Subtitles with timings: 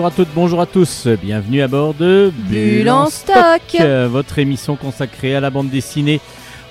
[0.00, 3.76] Bonjour à toutes, bonjour à tous, bienvenue à bord de Bulle en stock.
[4.08, 6.22] votre émission consacrée à la bande dessinée,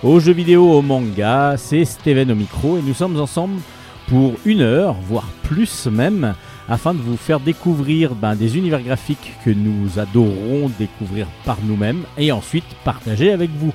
[0.02, 1.54] aux jeux vidéo, au manga.
[1.55, 3.62] C'est Steven au micro et nous sommes ensemble
[4.08, 6.34] pour une heure, voire plus même,
[6.68, 12.05] afin de vous faire découvrir ben, des univers graphiques que nous adorons découvrir par nous-mêmes
[12.18, 13.74] et ensuite partager avec vous.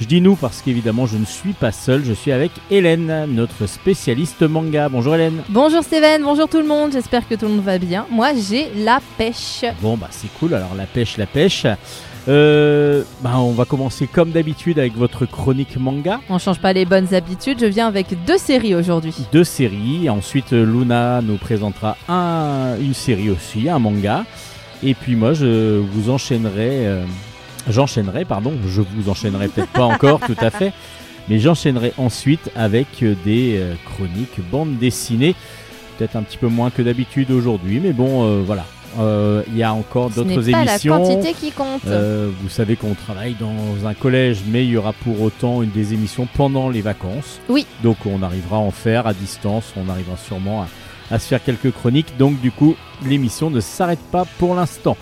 [0.00, 3.66] Je dis nous parce qu'évidemment je ne suis pas seul, je suis avec Hélène, notre
[3.66, 4.88] spécialiste manga.
[4.88, 5.42] Bonjour Hélène.
[5.48, 8.04] Bonjour Steven, bonjour tout le monde, j'espère que tout le monde va bien.
[8.10, 9.64] Moi j'ai la pêche.
[9.80, 11.66] Bon bah c'est cool, alors la pêche, la pêche.
[12.26, 16.20] Euh, bah, on va commencer comme d'habitude avec votre chronique manga.
[16.30, 19.14] On change pas les bonnes habitudes, je viens avec deux séries aujourd'hui.
[19.30, 24.24] Deux séries, ensuite Luna nous présentera un, une série aussi, un manga.
[24.82, 27.04] Et puis moi je vous enchaînerai, euh,
[27.68, 30.72] j'enchaînerai, pardon, je vous enchaînerai peut-être pas encore tout à fait,
[31.28, 35.34] mais j'enchaînerai ensuite avec euh, des euh, chroniques bande dessinée.
[35.98, 38.64] Peut-être un petit peu moins que d'habitude aujourd'hui, mais bon euh, voilà.
[38.98, 40.94] Euh, Il y a encore d'autres émissions.
[40.94, 41.84] la quantité qui compte.
[41.86, 45.70] Euh, vous savez qu'on travaille dans un collège, mais il y aura pour autant une
[45.70, 47.40] des émissions pendant les vacances.
[47.48, 47.66] Oui.
[47.82, 50.68] Donc on arrivera à en faire à distance, on arrivera sûrement à,
[51.14, 52.16] à se faire quelques chroniques.
[52.18, 54.96] Donc du coup, l'émission ne s'arrête pas pour l'instant.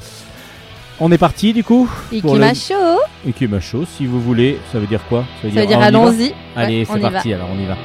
[1.00, 1.88] On est parti du coup
[2.22, 4.58] pour le- Ikimasho, Ikimasho, si vous voulez.
[4.72, 6.34] Ça veut dire quoi ça veut dire on y va allons-y.
[6.56, 7.12] Allez, Ouais, on c'est y va.
[7.12, 7.78] parti, alors on y va.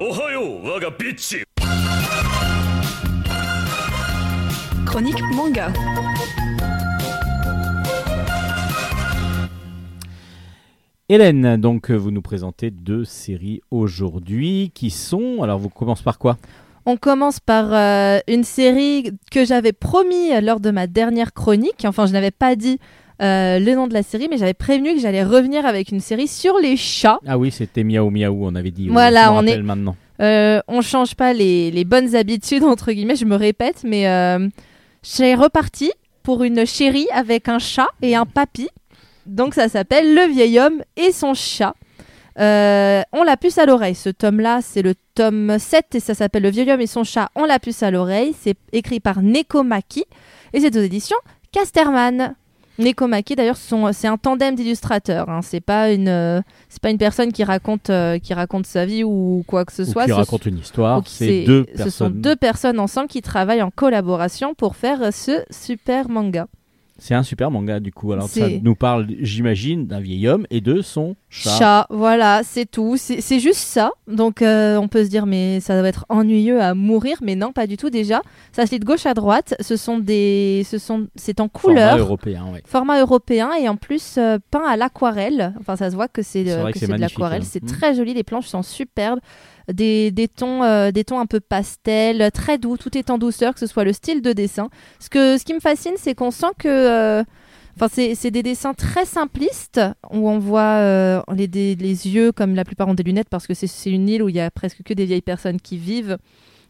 [0.00, 1.44] おはよう我がビッチ
[4.84, 5.72] Chronique manga.
[11.08, 15.42] Hélène, donc euh, vous nous présentez deux séries aujourd'hui qui sont.
[15.42, 16.38] Alors vous commencez par quoi
[16.89, 21.83] On commence par euh, une série que j'avais promis lors de ma dernière chronique.
[21.83, 22.79] Enfin, je n'avais pas dit
[23.21, 26.29] euh, le nom de la série, mais j'avais prévenu que j'allais revenir avec une série
[26.29, 27.19] sur les chats.
[27.27, 28.87] Ah oui, c'était Miaou Miaou, on avait dit.
[28.87, 29.97] Voilà, me on est- maintenant.
[30.21, 34.47] Euh, on change pas les, les bonnes habitudes, entre guillemets, je me répète, mais euh,
[35.03, 35.91] j'ai reparti
[36.23, 38.69] pour une chérie avec un chat et un papy.
[39.25, 41.75] Donc ça s'appelle Le vieil homme et son chat.
[42.39, 43.95] Euh, on la puce à l'oreille.
[43.95, 47.29] Ce tome-là, c'est le tome 7 et ça s'appelle Le vieil homme et son chat.
[47.35, 48.35] On la puce à l'oreille.
[48.39, 50.05] C'est écrit par Nekomaki
[50.53, 51.17] et c'est aux éditions
[51.51, 52.35] Casterman.
[52.79, 55.27] Nekomaki, d'ailleurs, sont- c'est un tandem d'illustrateurs.
[55.29, 55.39] Hein.
[55.41, 59.03] C'est pas une, euh, c'est pas une personne qui raconte, euh, qui raconte sa vie
[59.03, 60.03] ou quoi que ce Ou soit.
[60.03, 61.01] qui Ce raconte une histoire.
[61.07, 66.07] C'est deux Ce sont deux personnes ensemble qui travaillent en collaboration pour faire ce super
[66.07, 66.45] manga.
[66.99, 68.11] C'est un super manga du coup.
[68.11, 71.57] Alors ça nous parle, j'imagine, d'un vieil homme et de son chat.
[71.57, 72.95] Chat, voilà, c'est tout.
[72.97, 73.91] C'est juste ça.
[74.07, 77.17] Donc euh, on peut se dire, mais ça doit être ennuyeux à mourir.
[77.21, 78.21] Mais non, pas du tout déjà.
[78.51, 79.55] Ça se lit de gauche à droite.
[79.59, 81.97] Ce sont des, ce sont, c'est en Format couleur.
[81.97, 82.63] européen, ouais.
[82.65, 85.53] Format européen et en plus euh, peint à l'aquarelle.
[85.59, 87.41] Enfin, ça se voit que c'est euh, de l'aquarelle.
[87.41, 87.47] hein.
[87.49, 87.67] C'est Mm.
[87.67, 88.13] très joli.
[88.13, 89.19] Les planches sont superbes.
[89.73, 92.77] Des, des tons, euh, des tons un peu pastel, très doux.
[92.77, 94.69] Tout est en douceur, que ce soit le style de dessin.
[94.99, 97.23] Ce que, ce qui me fascine, c'est qu'on sent que, euh,
[97.79, 99.79] enfin, c'est des dessins très simplistes
[100.11, 103.47] où on voit euh, les, des- les yeux comme la plupart ont des lunettes parce
[103.47, 105.77] que c'est- c'est une île où il y a presque que des vieilles personnes qui
[105.77, 106.17] vivent.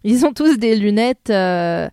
[0.03, 1.29] Ils ont tous des lunettes.
[1.29, 1.89] euh,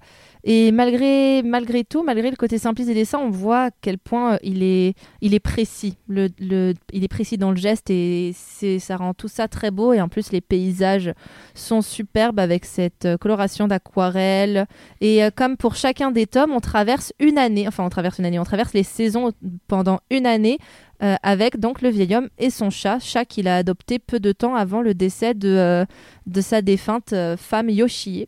[0.47, 4.35] et malgré, malgré tout, malgré le côté simpliste des dessins, on voit à quel point
[4.35, 5.97] euh, il est, il est précis.
[6.07, 8.33] Le, le- il est précis dans le geste et
[8.79, 9.95] ça rend tout ça très beau.
[9.95, 11.15] Et en plus, les paysages
[11.55, 14.67] sont superbes avec cette euh, coloration d'aquarelle.
[15.01, 18.27] Et euh, comme pour chacun des tomes, on traverse une année, enfin on traverse une
[18.27, 19.33] année, on traverse les saisons
[19.67, 20.59] pendant une année
[21.23, 24.55] avec donc le vieil homme et son chat, chat qu'il a adopté peu de temps
[24.55, 25.85] avant le décès de,
[26.27, 28.27] de sa défunte femme Yoshie.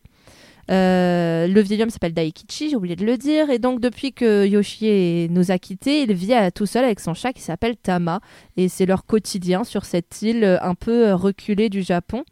[0.71, 4.47] Euh, le vieil homme s'appelle Daikichi, j'ai oublié de le dire, et donc depuis que
[4.47, 8.21] Yoshie nous a quittés, il vit tout seul avec son chat qui s'appelle Tama,
[8.57, 12.25] et c'est leur quotidien sur cette île euh, un peu euh, reculée du Japon.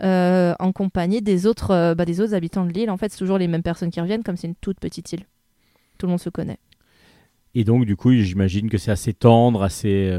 [0.00, 2.90] en compagnie des autres, bah, des autres habitants de l'île.
[2.90, 5.24] En fait, c'est toujours les mêmes personnes qui reviennent, comme c'est une toute petite île.
[5.98, 6.58] Tout le monde se connaît.
[7.54, 10.10] Et donc du coup, j'imagine que c'est assez tendre, assez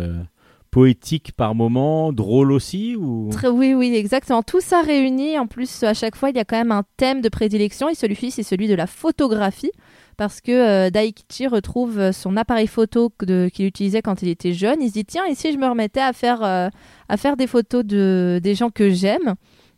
[0.75, 3.29] poétique par moment, drôle aussi ou?
[3.31, 4.43] Très- oui, oui, exactement.
[4.43, 5.39] Tout ça réuni.
[5.39, 7.87] En plus, à chaque fois, il y a quand même un thème de prédilection.
[7.87, 9.71] Et celui-ci, c'est celui de la photographie.
[10.17, 14.81] Parce que euh, Daikichi retrouve euh, son appareil photo qu'il utilisait quand il était jeune.
[14.81, 16.67] Il se dit tiens, et si je me remettais à faire, euh,
[17.07, 19.35] à faire des photos de, des gens que j'aime?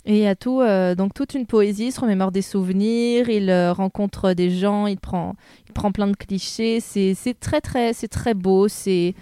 [0.09, 3.27] Et il y a tout, euh, donc toute une poésie, il se remémore des souvenirs,
[3.27, 5.36] il euh, rencontre des gens, il prend,
[5.68, 6.80] il prend plein de clichés.
[6.80, 9.13] C'est très, très, c'est très beau, c'est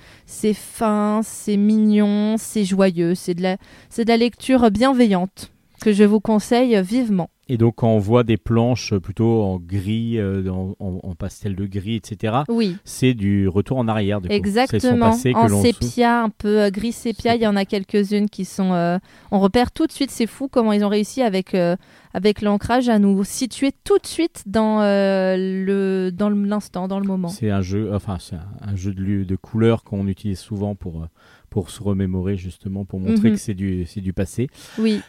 [0.54, 3.58] fin, c'est mignon, c'est joyeux, c'est de, la,
[3.90, 5.52] c'est de la lecture bienveillante.
[5.82, 7.30] Que je vous conseille vivement.
[7.48, 11.94] Et donc, quand on voit des planches plutôt en gris, euh, en, pastel de gris,
[11.96, 14.20] etc., Oui, c'est du retour en arrière.
[14.20, 15.12] Du exactement.
[15.36, 18.74] En sépia, un peu euh, gris sépia, il y en a quelques-unes qui sont.
[18.74, 18.98] euh,
[19.32, 21.76] on repère tout de suite, c'est fou comment ils ont réussi avec, euh,
[22.16, 27.00] avec l'ancrage à nous situer tout de suite dans euh, le dans le- l'instant, dans
[27.00, 27.28] le moment.
[27.28, 31.04] C'est un jeu, enfin, c'est un, un jeu de, de couleurs qu'on utilise souvent pour,
[31.04, 31.06] euh,
[31.52, 33.36] pour se remémorer, justement, pour montrer Mhm.
[33.36, 34.48] que c'est du, c'est du passé.
[34.80, 35.02] Oui,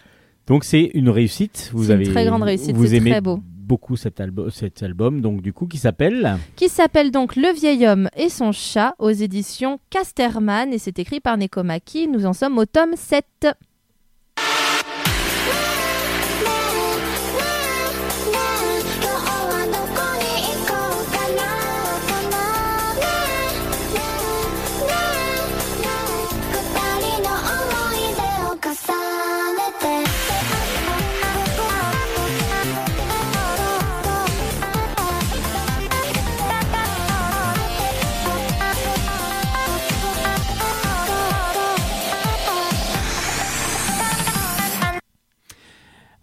[0.47, 1.71] Donc, c'est une réussite.
[1.73, 3.41] Vous C'est une avez, très grande réussite, Vous aimez très beau.
[3.43, 7.87] beaucoup cet, albo- cet album, donc, du coup, qui s'appelle qui s'appelle donc Le vieil
[7.87, 12.07] homme et son chat aux éditions Casterman et c'est écrit par Nekomaki.
[12.07, 13.25] Nous en sommes au tome 7.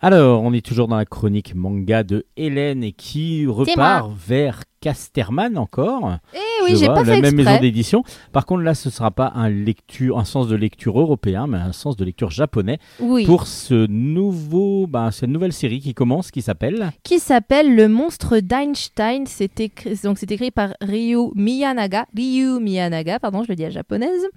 [0.05, 5.57] Alors, on est toujours dans la chronique manga de Hélène et qui repart vers Casterman
[5.57, 6.17] encore.
[6.33, 8.03] Eh oui, j'ai pas la fait même maison d'édition.
[8.33, 11.71] Par contre, là, ce sera pas un, lecture, un sens de lecture européen, mais un
[11.71, 13.25] sens de lecture japonais Oui.
[13.25, 18.39] pour ce nouveau, bah, cette nouvelle série qui commence, qui s'appelle qui s'appelle Le monstre
[18.39, 19.25] d'Einstein.
[19.25, 22.05] C'est écrit, donc c'est écrit par Ryu Miyanaga.
[22.13, 24.27] Ryu Miyanaga, pardon, je le dis à japonaise.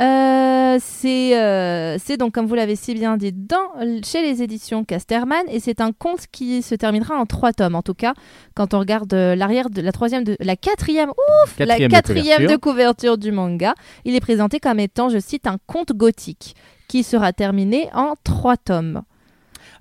[0.00, 4.84] Euh, c'est, euh, c'est donc, comme vous l'avez si bien dit, dans, chez les éditions
[4.84, 5.44] Casterman.
[5.48, 7.76] Et c'est un conte qui se terminera en trois tomes.
[7.76, 8.14] En tout cas,
[8.54, 11.92] quand on regarde euh, l'arrière de la troisième, de, la quatrième, ouf, quatrième, la de
[11.92, 12.50] quatrième couverture.
[12.50, 13.74] de couverture du manga,
[14.04, 16.54] il est présenté comme étant, je cite, un conte gothique
[16.88, 19.02] qui sera terminé en trois tomes.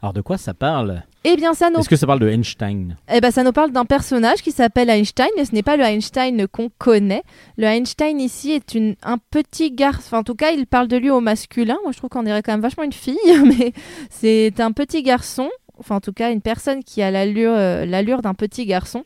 [0.01, 1.03] Alors, de quoi ça parle?
[1.23, 2.97] Eh bien, ça nous Est-ce que ça parle de Einstein?
[3.13, 5.83] Eh ben, ça nous parle d'un personnage qui s'appelle Einstein, mais ce n'est pas le
[5.83, 7.21] Einstein qu'on connaît.
[7.57, 10.97] Le Einstein ici est une, un petit garçon, enfin, en tout cas, il parle de
[10.97, 11.77] lui au masculin.
[11.83, 13.73] Moi, je trouve qu'on dirait quand même vachement une fille, mais
[14.09, 18.23] c'est un petit garçon, enfin, en tout cas, une personne qui a l'allure euh, l'allure
[18.23, 19.03] d'un petit garçon,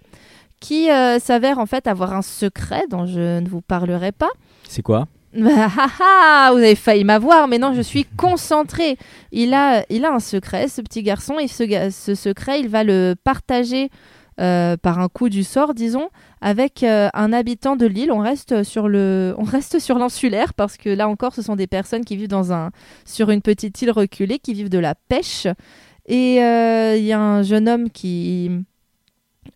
[0.60, 4.30] qui euh, s'avère en fait avoir un secret dont je ne vous parlerai pas.
[4.68, 5.08] C'est quoi?
[5.36, 8.98] Bah, ah, ah, vous avez failli m'avoir, mais non, je suis concentrée.
[9.32, 13.16] Il a, il a un secret, ce petit garçon, et ce, secret, il va le
[13.22, 13.90] partager
[14.40, 16.10] euh, par un coup du sort, disons,
[16.42, 18.12] avec euh, un habitant de l'île.
[18.12, 21.68] On reste sur le, on reste sur l'insulaire parce que là encore, ce sont des
[21.68, 22.72] personnes qui vivent dans un,
[23.06, 25.48] sur une petite île reculée, qui vivent de la pêche.
[26.08, 28.52] Et euh, il y a un jeune homme qui,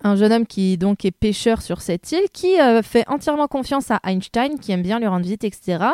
[0.03, 3.91] un jeune homme qui donc est pêcheur sur cette île, qui euh, fait entièrement confiance
[3.91, 5.85] à Einstein, qui aime bien lui rendre visite, etc.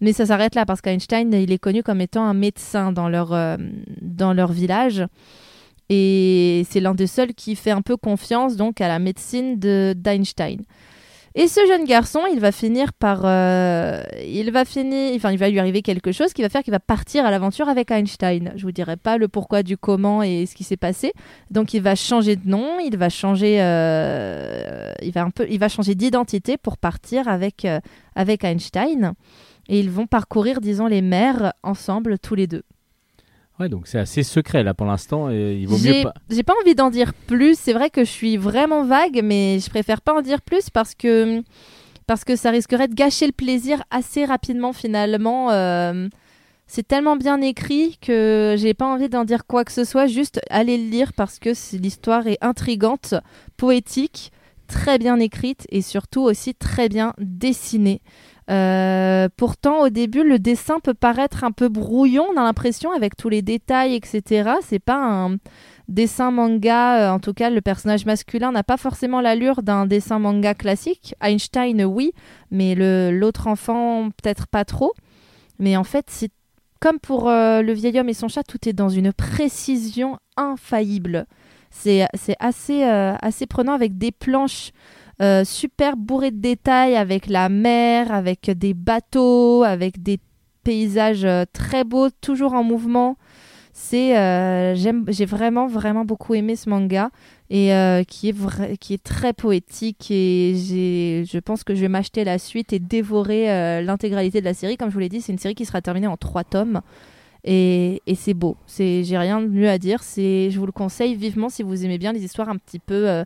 [0.00, 3.32] Mais ça s'arrête là parce qu'Einstein, il est connu comme étant un médecin dans leur,
[3.32, 3.56] euh,
[4.02, 5.04] dans leur village.
[5.88, 9.94] Et c'est l'un des seuls qui fait un peu confiance donc à la médecine de
[9.96, 10.62] d'Einstein.
[11.38, 15.50] Et ce jeune garçon, il va finir par, euh, il va finir, enfin, il va
[15.50, 18.54] lui arriver quelque chose qui va faire qu'il va partir à l'aventure avec Einstein.
[18.56, 21.12] Je vous dirai pas le pourquoi du comment et ce qui s'est passé.
[21.50, 25.58] Donc, il va changer de nom, il va changer, euh, il va un peu, il
[25.58, 27.80] va changer d'identité pour partir avec euh,
[28.14, 29.12] avec Einstein.
[29.68, 32.62] Et ils vont parcourir, disons, les mers ensemble, tous les deux.
[33.58, 35.30] Ouais, donc c'est assez secret là pour l'instant.
[35.30, 36.14] Et il vaut mieux J'ai pas.
[36.28, 37.58] j'ai pas envie d'en dire plus.
[37.58, 40.94] C'est vrai que je suis vraiment vague, mais je préfère pas en dire plus parce
[40.94, 41.42] que
[42.06, 45.50] parce que ça risquerait de gâcher le plaisir assez rapidement finalement.
[45.50, 46.08] Euh,
[46.66, 50.06] c'est tellement bien écrit que j'ai pas envie d'en dire quoi que ce soit.
[50.06, 53.14] Juste aller le lire parce que l'histoire est intrigante,
[53.56, 54.32] poétique,
[54.66, 58.00] très bien écrite et surtout aussi très bien dessinée.
[58.48, 63.16] Euh, pourtant, au début, le dessin peut paraître un peu brouillon, on a l'impression, avec
[63.16, 64.50] tous les détails, etc.
[64.62, 65.36] C'est pas un
[65.88, 70.18] dessin manga, euh, en tout cas, le personnage masculin n'a pas forcément l'allure d'un dessin
[70.18, 71.14] manga classique.
[71.20, 72.12] Einstein, oui,
[72.50, 72.74] mais
[73.10, 74.92] l'autre enfant, peut-être pas trop.
[75.58, 76.30] Mais en fait, c'est
[76.80, 81.26] comme pour euh, le vieil homme et son chat, tout est dans une précision infaillible.
[81.70, 82.06] C'est
[82.38, 84.70] assez, assez prenant avec des planches
[85.22, 90.18] euh, super bourrées de détails, avec la mer, avec des bateaux, avec des
[90.62, 93.16] paysages euh, très beaux, toujours en mouvement.
[93.72, 97.10] C'est, euh, j'ai vraiment vraiment beaucoup aimé ce manga
[97.50, 97.70] et
[98.08, 102.72] qui est qui est très poétique et je pense que je vais m'acheter la suite
[102.72, 104.78] et dévorer l'intégralité de la série.
[104.78, 106.80] Comme je vous l'ai dit, c'est une série qui sera terminée en trois tomes
[107.44, 108.56] et, et c'est beau.
[108.66, 110.02] C'est, j'ai rien de mieux à dire.
[110.02, 113.24] C'est, je vous le conseille vivement si vous aimez bien les histoires un petit peu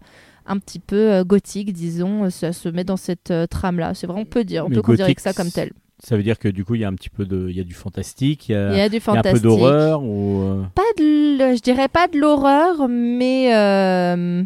[0.50, 2.28] un petit peu euh, gothiques, disons.
[2.30, 3.95] Ça se met dans cette euh, trame-là.
[3.95, 5.73] C'est vraiment, on peut dire, on Mais peut considérer gothique, que ça comme tel.
[6.02, 7.61] Ça veut dire que du coup, il y a un petit peu de, il y
[7.61, 9.33] a du fantastique, il y a, Il y a du a un fantastique.
[9.35, 10.40] peu d'horreur ou.
[10.42, 14.42] euh, Pas de, je dirais pas de l'horreur, mais euh,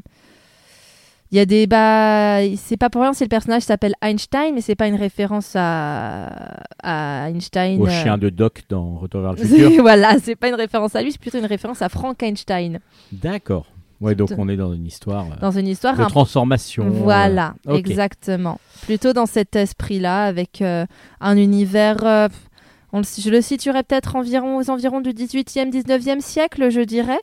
[1.31, 4.61] il y a des bah, c'est pas pour rien si le personnage s'appelle Einstein, mais
[4.63, 6.27] c'est pas une référence à,
[6.83, 7.81] à Einstein.
[7.81, 9.71] au euh, chien de Doc dans Retour vers le futur.
[9.81, 12.81] voilà, c'est pas une référence à lui, c'est plutôt une référence à Frankenstein
[13.13, 13.67] D'accord.
[14.05, 16.87] Ouais, donc on est dans une histoire euh, dans une histoire de un transformation.
[16.87, 18.61] euh, Voilà, exactement.
[18.83, 20.87] Plutôt dans cet esprit-là, avec euh,
[21.21, 22.29] un univers.
[22.93, 27.21] on le- je le situerais peut-être environ aux environs du 18e, 19e siècle, je dirais.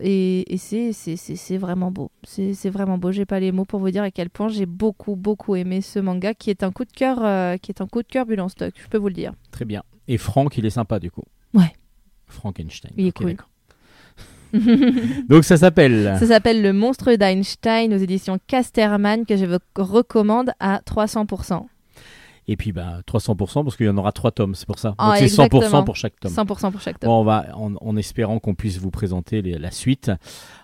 [0.00, 2.10] Et et c'est, vraiment beau.
[2.24, 3.12] C'est, c'est vraiment beau.
[3.12, 5.98] J'ai pas les mots pour vous dire à quel point j'ai beaucoup, beaucoup aimé ce
[5.98, 7.16] manga qui est un coup de cœur,
[7.60, 9.32] qui est un coup de cœur bulle en stock, je peux vous le dire.
[9.50, 9.82] Très bien.
[10.08, 11.24] Et Franck, il est sympa du coup.
[11.54, 11.72] Ouais.
[12.26, 12.90] Frankenstein.
[12.96, 13.36] Il est cool.
[15.28, 16.16] Donc ça s'appelle.
[16.18, 21.66] Ça s'appelle Le monstre d'Einstein aux éditions Casterman que je vous recommande à 300%.
[22.50, 24.88] Et puis bah 300% parce qu'il y en aura trois tomes, c'est pour ça.
[24.88, 25.82] Donc Ah, c'est 100% exactement.
[25.84, 26.32] pour chaque tome.
[26.32, 27.08] 100% pour chaque tome.
[27.10, 30.10] Bon, on va en, en espérant qu'on puisse vous présenter les- la suite.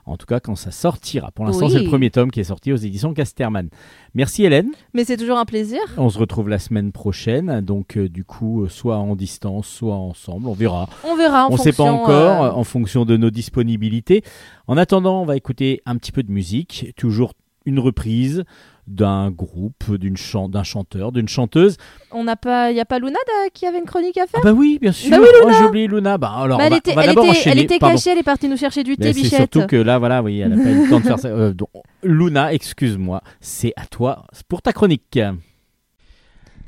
[0.07, 1.31] En tout cas, quand ça sortira.
[1.33, 1.73] Pour l'instant, Oui.
[1.73, 3.69] c'est le premier tome qui est sorti aux éditions Casterman.
[4.15, 4.71] Merci Hélène.
[4.95, 5.81] Mais c'est toujours un plaisir.
[5.99, 7.61] On se retrouve la semaine prochaine.
[7.61, 10.47] Donc, euh, du coup, euh, soit en distance, soit ensemble.
[10.49, 10.89] On verra.
[11.05, 14.23] On verra en on ne sait pas encore, euh, en fonction de nos disponibilités.
[14.67, 16.93] En attendant, on va écouter un petit peu de musique.
[16.97, 17.33] Toujours
[17.67, 18.45] une reprise
[18.87, 21.77] d'un groupe, d'une chan- d'un chanteur, d'une chanteuse.
[22.13, 24.41] on n'a pas, il y a pas Luna da- qui avait une chronique à faire.
[24.43, 25.11] Ah bah oui, bien sûr.
[25.11, 25.59] Bah oui, Oh, Luna.
[25.59, 26.19] j'ai oublié Luna.
[26.19, 27.57] Bah alors, on elle va, était, on va elle d'abord était, enchaîner.
[27.57, 27.95] elle était Pardon.
[27.97, 29.53] cachée, elle est partie nous chercher du thé, c'est bichette.
[29.55, 31.29] surtout que là, voilà, oui, elle n'a pas eu le temps de faire ça.
[31.29, 31.71] Euh, donc,
[32.03, 35.19] Luna, excuse-moi, c'est à toi c'est pour ta chronique.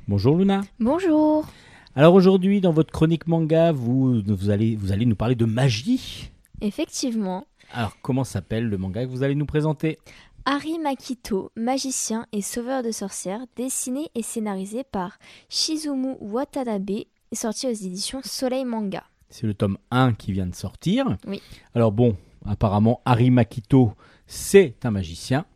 [0.09, 0.63] Bonjour Luna.
[0.81, 1.47] Bonjour.
[1.95, 6.31] Alors aujourd'hui, dans votre chronique manga, vous, vous, allez, vous allez nous parler de magie.
[6.61, 9.99] Effectivement, Alors, comment s'appelle le manga que vous allez nous présenter?
[10.49, 17.67] Harry Makito, magicien et sauveur de sorcières, dessiné et scénarisé par Shizumu Watanabe, est sorti
[17.67, 19.03] aux éditions Soleil Manga.
[19.29, 21.19] C'est le tome 1 qui vient de sortir.
[21.27, 21.43] Oui.
[21.75, 23.93] Alors bon, apparemment, Harry Makito,
[24.29, 25.47] c'est un magicien.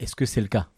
[0.00, 0.68] Est-ce que c'est le cas?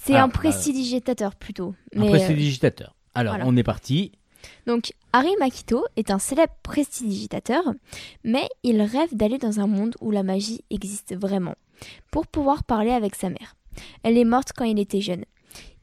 [0.00, 1.74] C'est Ah, un bah, prestidigitateur plutôt.
[1.94, 2.94] Un mais, euh, prestidigitateur.
[3.14, 3.46] Alors, voilà.
[3.46, 4.12] on est parti.
[4.66, 7.62] Donc, Harry Makito est un célèbre prestidigitateur,
[8.24, 11.54] mais il rêve d'aller dans un monde où la magie existe vraiment,
[12.10, 13.56] pour pouvoir parler avec sa mère.
[14.02, 15.24] Elle est morte quand il était jeune.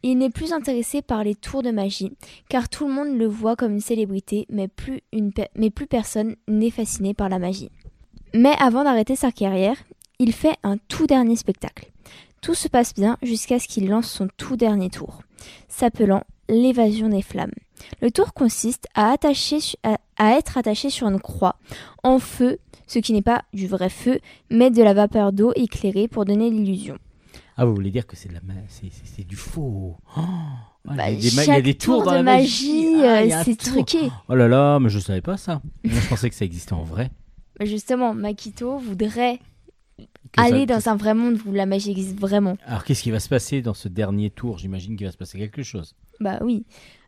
[0.05, 2.11] Il n'est plus intéressé par les tours de magie,
[2.49, 6.35] car tout le monde le voit comme une célébrité, mais plus, une mais plus personne
[6.47, 7.69] n'est fasciné par la magie.
[8.33, 9.77] Mais avant d'arrêter sa carrière,
[10.19, 11.91] il fait un tout dernier spectacle.
[12.41, 15.21] Tout se passe bien jusqu'à ce qu'il lance son tout dernier tour,
[15.69, 17.53] s'appelant l'évasion des flammes.
[18.01, 21.55] Le tour consiste à, attacher, à, à être attaché sur une croix
[22.03, 26.07] en feu, ce qui n'est pas du vrai feu, mais de la vapeur d'eau éclairée
[26.07, 26.97] pour donner l'illusion.
[27.55, 30.21] Ah, vous voulez dire que c'est de la ma- c'est, c'est- c'est du faux Oh,
[30.21, 30.25] ah,
[30.95, 32.23] Bah, il, y a des, ma- il y a des tours tour dans de la
[32.23, 34.09] magie, Ah, euh, c'est truqué.
[34.27, 35.61] Oh là là, mais je savais pas ça.
[35.83, 37.11] Moi, je pensais que ça existait en vrai.
[37.59, 39.39] Bah, Justement, Makito voudrait
[40.31, 42.57] Que aller dans un vrai monde où la magie existe vraiment.
[42.65, 44.57] Alors, qu'est-ce qui va se passer dans ce dernier tour?
[44.57, 45.95] J'imagine qu'il va se passer quelque chose.
[46.19, 46.65] Bah oui.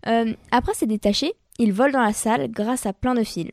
[0.08, 3.52] Euh, après s'est détaché, il vole dans la salle grâce à plein de fils.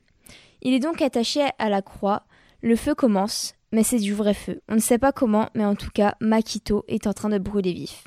[0.63, 2.25] Il est donc attaché à la croix.
[2.61, 4.61] Le feu commence, mais c'est du vrai feu.
[4.69, 7.73] On ne sait pas comment, mais en tout cas, Makito est en train de brûler
[7.73, 8.05] vif.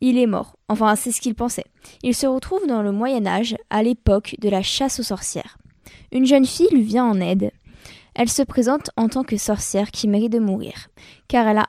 [0.00, 0.56] Il est mort.
[0.68, 1.66] Enfin, c'est ce qu'il pensait.
[2.02, 5.58] Il se retrouve dans le Moyen Âge, à l'époque de la chasse aux sorcières.
[6.12, 7.50] Une jeune fille lui vient en aide.
[8.14, 10.88] Elle se présente en tant que sorcière qui mérite de mourir,
[11.28, 11.66] car elle a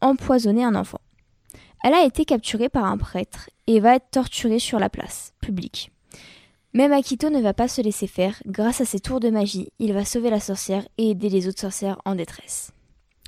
[0.00, 1.00] empoisonné un enfant.
[1.84, 5.93] Elle a été capturée par un prêtre et va être torturée sur la place publique.
[6.76, 8.42] Mais Makito ne va pas se laisser faire.
[8.46, 11.60] Grâce à ses tours de magie, il va sauver la sorcière et aider les autres
[11.60, 12.72] sorcières en détresse.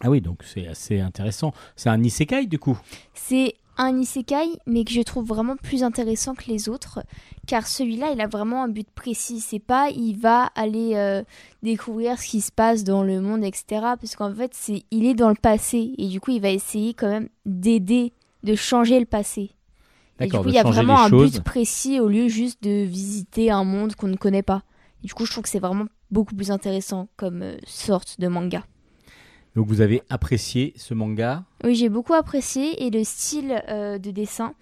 [0.02, 1.52] Ah oui, donc c'est assez intéressant.
[1.76, 2.76] C'est un isekai du coup?
[3.14, 7.04] C'est un isekai, mais que je trouve vraiment plus intéressant que les autres,
[7.46, 9.40] car celui-là, il a vraiment un but précis.
[9.40, 11.22] C'est pas, il va aller euh,
[11.62, 13.64] découvrir ce qui se passe dans le monde, etc.
[14.00, 16.94] Parce qu'en fait, c'est, il est dans le passé, et du coup, il va essayer
[16.94, 18.12] quand même d'aider,
[18.42, 19.50] de changer le passé.
[20.20, 21.32] Et du coup, il y a vraiment un choses.
[21.32, 24.62] but précis au lieu juste de visiter un monde qu'on ne connaît pas.
[25.02, 28.28] Et du coup, je trouve que c'est vraiment beaucoup plus intéressant comme euh, sorte de
[28.28, 28.64] manga.
[29.54, 31.44] Donc vous avez apprécié ce manga?
[31.64, 34.54] Oui, j'ai beaucoup apprécié et le style euh, de dessin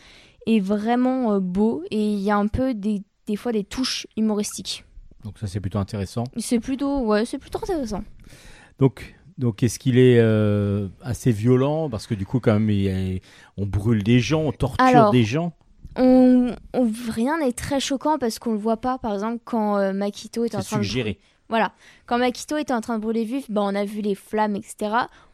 [0.46, 4.06] est vraiment euh, beau et il y a un peu des, des fois des touches
[4.16, 4.84] humoristiques.
[5.24, 6.24] Donc ça c'est plutôt intéressant.
[6.36, 8.04] C'est plutôt, ouais, c'est plutôt intéressant.
[8.78, 11.88] Donc, donc est-ce qu'il est euh, assez violent?
[11.90, 13.20] Parce que du coup, quand même, il
[13.56, 15.52] on brûle des gens, on torture Alors, des gens.
[15.96, 18.98] On, on- rien n'est très choquant parce qu'on le voit pas.
[18.98, 21.18] Par exemple, quand euh, Makito est en train de suggéré.
[21.48, 21.72] Voilà.
[22.06, 24.76] Quand Makito était en train de brûler vif, bah, on a vu les flammes, etc.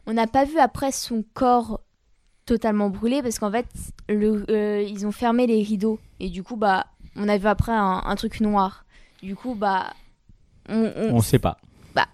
[0.05, 1.81] On n'a pas vu après son corps
[2.45, 3.67] totalement brûlé parce qu'en fait,
[4.09, 7.71] le, euh, ils ont fermé les rideaux et du coup, bah, on a vu après
[7.71, 8.85] un, un truc noir.
[9.23, 9.93] Du coup, bah,
[10.69, 11.57] on, on, On ne sait pas.
[11.95, 12.07] Bah,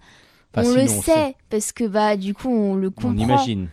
[0.54, 3.10] Enfin, on le sait parce que bah, du coup, on le comprend.
[3.10, 3.68] On imagine.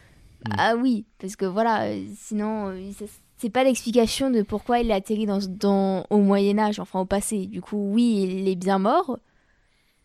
[0.58, 2.91] Ah oui, parce que voilà, euh, sinon, euh,
[3.38, 7.48] c'est pas l'explication de pourquoi il a atterri dans, dans, au Moyen-Âge, enfin au passé.
[7.48, 9.17] Du coup, oui, il est bien mort,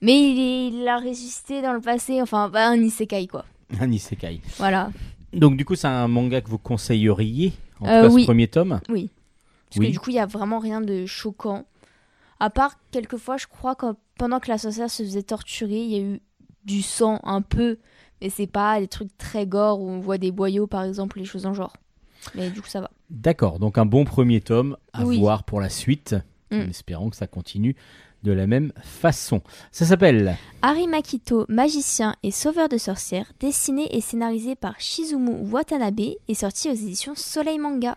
[0.00, 3.44] mais il, est- il a ressuscité dans le passé, enfin, bah, un isekai quoi.
[3.80, 4.40] Un isekai.
[4.58, 4.90] Voilà,
[5.34, 8.22] Donc, du coup, c'est un manga que vous conseilleriez En tout Euh, cas, oui.
[8.22, 8.80] ce premier tome?
[8.88, 9.10] Oui.
[9.68, 9.86] Parce Oui.
[9.88, 11.66] que du coup, il y a vraiment rien de choquant.
[12.40, 13.86] À part, quelquefois, je crois que
[14.18, 16.20] pendant que la sorcière se faisait torturer, il y a eu
[16.70, 17.78] du sang un peu,
[18.20, 21.24] mais c'est pas des trucs très gore où on voit des boyaux par exemple, les
[21.24, 21.72] choses en genre.
[22.34, 22.90] Mais du coup, ça va.
[23.08, 25.18] D'accord, donc un bon premier tome à Oui.
[25.18, 26.14] voir pour la suite,
[26.50, 26.56] Mm.
[26.60, 27.76] en espérant que ça continue
[28.22, 29.40] de la même façon.
[29.72, 36.00] Ça s'appelle Harry Makito, magicien et sauveur de sorcières, dessiné et scénarisé par Shizumu Watanabe
[36.28, 37.96] et sorti aux éditions Soleil Manga.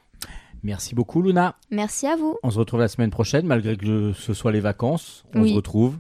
[0.64, 1.56] Merci beaucoup Luna.
[1.72, 2.38] Merci à vous.
[2.44, 5.26] On se retrouve la semaine prochaine, malgré que ce soit les vacances.
[5.36, 5.50] On Oui.
[5.50, 5.98] se retrouve.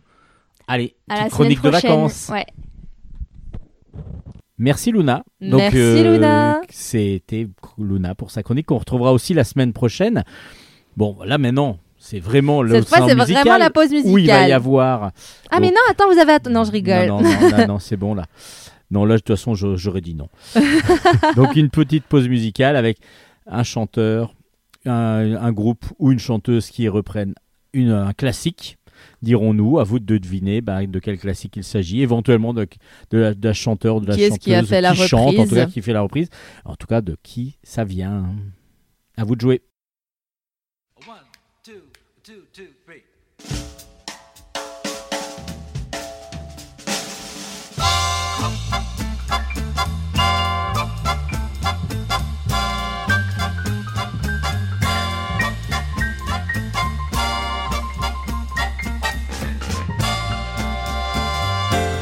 [0.67, 2.29] Allez, À la chronique de vacances.
[2.31, 2.45] Ouais.
[4.57, 5.23] Merci Luna.
[5.41, 6.61] Merci, euh, Luna.
[6.69, 10.23] C'était Luna pour sa chronique qu'on retrouvera aussi la semaine prochaine.
[10.95, 14.13] Bon, là maintenant, c'est vraiment le Cette fois, c'est vraiment la pause musicale.
[14.13, 15.11] où il va y avoir.
[15.49, 16.33] Ah, mais non, attends, vous avez.
[16.33, 17.07] att- Non, je rigole.
[17.07, 18.25] Non, non, non, c'est bon là.
[18.91, 20.29] Non, là, de toute façon, j'aurais dit non.
[21.35, 22.99] Donc, une petite pause musicale avec
[23.47, 24.33] un chanteur,
[24.85, 27.33] un, un groupe ou une chanteuse qui reprennent
[27.73, 28.77] une, un classique,
[29.21, 29.79] dirons-nous.
[29.79, 32.01] À vous de deviner bah, de quel classique il s'agit.
[32.01, 32.67] Éventuellement de,
[33.11, 35.45] de, la, de la chanteur, de la Qui chanteuse qui a fait la chante, en
[35.45, 36.29] tout cas qui fait la reprise.
[36.65, 38.25] En tout cas, de qui ça vient?
[39.17, 39.61] À vous de jouer.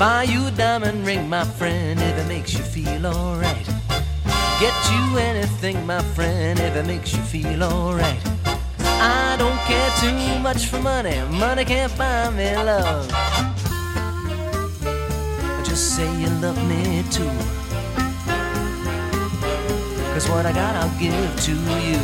[0.01, 3.67] Buy you a diamond ring, my friend, if it makes you feel alright.
[4.59, 8.19] Get you anything, my friend, if it makes you feel alright.
[8.83, 13.07] I don't care too much for money, money can't buy me love.
[15.63, 17.29] Just say you love me too.
[20.13, 21.13] Cause what I got I'll give
[21.45, 21.51] to
[21.87, 22.01] you.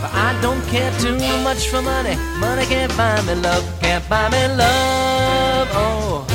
[0.00, 4.30] But I don't care too much for money, money can't buy me love, can't buy
[4.30, 5.68] me love.
[5.72, 6.25] Oh,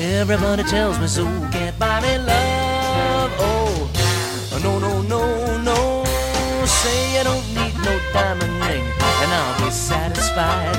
[0.00, 3.30] everybody tells me so, can't buy me love.
[3.38, 6.04] Oh, no, no, no, no.
[6.64, 8.84] Say you don't need no diamond ring,
[9.22, 10.76] and I'll be satisfied.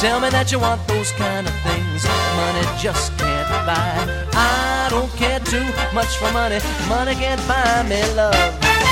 [0.00, 2.04] Tell me that you want those kind of things
[2.36, 4.26] money just can't buy.
[4.32, 8.89] I don't care too much for money, money can't buy me love.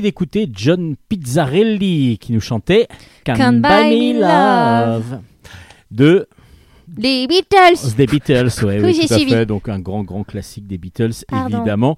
[0.00, 2.88] Venez d'écouter John Pizzarelli qui nous chantait
[3.24, 5.20] Can't, Can't Buy Me Love
[5.90, 6.26] de
[6.96, 9.32] Les Beatles des Beatles, ouais, oui, j'ai tout à suivi.
[9.32, 9.46] fait.
[9.46, 11.58] Donc un grand grand classique des Beatles Pardon.
[11.58, 11.96] évidemment,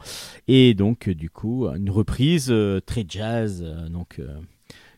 [0.48, 4.20] et donc euh, du coup une reprise euh, très jazz, euh, donc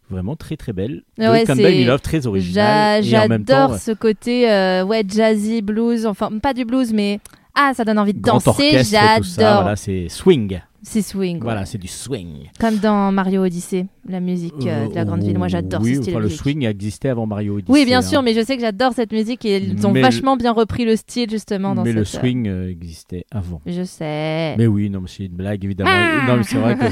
[0.09, 1.03] vraiment très très belle.
[1.19, 4.45] Ouais, Buy Me Love, très original J'adore ce côté
[4.87, 7.21] ouais jazzy blues, enfin pas du blues mais
[7.55, 9.63] ah ça donne envie de danser, j'adore.
[9.63, 10.61] Voilà, c'est swing.
[10.87, 11.37] C'est swing.
[11.39, 11.43] ouais.
[11.43, 12.51] Voilà, c'est du swing.
[12.61, 15.39] Comme dans Mario Odyssey, la musique euh, de la grande ville.
[15.39, 17.73] Moi j'adore oui, ce style enfin, de le swing existait avant Mario Odyssey.
[17.73, 18.03] Oui, bien hein.
[18.03, 20.53] sûr, mais je sais que j'adore cette musique et ils ont Mais le- vachement bien
[20.53, 23.63] repris le style justement dans mais le cette, euh, swing euh, existait avant.
[23.67, 24.55] Je sais.
[24.59, 25.91] Mais oui, non, mais c'est une blague évidemment.
[25.93, 26.85] Ah non, mais c'est vrai que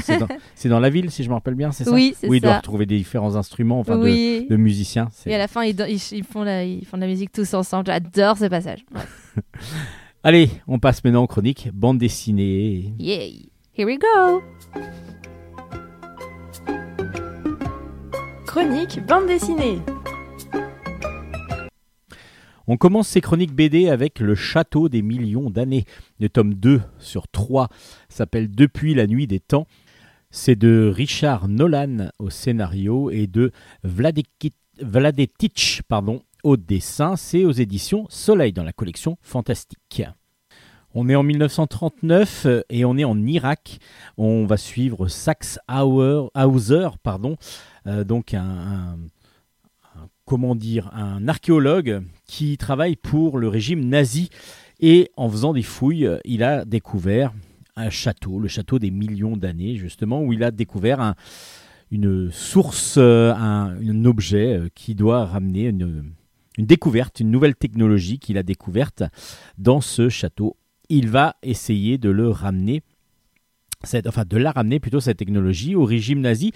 [0.55, 2.41] c'est dans, la ville, si je me rappelle bien, c'est ça Oui, c'est Oui, ils
[2.41, 2.57] doivent ça.
[2.57, 4.47] retrouver des différents instruments, enfin de- oui.
[4.49, 5.09] de, musiciens.
[5.27, 5.75] Et à la fin, ils,
[6.23, 7.85] font la, ils font de la musique tous ensemble.
[7.85, 8.83] J'adore ce passage.
[8.95, 9.41] Ouais.
[10.23, 12.93] Allez, on passe maintenant aux chroniques bande dessinée.
[12.97, 13.49] Yay.
[13.75, 14.43] Here we go.
[18.45, 19.79] Chronique bande dessinée.
[22.67, 25.85] On commence ces chroniques BD avec Le Château des millions d'années.
[26.19, 27.69] Le tome 2 sur 3
[28.09, 29.65] s'appelle Depuis la nuit des temps.
[30.29, 33.51] C'est de Richard Nolan au scénario et de
[33.83, 37.15] Vladetich pardon, au dessin.
[37.15, 40.03] C'est aux éditions Soleil dans la collection Fantastique.
[40.95, 43.79] On est en 1939 euh, et on est en Irak.
[44.17, 47.35] On va suivre Sax Hauser, pardon,
[47.87, 48.97] euh, donc un,
[50.25, 54.29] comment dire, un archéologue qui travaille pour le régime nazi.
[54.79, 57.33] Et en faisant des fouilles, euh, il a découvert
[57.75, 61.15] un château, le château des millions d'années, justement, où il a découvert un-
[61.89, 66.03] une source, un, objet qui doit ramener une
[66.57, 69.03] découverte, une nouvelle technologie qu'il a découverte
[69.57, 70.55] dans ce château.
[70.95, 72.83] Il va essayer de le ramener,
[73.83, 76.51] cette- enfin de la ramener plutôt cette technologie au régime nazi.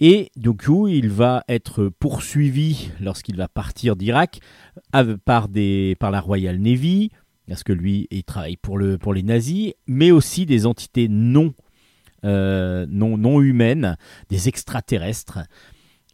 [0.00, 4.40] Et du coup, il va être poursuivi lorsqu'il va partir d'Irak
[5.24, 7.10] par, des, par la Royal Navy,
[7.46, 11.54] parce que lui, il travaille pour, le, pour les nazis, mais aussi des entités non,
[12.24, 13.96] euh, non, non humaines,
[14.28, 15.38] des extraterrestres.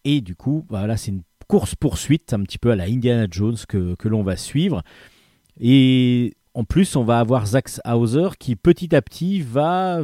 [0.04, 3.94] Et du coup, voilà, c'est une course-poursuite un petit peu à la Indiana Jones que,
[3.94, 4.82] que l'on va suivre.
[5.58, 10.00] Et en plus, on va avoir Zax Hauser qui petit à petit va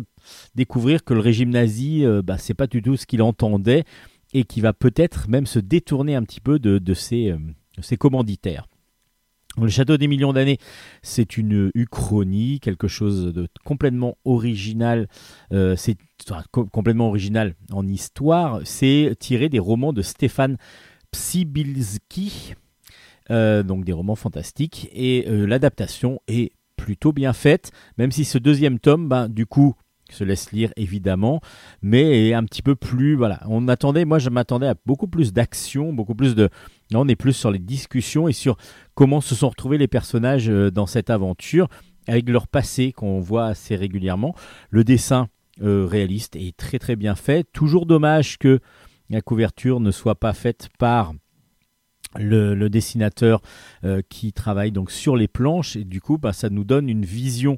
[0.55, 3.83] découvrir que le régime nazi, euh, bah, c'est pas du tout ce qu'il entendait
[4.33, 6.81] et qui va peut-être même se détourner un petit peu de,
[7.13, 7.39] euh,
[7.81, 8.69] ses commanditaires.
[9.61, 10.59] Le château des millions d'années,
[11.03, 15.09] c'est une uchronie, quelque chose de complètement original.
[15.53, 15.97] euh, c'est
[16.53, 18.61] complètement original en histoire.
[18.63, 20.57] C'est tiré des romans de Stéphane
[21.11, 22.64] Psybilski, euh,
[23.31, 24.89] donc des romans fantastiques.
[24.93, 29.75] Et euh, l'adaptation est plutôt bien faite, même si ce deuxième tome, ben, du coup,
[30.11, 31.41] se laisse lire évidemment,
[31.83, 33.15] mais est un petit peu plus.
[33.15, 36.51] Voilà, on attendait, moi je m'attendais à beaucoup plus d'action, beaucoup plus de.
[36.91, 38.57] Là, on est plus sur les discussions et sur
[38.95, 41.69] comment se sont retrouvés les personnages euh, dans cette aventure,
[42.07, 44.35] avec leur passé qu'on voit assez régulièrement.
[44.71, 45.29] Le dessin
[45.63, 47.47] euh, réaliste est très très bien fait.
[47.53, 48.61] Toujours dommage que
[49.11, 51.15] la couverture ne soit pas faite par
[52.19, 53.43] le, le dessinateur
[53.85, 55.77] euh, qui travaille donc sur les planches.
[55.77, 57.57] Et du coup bah, ça nous donne une vision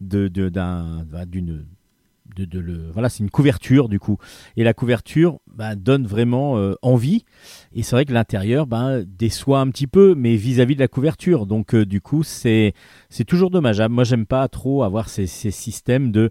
[0.00, 1.64] de, de- d'un, bah, d'une
[2.36, 4.16] de, de le, voilà c'est une couverture du coup.
[4.56, 7.24] Et la couverture bah, donne vraiment euh, envie.
[7.74, 11.46] Et c'est vrai que l'intérieur bah, déçoit un petit peu mais vis-à-vis de la couverture.
[11.46, 12.74] Donc euh, du coup c'est
[13.10, 13.94] c'est toujours dommageable.
[13.94, 16.30] Moi j'aime pas trop avoir ces, ces systèmes de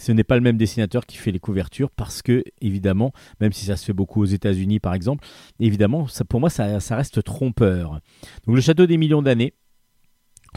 [0.00, 3.66] ce n'est pas le même dessinateur qui fait les couvertures parce que évidemment même si
[3.66, 5.26] ça se fait beaucoup aux États-Unis par exemple
[5.60, 8.00] évidemment pour moi ça, reste trompeur
[8.46, 9.54] donc le château des millions d'années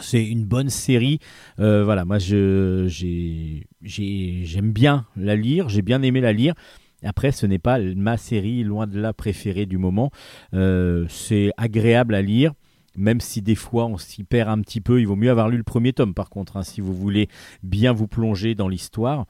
[0.02, 1.20] c'est une bonne série.
[1.60, 3.62] Euh, voilà, moi j'aime
[4.72, 6.56] bien la lire, j'ai bien aimé la lire.
[7.04, 10.10] Après, ce n'est pas ma série, loin de là, préférée du moment.
[10.54, 12.54] Euh, c'est agréable à lire,
[12.96, 15.00] même si des fois on s'y perd un petit peu.
[15.00, 17.28] Il vaut mieux avoir lu le premier tome, par contre, hein, si vous voulez
[17.62, 19.26] bien vous plonger dans l'histoire.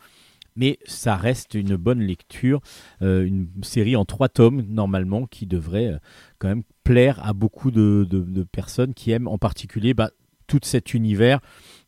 [0.55, 2.61] Mais ça reste une bonne lecture,
[3.01, 5.97] euh, une série en trois tomes normalement qui devrait euh,
[6.37, 8.07] quand même plaire à beaucoup de,
[8.51, 10.11] personnes qui aiment en particulier bah,
[10.45, 11.39] tout cet univers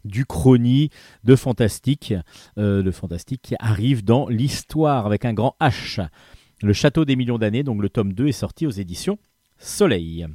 [0.03, 0.89] du chrony,
[1.23, 2.13] de fantastique,
[2.57, 6.07] euh, de fantastique qui arrive dans l'histoire avec un grand H.
[6.63, 9.19] Le Château des millions d'années, donc le tome 2 est sorti aux éditions
[9.57, 10.25] Soleil.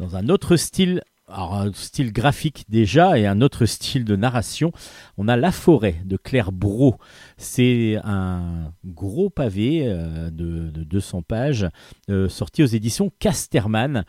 [0.00, 4.72] Dans un autre style alors, un style graphique déjà et un autre style de narration.
[5.18, 6.96] On a La forêt de Claire Bro.
[7.36, 11.68] C'est un gros pavé euh, de, de 200 pages
[12.08, 14.06] euh, sorti aux éditions Casterman.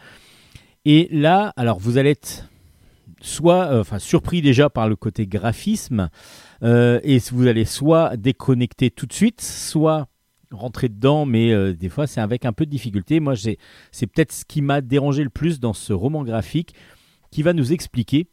[0.85, 2.49] Et là, alors vous allez être
[3.21, 6.09] soit euh, enfin, surpris déjà par le côté graphisme
[6.63, 10.07] et vous allez soit déconnecter tout de suite, soit
[10.51, 13.19] rentrer dedans, mais euh, des fois c'est avec un peu de difficulté.
[13.19, 16.73] Moi, c'est peut-être ce qui m'a dérangé le plus dans ce roman graphique
[17.31, 18.27] qui va nous expliquer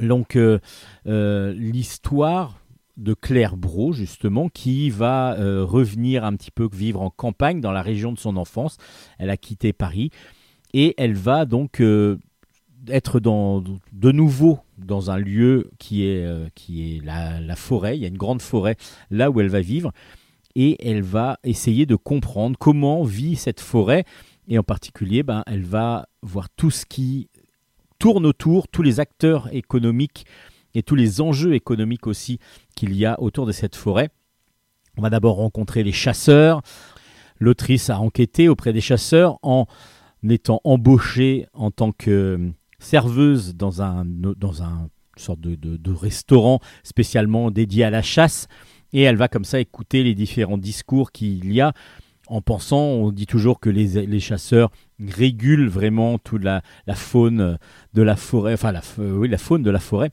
[0.00, 0.58] donc euh,
[1.06, 2.58] euh, l'histoire
[2.96, 7.80] de Claire Bro justement qui va revenir un petit peu vivre en campagne dans la
[7.80, 8.76] région de son enfance.
[9.18, 10.10] Elle a quitté Paris
[10.74, 11.82] et elle va donc
[12.88, 17.96] être dans, de nouveau dans un lieu qui est, qui est la, la forêt.
[17.96, 18.76] Il y a une grande forêt
[19.10, 19.90] là où elle va vivre
[20.54, 24.04] et elle va essayer de comprendre comment vit cette forêt
[24.48, 27.28] et en particulier ben, elle va voir tout ce qui
[27.98, 30.26] tourne autour, tous les acteurs économiques
[30.74, 32.38] et tous les enjeux économiques aussi
[32.74, 34.10] qu'il y a autour de cette forêt.
[34.96, 36.62] On va d'abord rencontrer les chasseurs.
[37.38, 39.66] L'autrice a enquêté auprès des chasseurs en
[40.28, 44.52] étant embauchée en tant que serveuse dans un, dans
[45.16, 48.48] sorte de restaurant spécialement dédié à la chasse.
[48.92, 51.72] Et elle va comme ça écouter les différents discours qu'il y a
[52.28, 56.62] en pensant, on dit toujours que les, chasseurs régulent vraiment toute la,
[56.94, 57.58] faune
[57.94, 60.12] de la forêt, enfin la, f- oui, la faune de la forêt.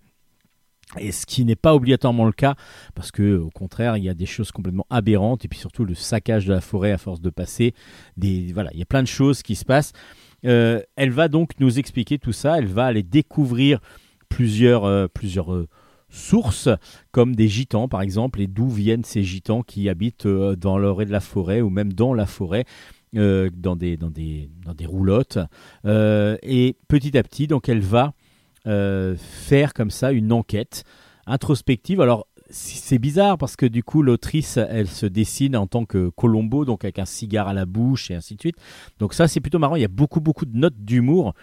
[0.97, 2.55] Et ce qui n'est pas obligatoirement le cas,
[2.95, 5.93] parce que au contraire, il y a des choses complètement aberrantes, et puis surtout le
[5.93, 7.75] saccage de la forêt à force de passer.
[8.17, 9.93] Des, voilà, il y a plein de choses qui se passent.
[10.45, 12.57] Euh, elle va donc nous expliquer tout ça.
[12.57, 13.79] Elle va aller découvrir
[14.29, 15.67] plusieurs, euh, plusieurs euh,
[16.09, 16.69] sources,
[17.11, 21.05] comme des gitans par exemple, et d'où viennent ces gitans qui habitent euh, dans l'orée
[21.05, 22.65] de la forêt ou même dans la forêt.
[23.15, 24.11] euh, dans, des, dans,
[24.87, 25.39] roulottes.
[25.85, 28.13] Euh, et petit à petit, donc elle va
[29.17, 30.83] faire comme ça une enquête
[31.25, 32.01] introspective.
[32.01, 36.65] Alors c'est bizarre parce que du coup l'autrice elle se dessine en tant que Colombo,
[36.65, 38.57] donc avec un cigare à la bouche et ainsi de suite.
[38.99, 41.33] Donc ça c'est plutôt marrant, il y a beaucoup beaucoup de notes d'humour.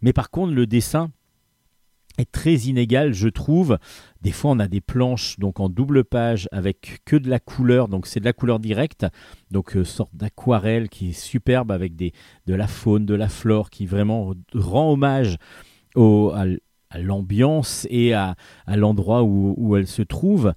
[0.00, 1.10] Mais par contre le dessin
[2.18, 3.78] est très inégal je trouve.
[4.20, 7.88] Des fois on a des planches donc en double page avec que de la couleur,
[7.88, 9.06] donc c'est de la couleur directe,
[9.50, 12.12] donc euh, sorte d'aquarelle qui est superbe avec des,
[12.46, 15.36] de la faune, de la flore qui vraiment rend hommage
[15.94, 16.44] au, à,
[16.98, 20.52] l'ambiance et à, à l'endroit où, où elle se trouve.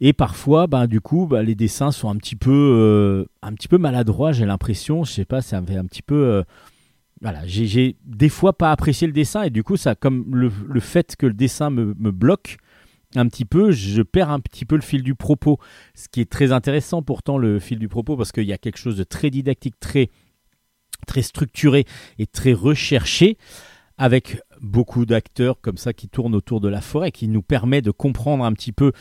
[0.00, 3.68] Et parfois, ben, du coup, ben, les dessins sont un petit peu, euh, un petit
[3.68, 5.04] peu maladroits, j'ai l'impression.
[5.04, 6.14] Je sais pas, ça un petit peu.
[6.14, 6.42] euh,
[7.22, 11.16] voilà, j'ai, des fois pas apprécié le dessin et du coup, ça, comme le, fait
[11.16, 12.58] que le dessin me, bloque
[13.14, 15.58] un petit peu, je perds un petit peu le fil du propos.
[15.94, 18.78] Ce qui est très intéressant pourtant, le fil du propos, parce qu'il y a quelque
[18.78, 20.10] chose de très didactique, très,
[21.06, 21.86] très structuré
[22.18, 23.38] et très recherché
[23.98, 27.90] avec beaucoup d'acteurs comme ça qui tournent autour de la forêt, qui nous permet de
[27.90, 28.92] comprendre un petit peu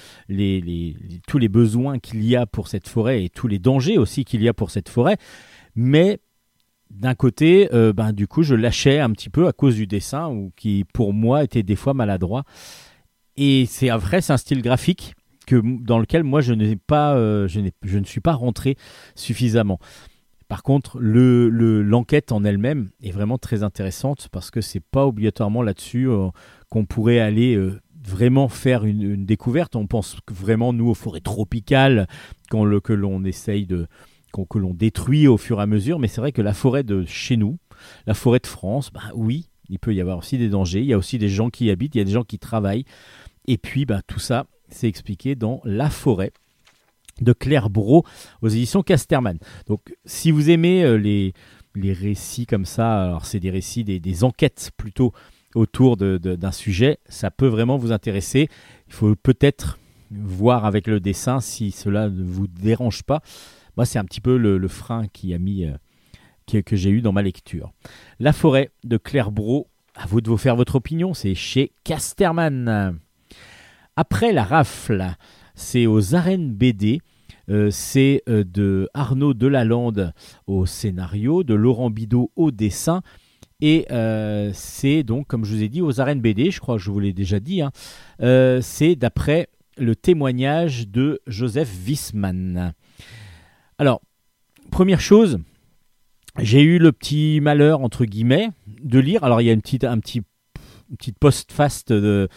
[1.28, 4.41] tous les besoins qu'il y a pour cette forêt et tous les dangers aussi qu'il
[4.41, 5.17] y a pour cette forêt.
[5.75, 6.19] Mais
[6.89, 10.30] d'un côté, euh, ben, du coup, je lâchais un petit peu à cause du dessin,
[10.30, 12.43] ou qui pour moi était des fois maladroit.
[13.38, 15.13] Et c'est vrai, c'est un style graphique
[15.45, 18.78] que, dans lequel moi euh, je, ne suis pas rentré
[19.15, 19.80] suffisamment.
[20.48, 25.06] Par contre, le- le- l'enquête en elle-même est vraiment très intéressante parce que c'est pas
[25.06, 26.30] obligatoirement là-dessus euh,
[26.69, 27.58] qu'on pourrait aller
[28.08, 29.76] vraiment faire une, découverte.
[29.76, 32.08] On pense vraiment nous aux forêts tropicales
[32.50, 33.88] qu'on le- que l'on essaye de
[34.43, 37.06] que l'on détruit au fur et à mesure, mais c'est vrai que la forêt de
[37.06, 37.58] chez nous,
[38.06, 40.82] la forêt de France, ben oui, il peut y avoir aussi des dangers.
[40.82, 42.38] Il y a aussi des gens qui y habitent, il y a des gens qui
[42.38, 42.86] travaillent,
[43.48, 46.32] et puis ben, tout ça, c'est expliqué dans La forêt
[47.21, 48.04] de Claire Bro
[48.41, 49.38] aux éditions Casterman.
[49.67, 51.34] Donc, si vous aimez euh, les,
[51.74, 55.13] les récits comme ça, alors c'est des récits, des, des enquêtes plutôt
[55.54, 58.50] autour de- de- d'un sujet, ça peut vraiment vous intéresser.
[58.88, 59.80] Il faut peut-être
[60.12, 63.21] voir avec le dessin si cela ne vous dérange pas.
[63.78, 67.12] Moi, c'est un petit peu le, frein qui a mis, euh, que j'ai eu dans
[67.12, 67.74] ma lecture.
[68.20, 69.68] La forêt de Claire Bro.
[69.98, 71.14] À vous de vous faire votre opinion.
[71.14, 73.00] C'est chez Casterman.
[73.96, 75.16] Après la rafle,
[75.54, 77.02] c'est aux arènes BD.
[77.50, 80.14] Euh, c'est euh, de Arnaud Delalande
[80.48, 83.02] au scénario, de Laurent Bidot au dessin.
[83.62, 83.86] Et
[84.54, 87.00] c'est donc, comme je vous ai dit, aux arènes BD, je crois que je vous
[87.00, 87.72] l'ai déjà dit, hein,
[88.62, 92.74] c'est d'après le témoignage de Joseph Wissmann.
[93.78, 94.02] Alors,
[94.72, 95.40] première chose,
[96.40, 99.24] j'ai eu le petit malheur, entre guillemets, de lire.
[99.24, 100.22] Alors, il y a une petite, un petit,
[100.90, 102.30] une petite de,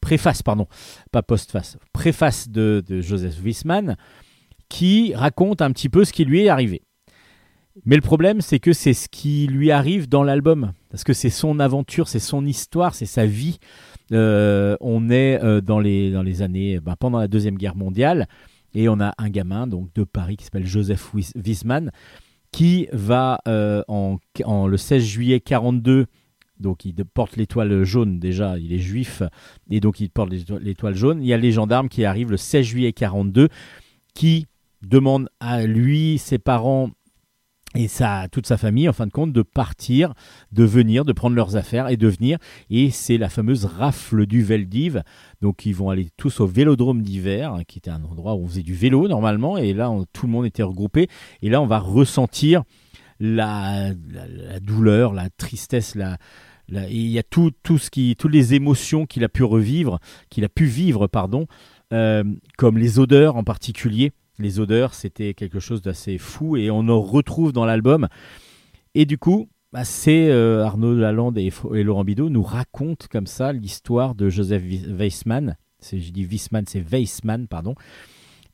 [0.00, 0.66] préface, pardon,
[1.12, 3.96] pas postface, préface de, Joseph Wissmann,
[4.68, 6.82] qui raconte un petit peu ce qui lui est arrivé.
[7.86, 10.72] Mais le problème, c'est que c'est ce qui lui arrive dans l'album.
[10.90, 13.58] Parce que c'est son aventure, c'est son histoire, c'est sa vie.
[14.12, 18.28] Euh, on est euh, dans, les, dans les années, ben, pendant la Deuxième Guerre mondiale,
[18.74, 21.90] et on a un gamin donc de Paris qui s'appelle Joseph Wiesmann,
[22.52, 26.06] qui va euh, en, en- le 16 juillet 42,
[26.58, 29.22] donc il porte l'étoile jaune déjà, il est juif,
[29.70, 31.22] et donc il porte l'éto- l'étoile jaune.
[31.22, 33.48] Il y a les gendarmes qui arrivent le 16 juillet 42,
[34.14, 34.46] qui
[34.82, 36.90] demandent à lui, ses parents
[37.76, 40.12] et sa, toute sa famille, en fin de compte, de partir,
[40.50, 42.38] de venir, de prendre leurs affaires et de venir.
[42.68, 45.02] Et c'est la fameuse rafle du Veldiv.
[45.40, 48.48] Donc ils vont aller tous au vélodrome d'hiver, hein, qui était un endroit où on
[48.48, 49.56] faisait du vélo normalement.
[49.56, 51.06] Et là, tout le monde était regroupé.
[51.42, 52.64] Et là, on va ressentir
[53.20, 56.16] la, la- la douleur, la tristesse, la,
[56.68, 59.44] la- et il y a tout, tout ce qui, toutes les émotions qu'il a pu
[59.44, 61.46] revivre, qu'il a pu vivre, pardon,
[61.92, 62.24] euh,
[62.56, 64.10] comme les odeurs en particulier.
[64.40, 68.08] Les odeurs, c'était quelque chose d'assez fou et on en retrouve dans l'album.
[68.94, 71.52] Et du coup, bah, c'est euh, Arnaud Lalande et,
[71.84, 75.56] Laurent Bidot nous racontent comme ça l'histoire de Joseph Weissmann.
[75.78, 77.74] C'est, je dis Weissmann, c'est Weissmann, pardon.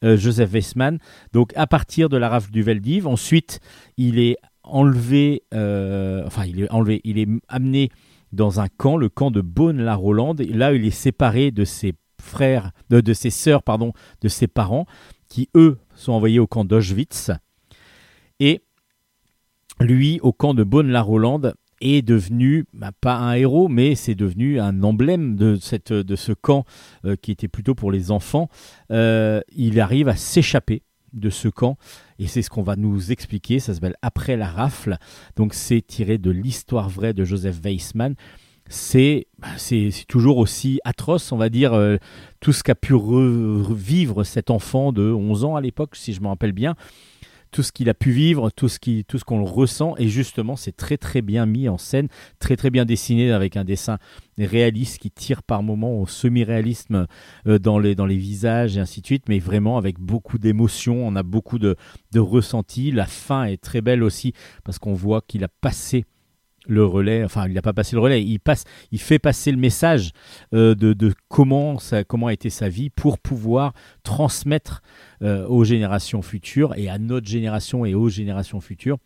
[0.04, 0.98] Euh, Joseph Weissmann.
[1.32, 3.60] Donc à partir de la rafle du Veldiv, ensuite
[3.96, 7.90] il est enlevé, euh, enfin il est enlevé, il est amené
[8.32, 10.40] dans un camp, le camp de Beaune-la-Rolande.
[10.40, 14.86] Là, il est séparé de ses frères, de, de ses sœurs, pardon, de ses parents,
[15.36, 17.30] qui eux sont envoyés au camp d'Auschwitz.
[18.40, 18.62] Et
[19.80, 24.82] lui, au camp de Beaune-la-Rolande, est devenu, bah, pas un héros, mais c'est devenu un
[24.82, 26.64] emblème de, cette, ce camp
[27.04, 28.48] euh, qui était plutôt pour les enfants.
[28.90, 30.80] Euh, il arrive à s'échapper
[31.12, 31.76] de ce camp
[32.18, 33.58] et c'est ce qu'on va nous expliquer.
[33.58, 34.96] Ça s'appelle Après la rafle.
[35.36, 38.14] Donc c'est tiré de l'histoire vraie de Joseph Weissmann.
[38.68, 41.96] C'est bah, c'est c'est toujours aussi atroce, on va dire, euh,
[42.40, 46.20] tout ce qu'a pu re- revivre cet enfant de 11 ans à l'époque, si je
[46.20, 46.74] me rappelle bien.
[47.52, 50.08] Tout ce qu'il a pu vivre, tout ce qui- tout ce qu'on le ressent, et
[50.08, 52.08] justement, c'est très très bien mis en scène,
[52.40, 53.98] très très bien dessiné avec un dessin
[54.36, 57.06] réaliste qui tire par moments au semi-réalisme
[57.46, 61.06] euh, dans, les, dans les visages et ainsi de suite, mais vraiment avec beaucoup d'émotion,
[61.06, 61.76] on a beaucoup de,
[62.12, 62.90] de ressenti.
[62.90, 64.32] La fin est très belle aussi
[64.64, 66.04] parce qu'on voit qu'il a passé
[66.68, 69.56] le relais, enfin il n'a pas passé le relais, il passe, il fait passer le
[69.56, 70.10] message
[70.54, 74.82] euh, de, de comment ça, comment a été sa vie pour pouvoir transmettre
[75.22, 78.98] euh, aux générations futures et à notre génération et aux générations futures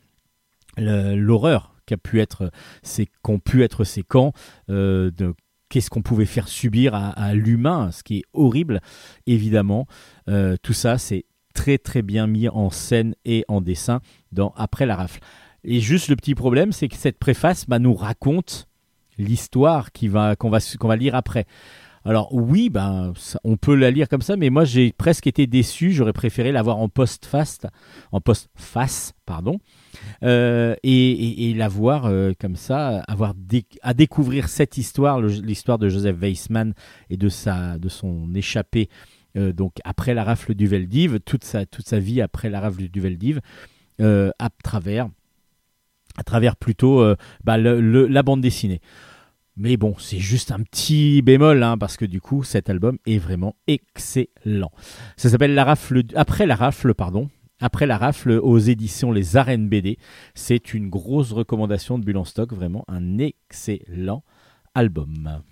[0.76, 2.50] l'horreur qu'a pu être
[2.82, 4.32] ces qu'ont pu être ces camps
[4.70, 5.34] euh, de
[5.68, 8.80] qu'est-ce qu'on pouvait faire subir à, l'humain, ce qui est horrible
[9.26, 9.86] évidemment.
[10.26, 14.00] Tout ça c'est très très bien mis en scène et en dessin
[14.32, 15.20] dans Après la rafle.
[15.64, 18.66] Et juste le petit problème, c'est que cette préface bah, nous raconte
[19.18, 21.46] l'histoire qui va, qu'on, va, qu'on va lire après.
[22.06, 23.12] Alors oui, ben,
[23.44, 25.92] on peut la lire comme ça, mais moi j'ai presque été déçu.
[25.92, 27.60] J'aurais préféré l'avoir en post-face,
[28.10, 29.58] en post-face, pardon,
[30.22, 33.34] euh, et, et, et la voir euh, comme ça, avoir
[33.82, 36.72] à découvrir cette histoire, l'histoire de Joseph Weissmann
[37.10, 38.88] et de sa, de son échappée.
[39.36, 42.88] euh, donc après la rafle du Veldiv, toute sa, toute sa vie après la rafle
[42.88, 43.40] du Veldiv,
[44.02, 45.10] à travers
[46.16, 48.80] à travers plutôt euh, bah, la bande dessinée.
[49.56, 53.18] Mais bon, c'est juste un petit bémol, hein, parce que du coup, cet album est
[53.18, 54.70] vraiment excellent.
[55.16, 57.28] Ça s'appelle la rafle, Après la rafle, pardon.
[57.60, 59.98] Après la rafle aux éditions Les Arènes BD.
[60.34, 64.24] C'est une grosse recommandation de Bulle en stock, vraiment un excellent
[64.74, 65.42] album.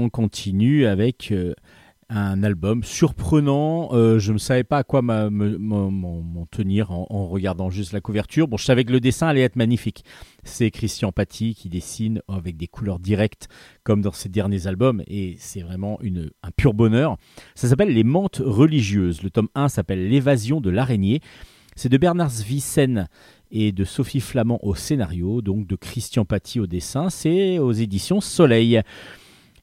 [0.00, 1.54] On continue avec euh,
[2.08, 3.90] un album surprenant.
[3.92, 8.48] Euh, je ne savais pas à quoi m'en tenir en, regardant juste la couverture.
[8.48, 10.04] Bon, je savais que le dessin allait être magnifique.
[10.42, 13.48] C'est Christian Paty qui dessine avec des couleurs directes,
[13.84, 15.98] comme dans ses derniers albums, et c'est vraiment
[16.42, 17.16] un pur bonheur.
[17.54, 19.22] Ça s'appelle Les Mantes religieuses.
[19.22, 21.20] Le tome 1 s'appelle L'évasion de l'araignée.
[21.76, 23.08] C'est de Bernard Svissen
[23.52, 27.10] et de Sophie Flamand au scénario, donc de Christian Paty au dessin.
[27.10, 28.82] C'est aux éditions Soleil.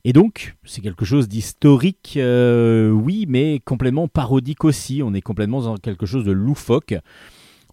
[0.07, 5.01] Et donc, c'est quelque chose d'historique, euh, oui, mais complètement parodique aussi.
[5.03, 6.95] On est complètement dans quelque chose de loufoque.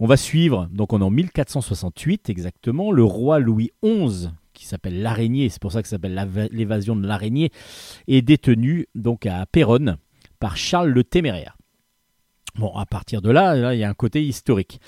[0.01, 5.01] On va suivre, donc on est en 1468 exactement, le roi Louis XI qui s'appelle
[5.01, 7.53] l'araignée, c'est pour ça que ça s'appelle l'évasion de l'araignée,
[8.09, 9.99] est détenu donc à Péronne
[10.41, 11.57] par Charles le Téméraire.
[12.57, 14.81] Bon, à partir de là, là, il y a un côté historique.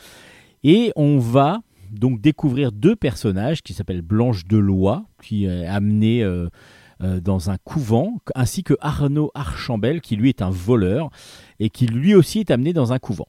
[0.65, 1.61] Et on va
[1.93, 6.49] donc découvrir deux personnages qui s'appellent Blanche de Loy, qui est amenée euh,
[7.03, 11.11] euh, dans un couvent, ainsi que Arnaud Archambel, qui lui est un voleur,
[11.61, 13.27] et qui lui aussi est amené dans un couvent.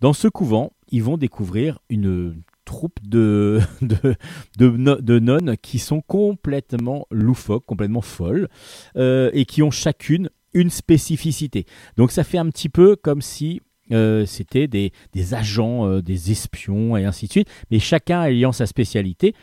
[0.00, 4.14] Dans ce couvent, ils vont découvrir une troupe de, de,
[4.58, 8.48] de, no- de nonnes qui sont complètement loufoques, complètement folles,
[8.96, 11.66] euh, et qui ont chacune une spécificité.
[11.96, 13.60] Donc ça fait un petit peu comme si
[13.92, 14.92] euh, c'était des,
[15.34, 19.34] agents, des espions et ainsi de suite, mais chacun ayant sa spécialité.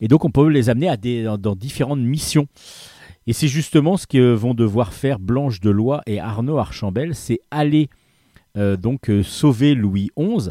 [0.00, 0.92] Et donc on peut les amener
[1.38, 2.46] dans différentes missions.
[3.26, 7.40] Et c'est justement ce que vont devoir faire Blanche de Loy et Arnaud Archambel, c'est
[7.50, 7.88] aller
[8.56, 10.50] euh, donc euh, sauver Louis XI.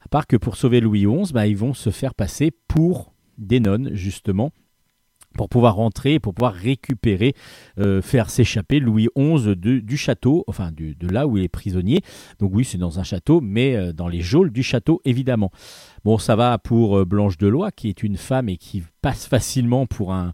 [0.00, 3.60] À part que pour sauver Louis XI, bah, ils vont se faire passer pour des
[3.60, 4.50] nonnes, justement,
[5.36, 7.34] pour pouvoir rentrer, pour pouvoir récupérer,
[7.78, 12.00] euh, faire s'échapper Louis XI du château, enfin de là où il est prisonnier.
[12.40, 15.52] Donc oui, c'est dans un château, mais dans les geôles du château, évidemment.
[16.04, 19.86] Bon, ça va pour Blanche de Loy, qui est une femme et qui passe facilement
[19.86, 20.32] pour un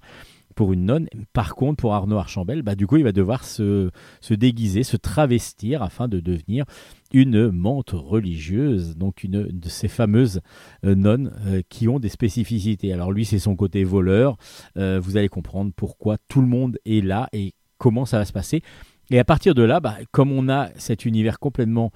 [0.54, 1.08] pour une nonne.
[1.32, 3.90] Par contre, pour Arnaud Archambel, bah, du coup, il va devoir se,
[4.20, 6.64] se déguiser, se travestir afin de devenir
[7.12, 10.40] une menthe religieuse, donc une de ces fameuses
[10.84, 12.92] euh, nonnes euh, qui ont des spécificités.
[12.92, 14.36] Alors lui, c'est son côté voleur.
[14.76, 18.32] Euh, vous allez comprendre pourquoi tout le monde est là et comment ça va se
[18.32, 18.62] passer.
[19.10, 21.92] Et à partir de là, bah, comme on a cet univers complètement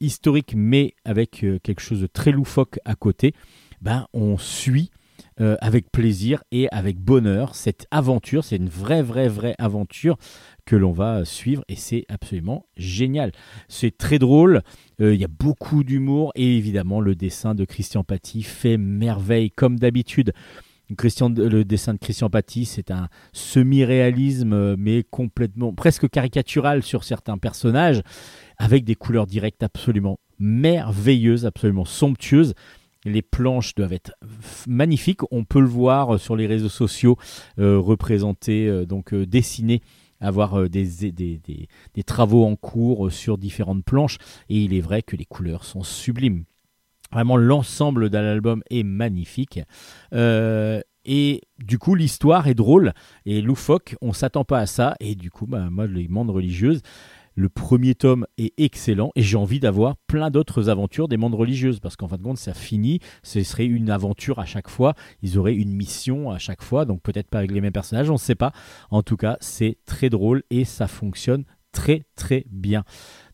[0.00, 3.32] historique, mais avec quelque chose de très loufoque à côté,
[3.80, 4.90] ben, on suit
[5.40, 8.44] euh, avec plaisir et avec bonheur cette aventure.
[8.44, 10.16] C'est une vraie, vraie, vraie aventure
[10.64, 13.32] que l'on va suivre et c'est absolument génial.
[13.68, 14.62] C'est très drôle,
[15.00, 19.50] euh, il y a beaucoup d'humour et évidemment le dessin de Christian Paty fait merveille
[19.50, 20.32] comme d'habitude.
[20.96, 27.04] Christian, le dessin de Christian Paty, c'est un semi-réalisme, euh, mais complètement, presque caricatural sur
[27.04, 28.02] certains personnages,
[28.56, 32.54] avec des couleurs directes absolument merveilleuses, absolument somptueuses.
[33.04, 34.12] Les planches doivent être
[34.66, 35.20] magnifiques.
[35.30, 37.16] On peut le voir euh, sur les réseaux sociaux,
[37.58, 39.82] euh, représentés, euh, donc euh, dessinés,
[40.20, 44.18] avoir euh, des, des, travaux en cours sur différentes planches.
[44.48, 46.44] Et il est vrai que les couleurs sont sublimes.
[47.12, 49.60] Vraiment, l'ensemble de l'album est magnifique.
[51.10, 52.92] Et du coup, l'histoire est drôle
[53.24, 53.96] et loufoque.
[54.02, 54.94] On s'attend pas à ça.
[55.00, 56.82] Et du coup, bah, moi, les mondes religieuses,
[57.38, 61.78] le premier tome est excellent et j'ai envie d'avoir plein d'autres aventures des mondes religieuses
[61.78, 62.98] parce qu'en fin de compte, ça finit.
[63.22, 64.94] Ce serait une aventure à chaque fois.
[65.22, 66.84] Ils auraient une mission à chaque fois.
[66.84, 68.50] Donc peut-être pas avec les mêmes personnages, on ne sait pas.
[68.90, 72.82] En tout cas, c'est très drôle et ça fonctionne très très bien.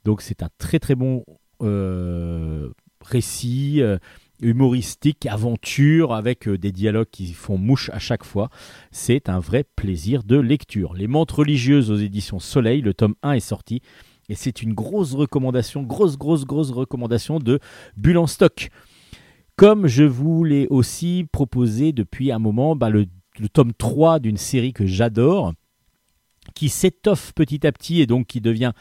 [0.05, 1.24] Donc c'est un très très bon
[1.62, 2.68] euh,
[3.00, 3.80] récit.
[3.80, 3.96] euh,
[4.41, 8.51] humoristique, aventure, avec euh, des dialogues qui font mouche à chaque fois.
[8.91, 10.95] C'est un vrai plaisir de lecture.
[10.95, 13.80] Les Mentes religieuses aux éditions Soleil, le tome 1 est sorti.
[14.28, 17.61] Et c'est une grosse recommandation, grosse, grosse, grosse recommandation de
[17.97, 18.70] Bulle en stock.
[19.57, 23.07] Comme je vous l'ai aussi proposé depuis un moment, bah, le,
[23.39, 25.53] le tome 3 d'une série que j'adore,
[26.55, 28.72] qui s'étoffe petit à petit et donc qui devient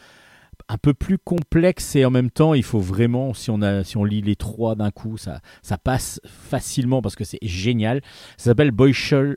[0.70, 3.98] un peu plus complexe et en même temps il faut vraiment si on a si
[3.98, 8.02] on lit les trois d'un coup ça ça passe facilement parce que c'est génial.
[8.38, 9.36] Ça s'appelle Bolshoi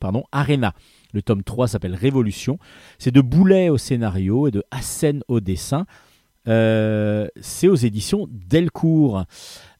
[0.00, 0.74] pardon Arena.
[1.12, 2.58] Le tome 3 s'appelle Révolution.
[2.98, 5.86] C'est de Boulet au scénario et de Hassen au dessin
[6.48, 9.24] Euh, c'est aux éditions Delcourt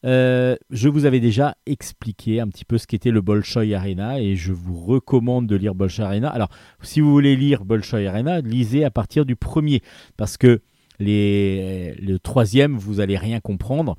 [0.05, 4.35] Euh, je vous avais déjà expliqué un petit peu ce qu'était le Bolshoi Arena et
[4.35, 6.49] je vous recommande de lire Bolshoi Arena alors
[6.83, 9.81] si vous voulez lire Bolshoi Arena lisez à partir du premier
[10.15, 10.61] parce que
[10.99, 13.97] les, le troisième, vous allez rien comprendre.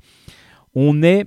[0.75, 1.25] On est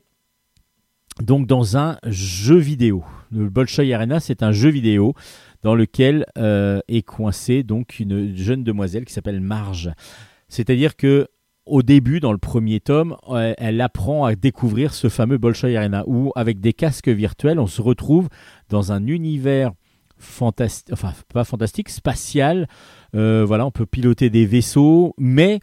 [1.21, 3.05] donc dans un jeu vidéo.
[3.31, 5.15] Le Bolshoi Arena, c'est un jeu vidéo
[5.63, 9.91] dans lequel euh, est coincée donc une jeune demoiselle qui s'appelle Marge.
[10.53, 11.29] C'est-à-dire que
[11.65, 13.17] au début, dans le premier tome,
[13.57, 17.81] elle apprend à découvrir ce fameux Bolshoi Arena où, avec des casques virtuels, on se
[17.81, 18.29] retrouve
[18.69, 19.73] dans un univers
[20.19, 22.69] fantastique, enfin pas fantastique, spatial.
[23.15, 25.61] Euh, voilà, on peut piloter des vaisseaux, mais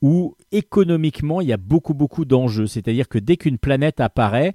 [0.00, 2.66] où économiquement il y a beaucoup beaucoup d'enjeux.
[2.66, 4.54] C'est-à-dire que dès qu'une planète apparaît,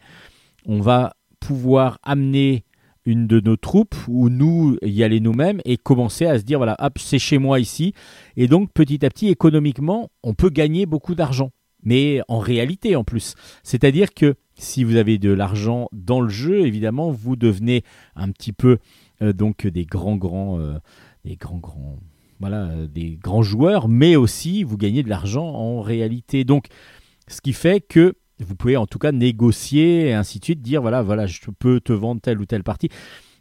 [0.66, 2.64] on va pouvoir amener
[3.08, 6.76] une de nos troupes ou nous y aller nous-mêmes et commencer à se dire voilà,
[6.80, 7.94] hop, c'est chez moi ici.
[8.36, 11.52] Et donc petit à petit, économiquement, on peut gagner beaucoup d'argent.
[11.84, 13.36] Mais en réalité en plus.
[13.64, 17.84] C'est-à-dire que si vous avez de l'argent dans le jeu, évidemment, vous devenez
[18.16, 18.78] un petit peu
[19.22, 20.78] euh, donc des grands grands euh,
[21.24, 22.00] des grands grands
[22.40, 26.68] voilà euh, des grands joueurs mais aussi vous gagnez de l'argent en réalité donc
[27.28, 30.82] ce qui fait que vous pouvez en tout cas négocier et ainsi de suite, dire
[30.82, 32.90] voilà, voilà, je peux te vendre telle ou telle partie.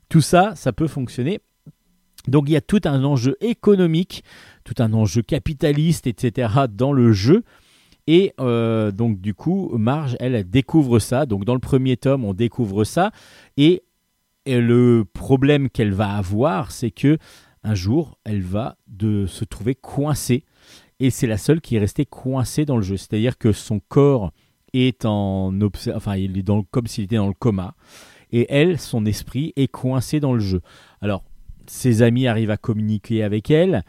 [0.09, 1.40] Tout ça, ça peut fonctionner.
[2.28, 4.24] Donc il y a tout un enjeu économique,
[4.64, 6.53] tout un enjeu capitaliste, etc.
[6.70, 7.44] dans le jeu.
[8.07, 11.26] Et euh, donc du coup, Marge, elle, elle découvre ça.
[11.26, 13.11] Donc dans le premier tome, on découvre ça.
[13.57, 13.82] Et,
[14.44, 17.18] et le problème qu'elle va avoir, c'est que
[17.62, 20.44] un jour, elle va de se trouver coincée.
[21.01, 22.97] Et c'est la seule qui est restée coincée dans le jeu.
[22.97, 24.32] C'est-à-dire que son corps
[24.79, 25.53] est en
[25.95, 27.74] enfin, il est dans, comme s'il était dans le coma.
[28.33, 30.61] Et elle, son esprit est coincé dans le jeu.
[31.01, 31.22] Alors,
[31.66, 33.85] ses amis arrivent à communiquer avec elle.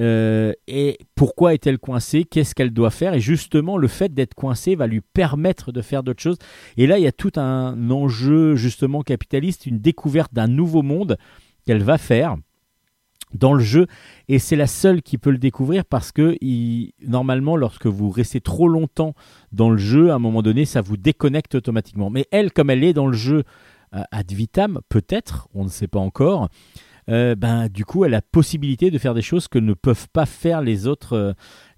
[0.00, 2.24] Euh, et pourquoi est-elle coincée?
[2.24, 3.14] Qu'est-ce qu'elle doit faire?
[3.14, 6.38] Et justement, le fait d'être coincée va lui permettre de faire d'autres choses.
[6.76, 11.18] Et là, il y a tout un enjeu justement capitaliste, une découverte d'un nouveau monde
[11.66, 12.36] qu'elle va faire
[13.34, 13.86] dans le jeu.
[14.28, 16.36] Et c'est la seule qui peut le découvrir parce que
[17.06, 19.14] normalement, lorsque vous restez trop longtemps
[19.52, 22.10] dans le jeu, à un moment donné, ça vous déconnecte automatiquement.
[22.10, 23.44] Mais elle, comme elle est dans le jeu
[23.94, 26.48] euh, ad vitam, peut-être, on ne sait pas encore,
[27.08, 30.26] euh, ben, du coup, elle a possibilité de faire des choses que ne peuvent pas
[30.26, 31.32] faire les autres, euh,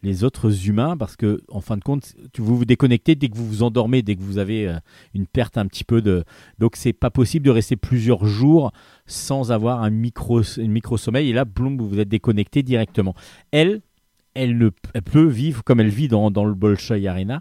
[0.05, 3.47] les autres humains, parce que, en fin de compte, vous vous déconnectez dès que vous
[3.47, 4.79] vous endormez, dès que vous avez euh,
[5.15, 6.25] une perte un petit peu de.
[6.59, 8.73] Donc, c'est pas possible de rester plusieurs jours
[9.07, 11.31] sans avoir un micro, une micro sommeil.
[11.31, 13.15] Et là, boum, vous êtes déconnecté directement.
[13.51, 13.81] Elle,
[14.35, 17.41] elle, ne, peut vivre comme elle vit dans, dans le Bolshoi Arena.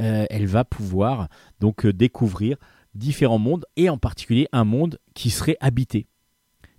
[0.00, 1.28] Euh, elle va pouvoir
[1.60, 2.56] donc euh, découvrir
[2.94, 6.08] différents mondes et en particulier un monde qui serait habité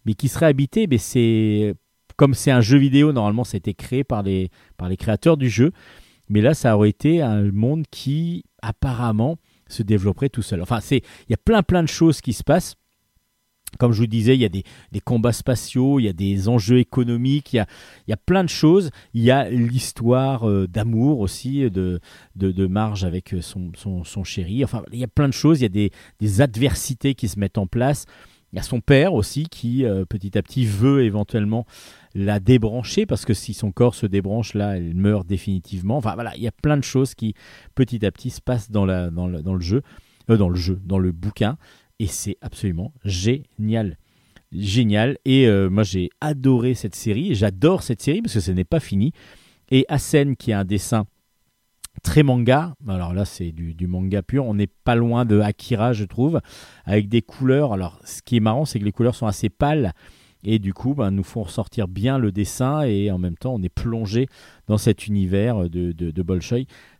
[0.05, 1.75] mais qui serait habité, mais c'est
[2.15, 5.37] comme c'est un jeu vidéo, normalement ça a été créé par les, par les créateurs
[5.37, 5.71] du jeu,
[6.29, 9.37] mais là ça aurait été un monde qui apparemment
[9.67, 10.61] se développerait tout seul.
[10.61, 12.75] Enfin, c'est il y a plein plein de choses qui se passent.
[13.77, 14.63] Comme je vous disais, il y a des,
[14.93, 17.67] des combats spatiaux, il y a des enjeux économiques, il y a,
[18.07, 18.89] il y a plein de choses.
[19.13, 21.99] Il y a l'histoire euh, d'amour aussi de,
[22.37, 24.63] de, de Marge avec son, son, son chéri.
[24.63, 25.59] Enfin, il y a plein de choses.
[25.59, 25.91] Il y a des,
[26.21, 28.05] des adversités qui se mettent en place.
[28.55, 31.65] Il y a son père aussi qui, euh, petit à petit, veut éventuellement
[32.13, 35.97] la débrancher parce que si son corps se débranche, là, elle meurt définitivement.
[35.97, 37.33] Enfin voilà, il y a plein de choses qui,
[37.75, 39.11] petit à petit, se passent dans, le,
[39.59, 39.81] jeu,
[40.29, 41.57] euh, dans le jeu, dans le bouquin,
[41.99, 43.97] et c'est absolument génial.
[44.53, 45.17] Génial.
[45.25, 47.35] Et euh, moi, j'ai adoré cette série.
[47.35, 49.11] J'adore cette série parce que ce n'est pas fini.
[49.69, 51.07] Et Asen, qui a un dessin
[52.05, 52.75] très manga.
[52.87, 54.45] Alors là, c'est du, manga pur.
[54.45, 56.39] On n'est pas loin de Akira, je trouve,
[56.85, 57.73] avec des couleurs.
[57.73, 59.91] Alors, ce qui est marrant, c'est que les couleurs sont assez pâles.
[60.43, 63.63] Et du coup, ben, nous font ressortir bien le dessin et en même temps, on
[63.63, 64.27] est plongé
[64.67, 66.13] dans cet univers de, de.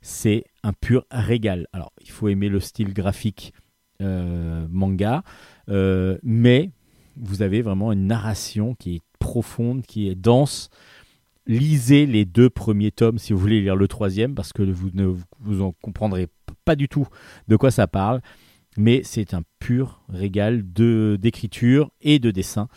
[0.01, 1.67] C'est un pur régal.
[1.71, 3.53] Alors, il faut aimer le style graphique
[4.01, 5.23] euh, manga,
[5.69, 6.71] euh, mais
[7.15, 10.69] vous avez vraiment une narration qui est profonde, qui est dense
[11.47, 15.13] lisez les deux premiers tomes si vous voulez lire le troisième, parce que vous ne
[15.39, 16.27] vous en comprendrez
[16.65, 17.07] pas du tout
[17.47, 18.21] de quoi ça parle.
[18.77, 22.67] Mais c'est un pur régal de d'écriture et de dessin.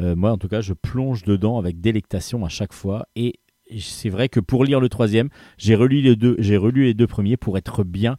[0.00, 3.06] Euh, moi, en tout cas, je plonge dedans avec délectation à chaque fois.
[3.16, 3.40] Et
[3.76, 7.08] c'est vrai que pour lire le troisième, j'ai relu les deux, j'ai relu les deux
[7.08, 8.16] premiers pour être bien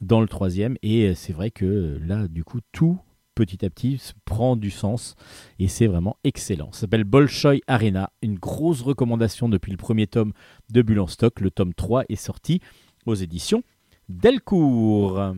[0.00, 0.76] dans le troisième.
[0.82, 2.98] Et c'est vrai que là, du coup, tout
[3.34, 5.14] petit à petit prend du sens
[5.58, 6.70] et c'est vraiment excellent.
[6.72, 10.32] Ça s'appelle Bolshoi Arena, une grosse recommandation depuis le premier tome
[10.70, 11.40] de Bulle en stock.
[11.40, 12.60] Le tome 3 est sorti
[13.06, 13.62] aux éditions
[14.08, 15.34] Delcourt.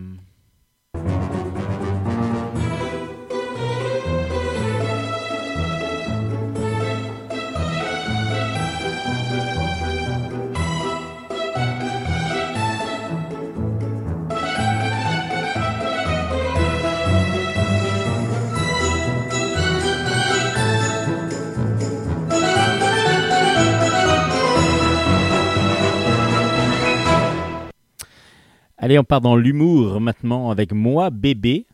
[28.85, 31.65] Allez, on part dans l'humour maintenant avec moi, bébé,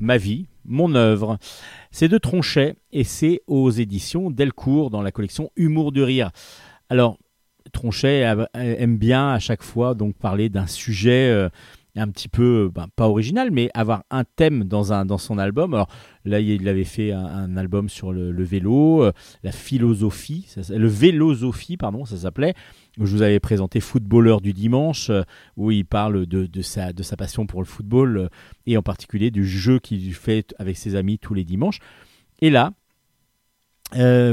[0.00, 1.38] ma vie, mon œuvre.
[1.90, 6.30] C'est de Tronchet et c'est aux éditions Delcourt dans la collection Humour de rire.
[6.90, 7.16] Alors,
[7.72, 8.20] Tronchet
[8.52, 11.48] aime bien à chaque fois donc parler d'un sujet euh,
[11.98, 15.74] un petit peu ben, pas original, mais avoir un thème dans un dans son album.
[15.74, 15.88] Alors
[16.24, 21.76] là, il avait fait un, album sur le, vélo, euh, la philosophie, ça le vélosophie,
[21.76, 22.54] pardon, ça s'appelait.
[22.98, 25.22] Je vous avais présenté Footballeur du dimanche, euh,
[25.56, 28.28] où il parle de, sa, de sa passion pour le football euh,
[28.66, 31.78] et en particulier du jeu qu'il fait avec ses amis tous les dimanches.
[32.40, 32.72] Et là,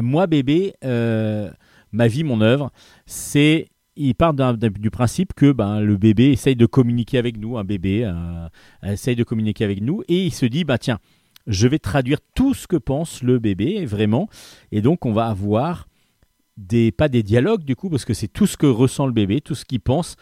[0.02, 2.72] moi bébé, ma vie, mon œuvre,
[3.06, 7.64] c'est il part du principe que ben, le bébé essaye de communiquer avec nous, un
[7.64, 8.48] bébé euh,
[8.84, 11.00] essaye de communiquer avec nous, et il se dit, bah tiens,
[11.48, 14.30] je vais traduire tout ce que pense le bébé, vraiment,
[14.72, 15.88] et donc on va avoir
[16.58, 19.42] des, pas des dialogues du coup, parce que c'est tout ce que ressent le bébé,
[19.42, 20.16] tout ce qu'il pense,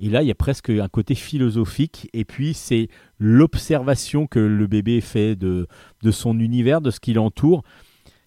[0.00, 2.08] Et là, il y a presque un côté philosophique.
[2.12, 5.66] Et puis, c'est l'observation que le bébé fait de,
[6.02, 7.64] de son univers, de ce qui l'entoure.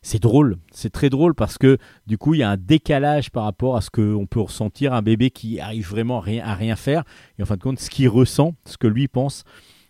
[0.04, 1.78] C'est drôle, c'est très drôle parce que
[2.08, 5.04] du coup, il y a un décalage par rapport à ce qu'on peut ressentir un
[5.04, 7.04] bébé qui arrive vraiment à rien, faire.
[7.38, 9.44] Et en fin de compte, ce qu'il ressent, ce que lui pense,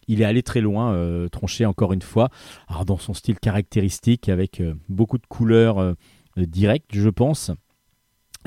[0.09, 1.30] il est allé très loin, euh,
[1.66, 2.30] encore une fois.
[2.68, 5.95] Alors, dans son style caractéristique, avec euh, beaucoup de couleurs euh,
[6.36, 7.51] directes, je pense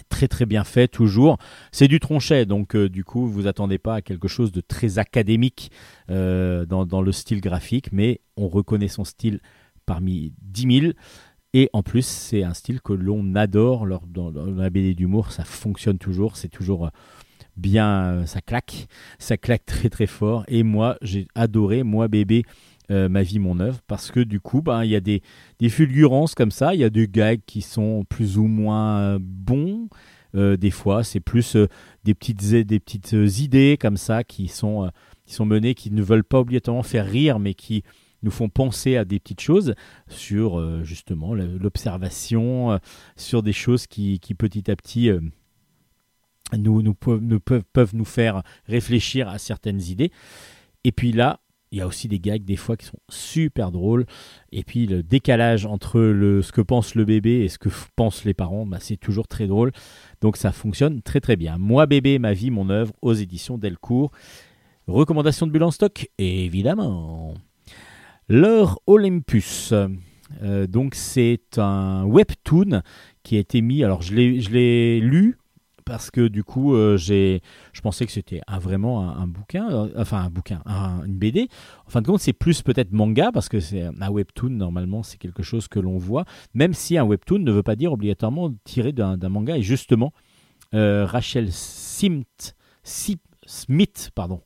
[0.08, 1.38] très très bien fait toujours.
[1.70, 4.98] C'est du tronchet, donc euh, du coup vous attendez pas à quelque chose de très
[4.98, 5.70] académique
[6.08, 9.40] dans, dans le style graphique, mais on reconnaît son style
[9.86, 10.92] parmi 10 000.
[11.56, 15.30] Et en plus, c'est un style que l'on adore dans, la BD d'humour.
[15.30, 16.90] Ça fonctionne toujours, c'est toujours euh,
[17.56, 18.88] bien, euh, ça claque,
[19.20, 20.44] ça claque très très fort.
[20.48, 22.42] Et moi, j'ai adoré, moi bébé,
[22.90, 25.22] euh, ma vie, mon œuvre, parce que du coup, ben, il y a des,
[25.60, 29.88] des fulgurances comme ça, il y a des gags qui sont plus ou moins bons.
[30.34, 31.56] Des fois, c'est plus
[32.02, 34.90] des petites, des petites idées comme ça qui sont,
[35.26, 37.84] qui sont menées, qui ne veulent pas obligatoirement faire rire, mais qui
[38.24, 39.74] nous font penser à des petites choses
[40.08, 42.78] sur euh, justement l'observation, euh,
[43.16, 45.20] sur des choses qui, qui petit à petit euh,
[46.56, 50.10] nous, nous, peuvent, nous peuvent, nous faire réfléchir à certaines idées.
[50.84, 54.06] Et puis là, il y a aussi des gags des fois qui sont super drôles.
[54.52, 58.24] Et puis le décalage entre le, ce que pense le bébé et ce que pensent
[58.24, 59.72] les parents, bah, c'est toujours très drôle.
[60.20, 61.58] Donc ça fonctionne très très bien.
[61.58, 64.12] Moi bébé, ma vie, mon œuvre aux éditions Delcourt.
[64.86, 67.34] Recommandation de Bulle en stock, évidemment.
[68.28, 69.72] L'heure Olympus.
[70.42, 72.80] Euh, donc c'est un webtoon
[73.22, 73.84] qui a été mis.
[73.84, 75.38] Alors je l'ai lu
[75.84, 77.40] parce que du coup euh, je
[77.82, 81.48] pensais que c'était un- vraiment un, bouquin, euh, enfin un bouquin, un- une BD.
[81.86, 85.18] En fin de compte, c'est plus peut-être manga parce que c'est un webtoon normalement, c'est
[85.18, 88.92] quelque chose que l'on voit, même si un webtoon ne veut pas dire obligatoirement tiré
[88.92, 89.58] d'un manga.
[89.58, 90.12] Et justement,
[90.72, 92.54] Rachel Smith,
[94.14, 94.40] pardon.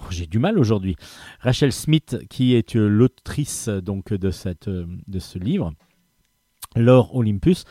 [0.00, 0.96] Oh, J'ai du mal aujourd'hui.
[1.40, 5.72] Rachel Smith, qui est euh, l'autrice euh, donc euh, de ce livre,
[6.74, 7.64] L'or Olympus,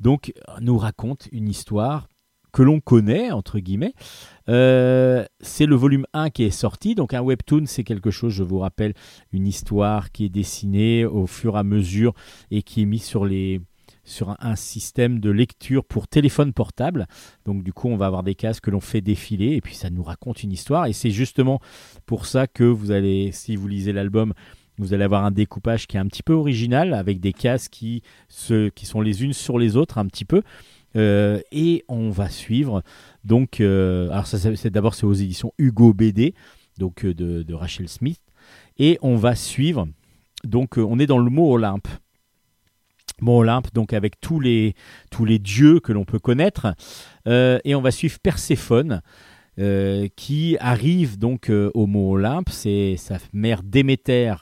[0.00, 2.08] donc nous raconte une histoire
[2.52, 3.92] que l'on connaît, entre guillemets.
[4.46, 6.94] C'est le volume 1 qui est sorti.
[6.94, 8.94] Donc un webtoon, c'est quelque chose, je vous rappelle,
[9.32, 12.14] une histoire qui est dessinée au fur et à mesure
[12.50, 13.60] et qui est mise sur, les,
[14.06, 17.06] sur un, système de lecture pour téléphone portable.
[17.44, 19.90] Donc du coup, on va avoir des cases que l'on fait défiler et puis ça
[19.90, 20.86] nous raconte une histoire.
[20.86, 21.60] Et c'est justement
[22.06, 24.32] pour ça que vous allez, si vous lisez l'album,
[24.78, 28.02] vous allez avoir un découpage qui est un petit peu original avec des cases qui,
[28.28, 30.42] se, qui sont les unes sur les autres un petit peu.
[30.94, 32.82] Euh, et on va suivre
[33.22, 36.32] donc euh, alors c'est d'abord c'est aux éditions Hugo BD
[36.78, 38.20] donc euh, de, de Rachel Smith
[38.78, 39.88] et on va suivre
[40.44, 41.88] donc on est dans le mot Olympe
[43.20, 44.74] mot Olympe donc avec tous les
[45.10, 46.74] tous les dieux que l'on peut connaître.
[47.26, 49.02] Euh, et on va suivre Perséphone
[49.58, 54.34] euh, qui arrive donc euh, au mont Olympe c'est sa mère Déméter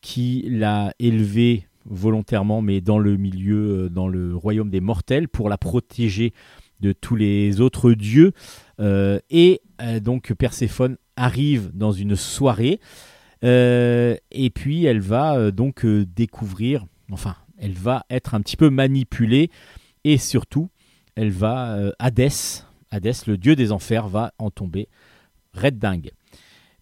[0.00, 5.56] qui l'a élevée volontairement, mais dans le milieu, dans le royaume des mortels, pour la
[5.56, 6.32] protéger
[6.80, 8.32] de tous les autres dieux.
[8.80, 9.62] Et
[10.02, 12.80] donc Perséphone arrive dans une soirée,
[13.42, 19.50] et puis elle va donc découvrir, enfin, elle va être un petit peu manipulée,
[20.04, 20.68] et surtout,
[21.14, 22.62] elle va, euh, Hadès,
[23.26, 24.88] le dieu des enfers, va en tomber
[25.54, 26.10] red dingue.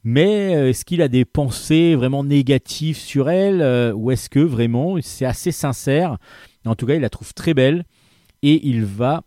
[0.05, 4.41] Mais euh, est-ce qu'il a des pensées vraiment négatives sur elle euh, ou est-ce que
[4.41, 6.18] vraiment c'est assez sincère?
[6.66, 7.85] En tout cas, il la trouve très belle
[8.43, 9.22] et il va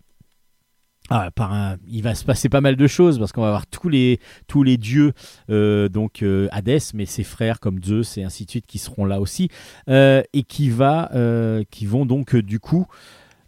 [1.10, 3.68] ah, par un- il va se passer pas mal de choses parce qu'on va avoir
[3.68, 5.14] tous les tous les dieux
[5.50, 9.06] euh, donc euh, Hadès mais ses frères comme Zeus et ainsi de suite qui seront
[9.06, 9.50] là aussi
[9.90, 12.88] euh, et qui va euh, qui vont donc euh, du coup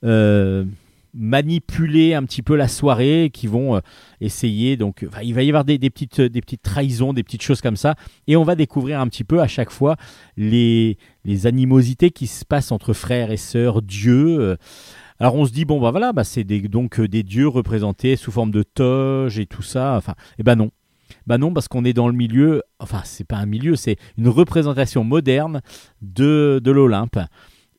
[0.06, 0.64] euh,
[1.14, 3.82] manipuler un petit peu la soirée qui vont
[4.22, 7.62] essayer donc il va y avoir des, des petites des petites trahisons des petites choses
[7.62, 7.96] comme ça
[8.28, 9.96] et on va découvrir un petit peu à chaque fois
[10.38, 14.56] les les animosités qui se passent entre frères et sœurs dieux.
[15.20, 18.16] Alors on se dit bon bah voilà bah c'est des, donc euh, des dieux représentés
[18.16, 20.72] sous forme de toge et tout ça enfin et ben non.
[21.28, 24.30] Bah non parce qu'on est dans le milieu enfin c'est pas un milieu c'est une
[24.30, 25.62] représentation moderne
[26.02, 27.20] de l'Olympe.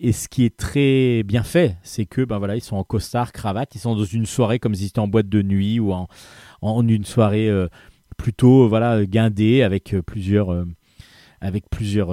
[0.02, 3.74] Et ce qui est très bien fait, c'est que ben ils sont en costard, cravate,
[3.74, 7.04] ils sont dans une soirée comme s'ils étaient en boîte de nuit ou en, une
[7.04, 7.68] soirée euh,
[8.16, 10.64] plutôt voilà guindée avec euh, plusieurs
[11.42, 12.12] avec plusieurs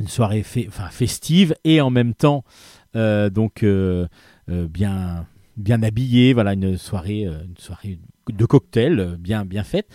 [0.00, 2.44] une soirée festive et en même temps
[2.94, 4.06] donc euh,
[4.50, 5.26] euh, bien
[5.56, 7.98] bien habillée, voilà une soirée euh, une soirée
[8.32, 9.88] de cocktail euh, bien bien faite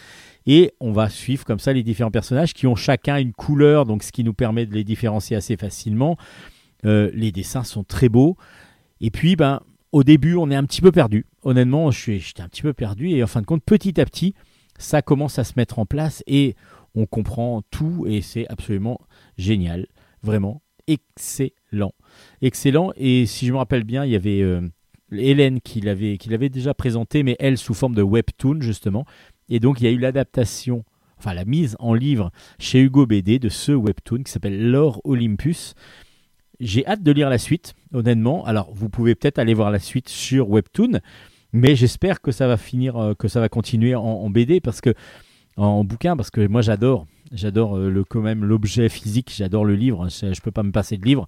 [0.45, 4.03] et on va suivre comme ça les différents personnages qui ont chacun une couleur, donc
[4.03, 6.17] ce qui nous permet de les différencier assez facilement.
[6.85, 8.35] Euh, les dessins sont très beaux.
[8.99, 11.27] Et puis, ben, au début, on est un petit peu perdu.
[11.43, 13.09] Honnêtement, j'étais un petit peu perdu.
[13.09, 14.33] Et en fin de compte, petit à petit,
[14.79, 16.55] ça commence à se mettre en place et
[16.95, 18.05] on comprend tout.
[18.07, 18.99] Et c'est absolument
[19.37, 19.85] génial.
[20.23, 21.58] Vraiment excellent.
[22.41, 22.91] Excellent.
[22.95, 24.61] Et si je me rappelle bien, il y avait euh,
[25.11, 29.05] Hélène qui l'avait qui l'avait déjà présenté, mais elle sous forme de webtoon, justement.
[29.49, 30.83] Et donc, il y a eu l'adaptation,
[31.17, 35.73] enfin la mise en livre chez Hugo BD de ce webtoon qui s'appelle L'Or Olympus.
[36.59, 38.45] J'ai hâte de lire la suite, honnêtement.
[38.45, 40.99] Alors, vous pouvez peut-être aller voir la suite sur Webtoon,
[41.53, 44.81] mais j'espère que ça va finir, euh, que ça va continuer en, en BD parce
[44.81, 44.93] que
[45.67, 49.75] en bouquin, parce que moi j'adore, j'adore euh, le quand même l'objet physique, j'adore le
[49.75, 50.07] livre.
[50.09, 51.27] Je, je peux pas me passer de livre.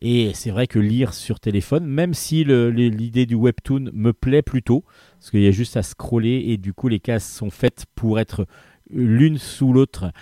[0.00, 4.84] Et c'est vrai que lire sur téléphone, même si l'idée du Webtoon me plaît plutôt,
[5.18, 8.18] parce qu'il y a juste à scroller et du coup les cases sont faites pour
[8.20, 8.46] être
[8.90, 10.12] l'une sous l'autre.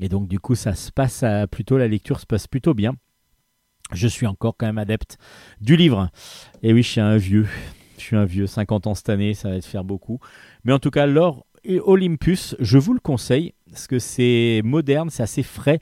[0.00, 2.94] Et donc du coup ça se passe à- plutôt la lecture se passe plutôt bien.
[3.92, 5.18] Je suis encore quand même adepte
[5.60, 6.10] du livre.
[6.62, 7.46] Et oui, je suis un vieux.
[7.98, 10.20] Je suis un vieux, 50 ans cette année, ça va te faire beaucoup.
[10.64, 11.44] Mais en tout cas, l'or
[11.84, 15.80] Olympus, je vous le conseille parce que c'est moderne, c'est assez frais,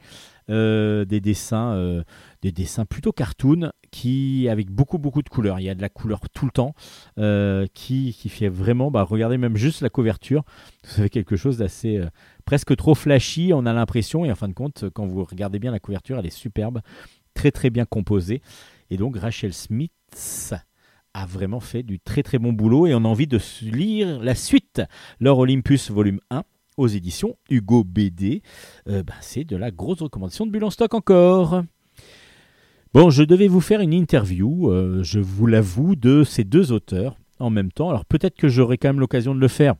[0.51, 2.03] euh, des dessins, euh,
[2.43, 5.61] des dessins plutôt cartoon, qui avec beaucoup beaucoup de couleurs.
[5.61, 6.75] Il y a de la couleur tout le temps,
[7.19, 10.45] euh, qui, qui fait vraiment, bah, regardez même juste la couverture,
[10.85, 12.01] vous avez quelque chose d'assez
[12.45, 13.53] presque trop flashy.
[13.55, 16.27] On a l'impression, et en fin de compte, quand vous regardez bien la couverture, elle
[16.27, 16.81] est superbe,
[17.35, 18.43] très très bien composée.
[18.91, 19.93] Et donc Rachel Smith
[21.19, 24.35] a vraiment fait du très très bon boulot et on a envie de lire la
[24.35, 24.83] suite.
[25.21, 26.45] L'Or Olympus volume 1
[26.77, 28.43] aux éditions Hugo BD.
[28.89, 31.63] Euh, bah, c'est de la grosse recommandation de Bulle en stock encore.
[32.95, 37.17] Bon, je devais vous faire une interview, euh, je vous l'avoue, de ces deux auteurs
[37.41, 37.91] en même temps.
[37.91, 39.75] Alors peut-être que j'aurai quand même l'occasion de le faire.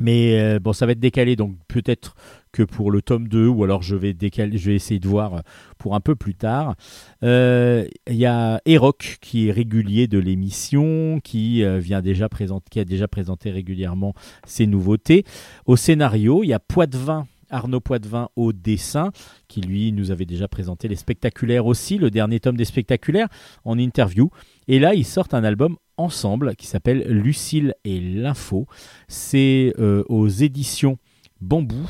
[0.00, 2.16] Mais euh, bon, ça va être décalé, donc peut-être
[2.52, 5.34] que pour le tome 2, ou alors je vais, décaler, je vais essayer de voir
[5.34, 5.40] euh,
[5.78, 6.74] pour un peu plus tard.
[7.22, 12.28] Euh, Il y a Eroc qui est régulier de l'émission, qui, vient déjà
[12.70, 14.14] qui a déjà présenté régulièrement
[14.46, 15.24] ses nouveautés.
[15.66, 19.12] Au scénario, il y a Poitvin, Arnaud Poitvin au dessin,
[19.46, 23.28] qui lui nous avait déjà présenté les spectaculaires aussi, le dernier tome des spectaculaires,
[23.64, 24.30] en interview.
[24.66, 28.66] Et là, ils sortent un album ensemble qui s'appelle Lucille et l'info.
[29.08, 30.98] C'est euh, aux éditions
[31.40, 31.88] Bambou.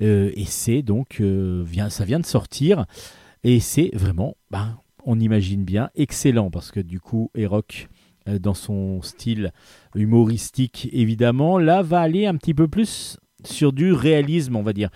[0.00, 2.86] Euh, et c'est donc, euh, vient, ça vient de sortir.
[3.44, 7.88] Et c'est vraiment, ben, on imagine bien, excellent parce que du coup, Eroc,
[8.40, 9.52] dans son style
[9.96, 14.90] humoristique évidemment, là va aller un petit peu plus sur du réalisme, on va dire.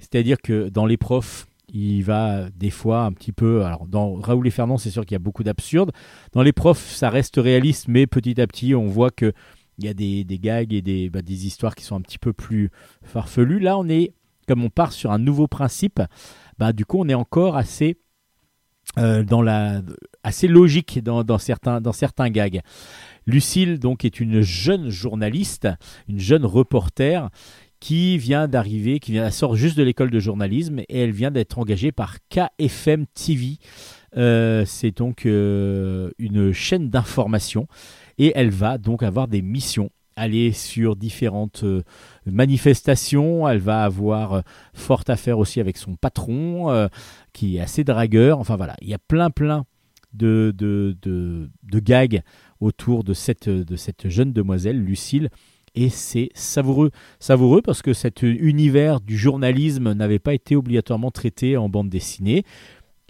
[0.00, 3.64] C'est-à-dire que dans les profs, il va des fois un petit peu.
[3.64, 5.90] Alors, dans Raoul et Fernand, c'est sûr qu'il y a beaucoup d'absurde.
[6.32, 9.32] Dans les profs, ça reste réaliste, mais petit à petit, on voit que
[9.78, 12.32] il y a des, gags et des, bah, des histoires qui sont un petit peu
[12.32, 12.70] plus
[13.02, 13.58] farfelues.
[13.58, 14.12] Là, on est,
[14.46, 16.00] comme on part sur un nouveau principe,
[16.58, 17.96] bah, du coup, on est encore assez,
[18.98, 19.80] euh, dans la,
[20.22, 22.60] assez logique dans, dans, certains, dans certains gags.
[23.26, 25.68] Lucille, donc, est une jeune journaliste,
[26.06, 27.30] une jeune reporter
[27.82, 31.32] qui vient d'arriver, qui vient, elle sort juste de l'école de journalisme et elle vient
[31.32, 33.56] d'être engagée par KFM TV.
[34.16, 37.66] Euh, c'est donc euh, une chaîne d'information
[38.18, 41.82] et elle va donc avoir des missions aller sur différentes euh,
[42.24, 43.48] manifestations.
[43.48, 44.40] Elle va avoir euh,
[44.74, 46.88] fort à faire aussi avec son patron,
[47.32, 48.38] qui est assez dragueur.
[48.38, 49.64] Enfin voilà, il y a plein plein
[50.12, 52.22] de, de, de, de gags
[52.60, 55.30] autour de cette, de cette jeune demoiselle, Lucille.
[55.74, 61.56] Et c'est savoureux, savoureux parce que cet univers du journalisme n'avait pas été obligatoirement traité
[61.56, 62.44] en bande dessinée.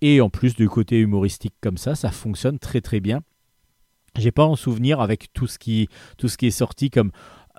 [0.00, 3.20] Et en plus du côté humoristique comme ça, ça fonctionne très très bien.
[4.18, 5.88] J'ai pas en souvenir avec tout ce qui,
[6.20, 7.12] est sorti comme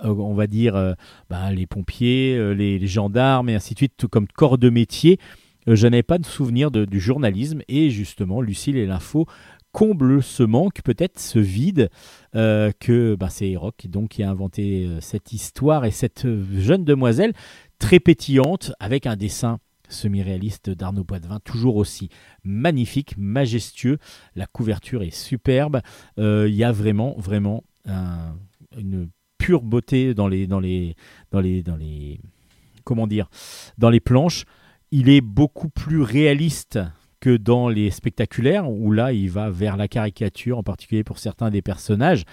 [0.04, 0.93] euh, on va dire euh,
[1.30, 5.20] bah, les pompiers, euh, les, gendarmes et ainsi de suite, tout comme corps de métier.
[5.66, 9.26] Je n'avais pas de souvenir du journalisme et justement Lucille et l'info
[9.74, 11.90] comble ce manque, peut-être ce vide
[12.36, 16.46] euh, que bah, c'est Rock donc qui a inventé euh, cette histoire et cette euh,
[16.58, 17.34] jeune demoiselle
[17.80, 19.60] très pétillante avec un dessin
[19.90, 22.08] semi-réaliste d'Arnaud Poitvin, toujours aussi
[22.44, 23.98] magnifique, majestueux.
[24.36, 25.82] La couverture est superbe.
[26.18, 28.36] Il y a vraiment, vraiment un-
[28.78, 30.96] une pure beauté dans les, dans les,
[31.32, 32.20] dans les, dans les,
[32.86, 33.30] comment dire,
[33.78, 34.46] dans les planches.
[34.92, 36.80] Il est beaucoup plus réaliste
[37.24, 41.52] que dans les spectaculaires, où là, il va vers la caricature, en particulier pour certains
[41.52, 42.26] des personnages,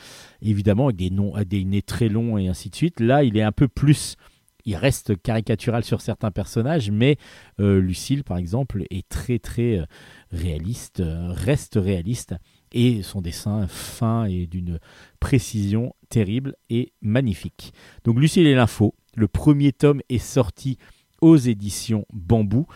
[0.42, 2.98] évidemment avec des, noms, des nez très longs et ainsi de suite.
[2.98, 4.16] Là, il est un peu plus
[4.64, 7.18] il reste caricatural sur certains personnages, mais
[7.60, 9.84] euh, Lucille, par exemple, est très très euh,
[10.32, 12.34] réaliste, euh, reste réaliste,
[12.72, 14.80] et son dessin fin et d'une
[15.20, 17.72] précision terrible et magnifique.
[18.02, 20.78] Donc Lucille et l'info, le premier tome est sorti
[21.20, 22.66] aux éditions Bambou.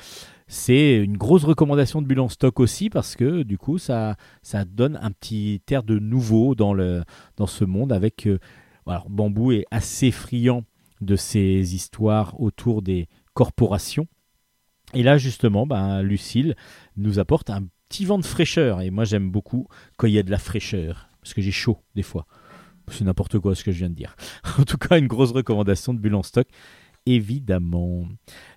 [0.46, 4.64] C'est une grosse recommandation de Bulle en stock aussi parce que du coup ça, ça
[4.64, 7.02] donne un petit air de nouveau dans, le,
[7.36, 8.26] dans ce monde avec...
[8.26, 8.38] euh,
[8.86, 10.64] alors, Bambou est assez friand
[11.00, 14.06] de ces histoires autour des corporations.
[14.92, 16.54] Et là justement, ben, Lucille
[16.96, 18.82] nous apporte un petit vent de fraîcheur.
[18.82, 19.66] Et moi j'aime beaucoup
[19.96, 21.08] quand il y a de la fraîcheur.
[21.22, 22.26] Parce que j'ai chaud des fois.
[22.90, 24.14] C'est n'importe quoi ce que je viens de dire.
[24.58, 26.46] En tout cas, une grosse recommandation de Bulle en stock,
[27.06, 28.06] évidemment.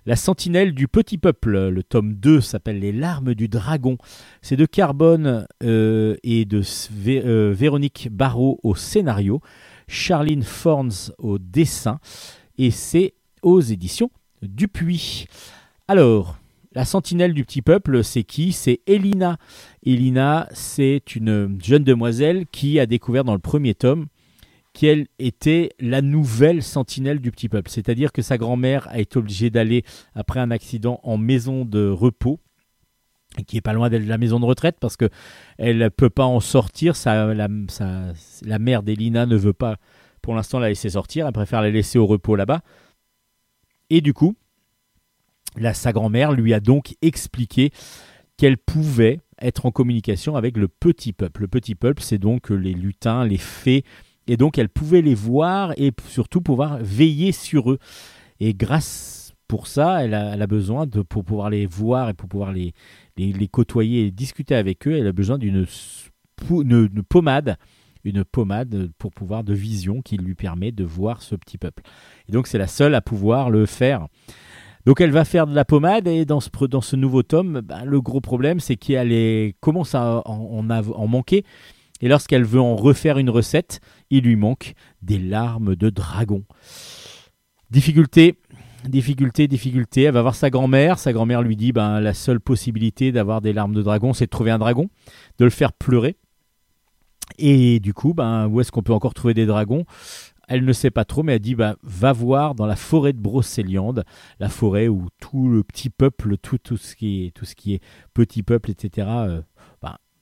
[0.06, 3.98] La sentinelle du petit peuple, le tome 2 s'appelle Les larmes du dragon.
[4.42, 6.62] C'est de Carbone euh, et de
[7.06, 9.40] euh, Véronique Barrault au scénario,
[9.86, 12.00] Charline Forns au dessin,
[12.56, 14.10] et c'est aux éditions
[14.42, 15.26] Dupuis.
[15.88, 16.38] Alors,
[16.74, 18.52] la sentinelle du petit peuple, c'est qui?
[18.52, 19.38] C'est Elina.
[19.84, 24.06] Elina, c'est une jeune demoiselle qui a découvert dans le premier tome
[24.78, 27.68] qu'elle était la nouvelle sentinelle du petit peuple.
[27.68, 29.82] C'est-à-dire que sa grand-mère a été obligée d'aller,
[30.14, 32.38] après un accident, en maison de repos,
[33.48, 35.10] qui est pas loin de la maison de retraite, parce que
[35.58, 36.94] elle ne peut pas en sortir.
[37.04, 37.48] La,
[38.60, 39.78] mère d'Elina ne veut pas,
[40.22, 41.26] pour l'instant, la laisser sortir.
[41.26, 42.60] Elle préfère la laisser au repos là-bas.
[43.90, 44.36] Et du coup,
[45.72, 47.72] sa grand-mère lui a donc expliqué
[48.36, 51.40] qu'elle pouvait être en communication avec le petit peuple.
[51.40, 53.82] Le petit peuple, c'est donc les lutins, les fées,
[54.28, 57.78] et donc elle pouvait les voir et surtout pouvoir veiller sur eux.
[58.40, 62.52] Et grâce pour ça, elle a, besoin de pour pouvoir les voir et pour pouvoir
[62.52, 62.74] les,
[63.50, 65.64] côtoyer et discuter avec eux, elle a besoin d'une
[67.08, 67.56] pommade,
[68.04, 71.82] une pommade pour pouvoir de vision qui lui permet de voir ce petit peuple.
[72.28, 74.06] Et donc c'est la seule à pouvoir le faire.
[74.84, 77.84] Donc elle va faire de la pommade et dans ce, dans ce nouveau tome, ben,
[77.84, 81.44] le gros problème c'est qu'elle commence à en, en manquer?
[82.00, 83.80] Et lorsqu'elle veut en refaire une recette,
[84.10, 86.44] il lui manque des larmes de dragon.
[87.70, 88.38] Difficulté,
[88.84, 90.02] difficulté, difficulté.
[90.04, 90.98] Elle va voir sa grand-mère.
[90.98, 94.30] Sa grand-mère lui dit ben, la seule possibilité d'avoir des larmes de dragon, c'est de
[94.30, 94.88] trouver un dragon,
[95.38, 96.16] de le faire pleurer.
[97.38, 99.84] Et du coup, ben, où est-ce qu'on peut encore trouver des dragons?
[100.50, 103.20] Elle ne sait pas trop, mais elle dit ben, va voir dans la forêt de
[103.20, 104.04] Brocéliande,
[104.40, 107.82] la forêt où tout le petit peuple, tout, ce, qui est, tout ce qui est
[108.14, 109.08] petit peuple, etc.,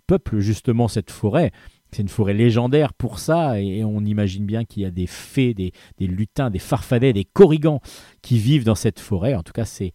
[0.07, 1.53] peuple justement cette forêt.
[1.93, 5.55] C'est une forêt légendaire pour ça, et on imagine bien qu'il y a des fées,
[5.55, 7.81] des, lutins, des farfadets, des corrigans
[8.23, 9.35] qui vivent dans cette forêt.
[9.35, 9.93] En tout cas, c'est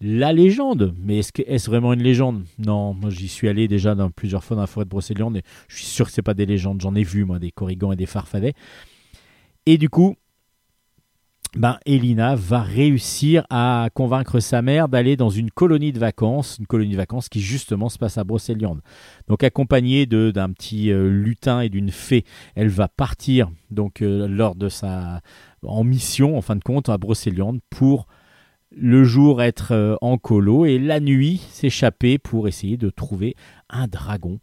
[0.00, 0.94] la légende.
[0.98, 2.44] Mais est-ce vraiment une légende?
[2.58, 5.42] Non, moi j'y suis allé déjà dans, plusieurs fois dans la forêt de Brocéliande, et
[5.68, 6.80] je suis sûr que c'est pas des légendes.
[6.80, 8.54] J'en ai vu, moi, des corrigans et des farfadets.
[9.66, 10.16] Et du coup,
[11.56, 16.66] ben, Elina va réussir à convaincre sa mère d'aller dans une colonie de vacances, une
[16.66, 18.80] colonie de vacances qui justement se passe à Brocéliande.
[19.26, 22.24] Donc accompagnée d'un petit euh, lutin et d'une fée,
[22.54, 25.20] elle va partir donc euh, lors de sa
[25.62, 28.06] en mission en fin de compte à Brocéliande pour
[28.70, 33.34] le jour être euh, en colo et la nuit s'échapper pour essayer de trouver
[33.68, 34.38] un dragon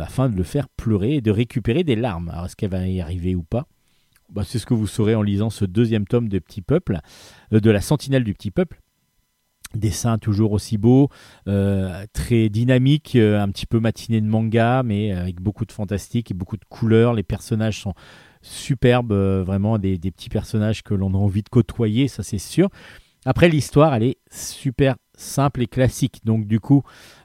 [0.00, 2.30] afin de le faire pleurer et de récupérer des larmes.
[2.30, 3.66] Alors est-ce qu'elle va y arriver ou pas?
[4.30, 6.98] Bah, C'est ce que vous saurez en lisant ce deuxième tome de Petit Peuple,
[7.52, 8.80] euh, de la Sentinelle du Petit Peuple.
[9.74, 11.10] Dessin toujours aussi beau,
[11.46, 16.30] euh, très dynamique, euh, un petit peu matinée de manga, mais avec beaucoup de fantastique
[16.30, 17.12] et beaucoup de couleurs.
[17.12, 17.92] Les personnages sont
[18.40, 22.70] superbes, vraiment des, des petits personnages que l'on a envie de côtoyer, ça c'est sûr.
[23.26, 26.20] Après, l'histoire, elle est super simple et classique.
[26.24, 26.82] Donc, du coup,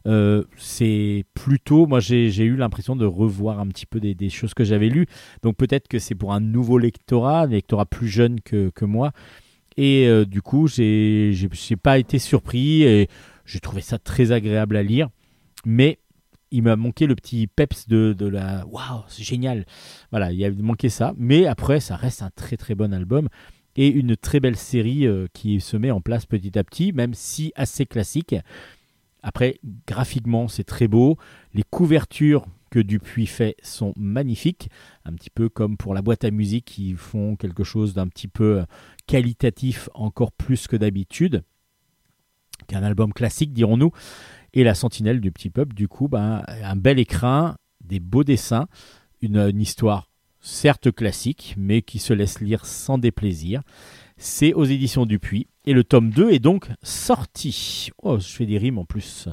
[0.08, 1.86] euh, c'est plutôt.
[1.86, 5.08] Moi, j'ai eu l'impression de revoir un petit peu des, choses que j'avais lues.
[5.44, 9.12] Donc, peut-être que c'est pour un nouveau lectorat, un lectorat plus jeune que, moi.
[9.78, 11.34] Et euh, du coup, j'ai
[11.82, 13.08] pas été surpris et
[13.46, 15.10] j'ai trouvé ça très agréable à lire.
[15.66, 16.00] Mais
[16.52, 19.66] il m'a manqué le petit peps de, de la waouh, c'est génial.
[20.12, 21.14] Voilà, il a manqué ça.
[21.18, 23.28] Mais après, ça reste un très très bon album
[23.76, 27.14] et une très belle série euh, qui se met en place petit à petit, même
[27.14, 28.36] si assez classique.
[29.22, 31.18] Après, graphiquement, c'est très beau.
[31.54, 34.70] Les couvertures que Dupuis fait sont magnifiques,
[35.06, 38.28] un petit peu comme pour la boîte à musique qui font quelque chose d'un petit
[38.28, 38.66] peu euh,
[39.08, 41.44] qualitatif encore plus que d'habitude
[42.68, 43.92] qu'un album classique, dirons-nous.
[44.54, 48.68] Et la Sentinelle du Petit Peuple, du coup, ben, un bel écrin, des beaux dessins,
[49.22, 50.10] une, une histoire
[50.44, 53.62] certes classique, mais qui se laisse lire sans déplaisir.
[54.18, 55.48] C'est aux éditions Dupuis.
[55.66, 57.90] Et le tome 2 est donc sorti.
[58.04, 59.28] Oh, je fais des rimes en plus.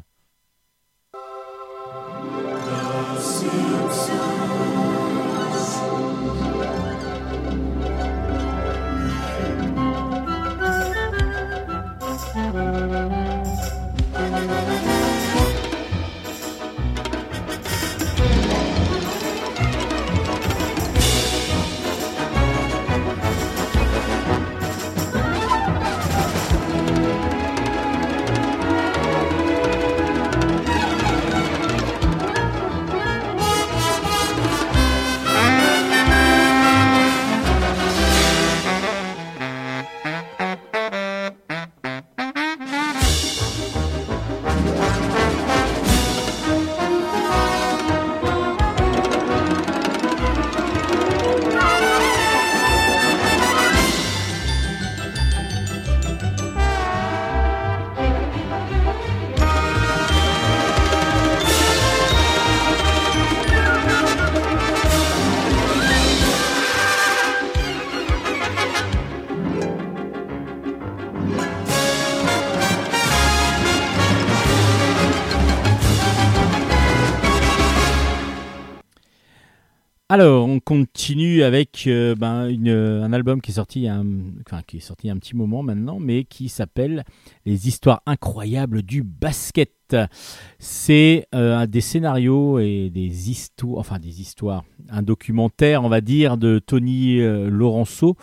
[81.43, 84.05] Avec euh, ben, une- un album qui est, sorti un,
[84.47, 87.05] enfin, qui est sorti un petit moment maintenant, mais qui s'appelle
[87.45, 89.73] Les histoires incroyables du basket.
[90.59, 96.37] C'est euh, des scénarios et des histoires, enfin des histoires, un documentaire, on va dire,
[96.37, 98.17] de Tony euh, Laurenceau.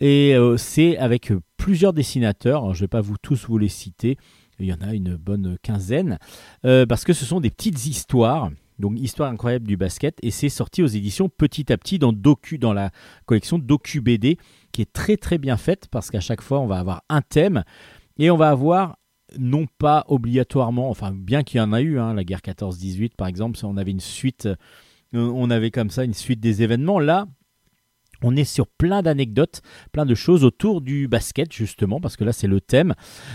[0.00, 4.16] Et euh, c'est avec plusieurs dessinateurs, je ne vais pas vous tous vous les citer,
[4.58, 6.18] il y en a une bonne quinzaine,
[6.64, 10.48] euh, parce que ce sont des petites histoires donc Histoire incroyable du basket, et c'est
[10.48, 12.90] sorti aux éditions petit à petit dans, Docu, dans la
[13.24, 14.38] collection Docu BD,
[14.72, 17.64] qui est très très bien faite, parce qu'à chaque fois on va avoir un thème,
[18.18, 18.98] et on va avoir
[19.38, 23.28] non pas obligatoirement, enfin bien qu'il y en a eu, hein, la guerre 14-18 par
[23.28, 24.56] exemple, on avait une suite, euh,
[25.12, 27.26] on avait comme ça une suite des événements, là
[28.22, 29.60] on est sur plein d'anecdotes,
[29.92, 32.94] plein de choses autour du basket justement, parce que là c'est le thème,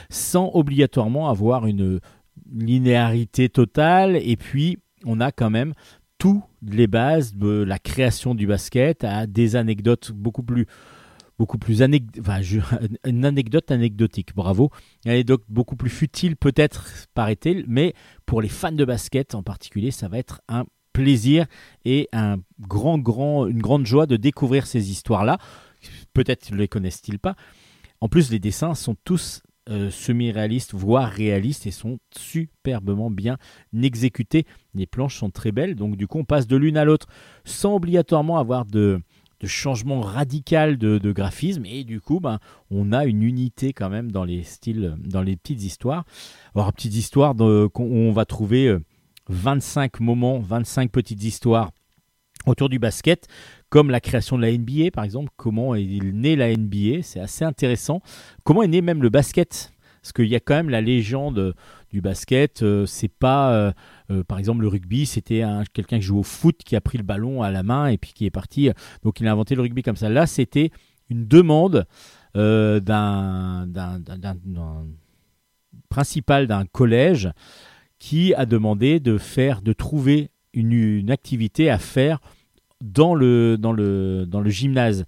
[0.09, 1.99] sans obligatoirement avoir une
[2.51, 5.73] linéarité totale, et puis on a quand même
[6.17, 10.67] toutes les bases de la création du basket à des anecdotes beaucoup plus
[11.39, 11.81] beaucoup plus
[12.19, 12.41] enfin,
[13.05, 14.69] une anecdote anecdotique bravo.
[15.05, 17.95] Une anecdote beaucoup plus futile peut-être paraît-il mais
[18.27, 21.47] pour les fans de basket en particulier ça va être un plaisir
[21.85, 25.39] et un grand grand une grande joie de découvrir ces histoires là
[26.13, 27.35] peut-être ne les connaissent-ils pas.
[27.99, 33.37] En plus les dessins sont tous euh, semi-réalistes, voire réalistes, et sont superbement bien
[33.79, 34.45] exécutés.
[34.73, 37.07] Les planches sont très belles, donc du coup on passe de l'une à l'autre
[37.45, 38.99] sans obligatoirement avoir de,
[39.43, 42.39] changement radical de, graphisme, et du coup ben,
[42.71, 46.05] on a une unité quand même dans les styles, dans les petites histoires.
[46.55, 48.79] Alors petites histoires de- on va trouver euh,
[49.29, 51.71] 25 moments, 25 petites histoires
[52.45, 53.27] autour du basket,
[53.69, 57.45] comme la création de la NBA par exemple, comment est née la NBA, c'est assez
[57.45, 58.01] intéressant.
[58.43, 59.71] Comment est né même le basket?
[60.01, 61.53] Parce qu'il y a quand même la légende
[61.91, 63.71] du basket, euh, c'est pas euh,
[64.09, 66.97] euh, par exemple le rugby, c'était un- quelqu'un qui joue au foot qui a pris
[66.97, 68.73] le ballon à la main et puis qui est parti, euh,
[69.03, 70.09] donc il a inventé le rugby comme ça.
[70.09, 70.71] Là, c'était
[71.09, 71.85] une demande
[72.35, 73.67] euh, d'un
[75.89, 77.29] principal d'un collège
[77.99, 82.19] qui a demandé de faire, de trouver une, activité à faire
[82.81, 85.05] dans le, dans le, dans le gymnase.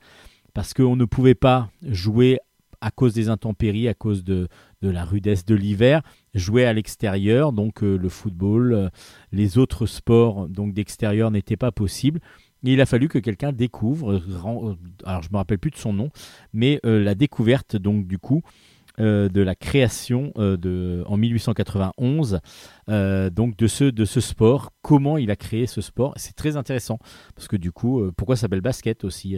[0.54, 2.40] Parce qu'on ne pouvait pas jouer
[2.82, 4.50] à cause des intempéries, à cause de,
[4.82, 6.02] de la rudesse de l'hiver,
[6.36, 8.90] jouer à l'extérieur, donc euh, le football, euh,
[9.32, 12.20] les autres sports donc d'extérieur n'étaient pas possibles.
[12.62, 16.12] Il a fallu que quelqu'un découvre, euh, alors je me rappelle plus de son nom,
[16.52, 18.42] mais la découverte donc du coup
[19.00, 22.42] euh, de la création euh, de, en 1891
[22.90, 26.14] euh, donc de ce, de ce sport, comment il a créé ce sport.
[26.16, 27.00] C'est très intéressant
[27.34, 29.36] parce que du coup, pourquoi ça s'appelle basket aussi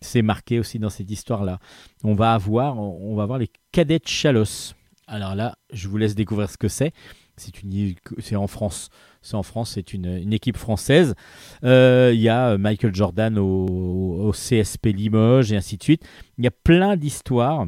[0.00, 1.58] C'est marqué aussi dans cette histoire-là.
[2.02, 4.72] On va avoir, on va les cadets de Chalos.
[5.06, 6.92] Alors là, je vous laisse découvrir ce que c'est.
[7.36, 8.88] C'est une, c'est en France.
[9.20, 11.14] C'est en France, c'est une, une équipe française.
[11.62, 13.66] Il y a Michael Jordan au,
[14.28, 16.06] au CSP Limoges et ainsi de suite.
[16.38, 17.66] Il y a plein d'histoires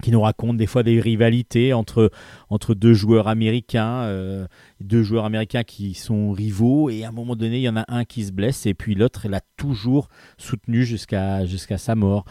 [0.00, 2.10] qui nous racontent des fois des rivalités entre,
[2.48, 4.46] entre deux joueurs américains, euh,
[4.80, 7.84] deux joueurs américains qui sont rivaux, et à un moment donné, il y en a
[7.88, 12.24] un qui se blesse, et puis l'autre l'a toujours soutenu jusqu'à jusqu'à sa mort.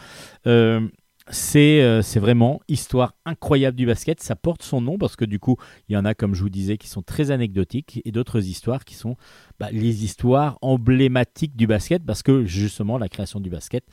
[0.47, 0.87] Euh,
[1.31, 4.19] c'est euh, vraiment histoire incroyable du basket.
[4.21, 5.57] Ça porte son nom parce que du coup,
[5.87, 8.83] il y en a, comme je vous disais, qui sont très anecdotiques et d'autres histoires
[8.83, 9.15] qui sont
[9.59, 13.83] bah, les histoires emblématiques du basket parce que justement, la création du basket,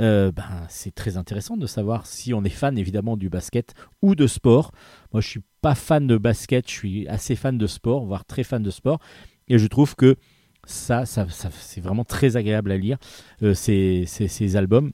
[0.00, 4.14] euh, ben, c'est très intéressant de savoir si on est fan évidemment du basket ou
[4.14, 4.72] de sport.
[5.12, 8.42] Moi, je suis pas fan de basket, je suis assez fan de sport, voire très
[8.42, 9.00] fan de sport,
[9.48, 10.16] et je trouve que
[10.64, 12.96] ça, ça, c'est vraiment très agréable à lire
[13.42, 14.92] euh, ces, ces, albums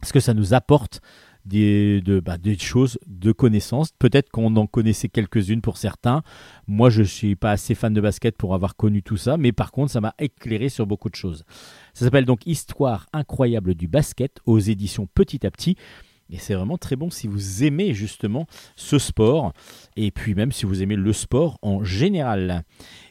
[0.00, 1.00] parce que ça nous apporte
[1.44, 3.90] des, de, bah, des choses de connaissances.
[3.98, 6.22] Peut-être qu'on en connaissait quelques-unes pour certains.
[6.66, 9.52] Moi, je ne suis pas assez fan de basket pour avoir connu tout ça, mais
[9.52, 11.44] par contre, ça m'a éclairé sur beaucoup de choses.
[11.94, 15.76] Ça s'appelle donc Histoire incroyable du basket aux éditions Petit à Petit.
[16.32, 19.52] Et c'est vraiment très bon si vous aimez justement ce sport,
[19.96, 22.62] et puis même si vous aimez le sport en général.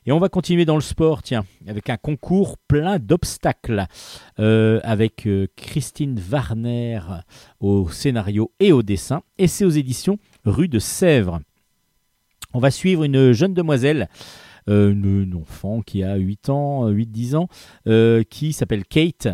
[0.06, 3.88] Et on va continuer dans le sport, tiens, avec un concours plein d'obstacles,
[4.40, 7.02] euh, avec euh, Christine Warner
[7.60, 11.42] au scénario et au dessin, et c'est aux éditions Rue de Sèvres.
[12.54, 14.10] On va suivre une jeune demoiselle,
[14.70, 17.48] une, une enfant qui a 8 ans, 8-10 ans,
[17.88, 19.28] euh, qui s'appelle Kate,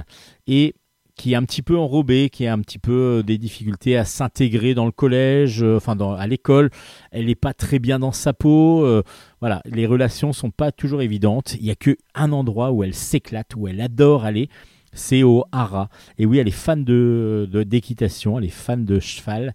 [0.47, 0.73] et
[1.17, 4.73] qui est un petit peu enrobée, qui a un petit peu des difficultés à s'intégrer
[4.73, 6.69] dans le collège, euh, enfin à l'école.
[7.11, 8.83] Elle n'est pas très bien dans sa peau.
[8.83, 9.01] euh,
[9.39, 11.55] voilà, les relations sont pas toujours évidentes.
[11.59, 14.49] Il y a que un endroit où elle s'éclate, où elle adore aller,
[14.91, 15.89] c'est au Hara.
[16.17, 19.53] Et oui, elle est fan de- d'équitation, elle est fan de cheval,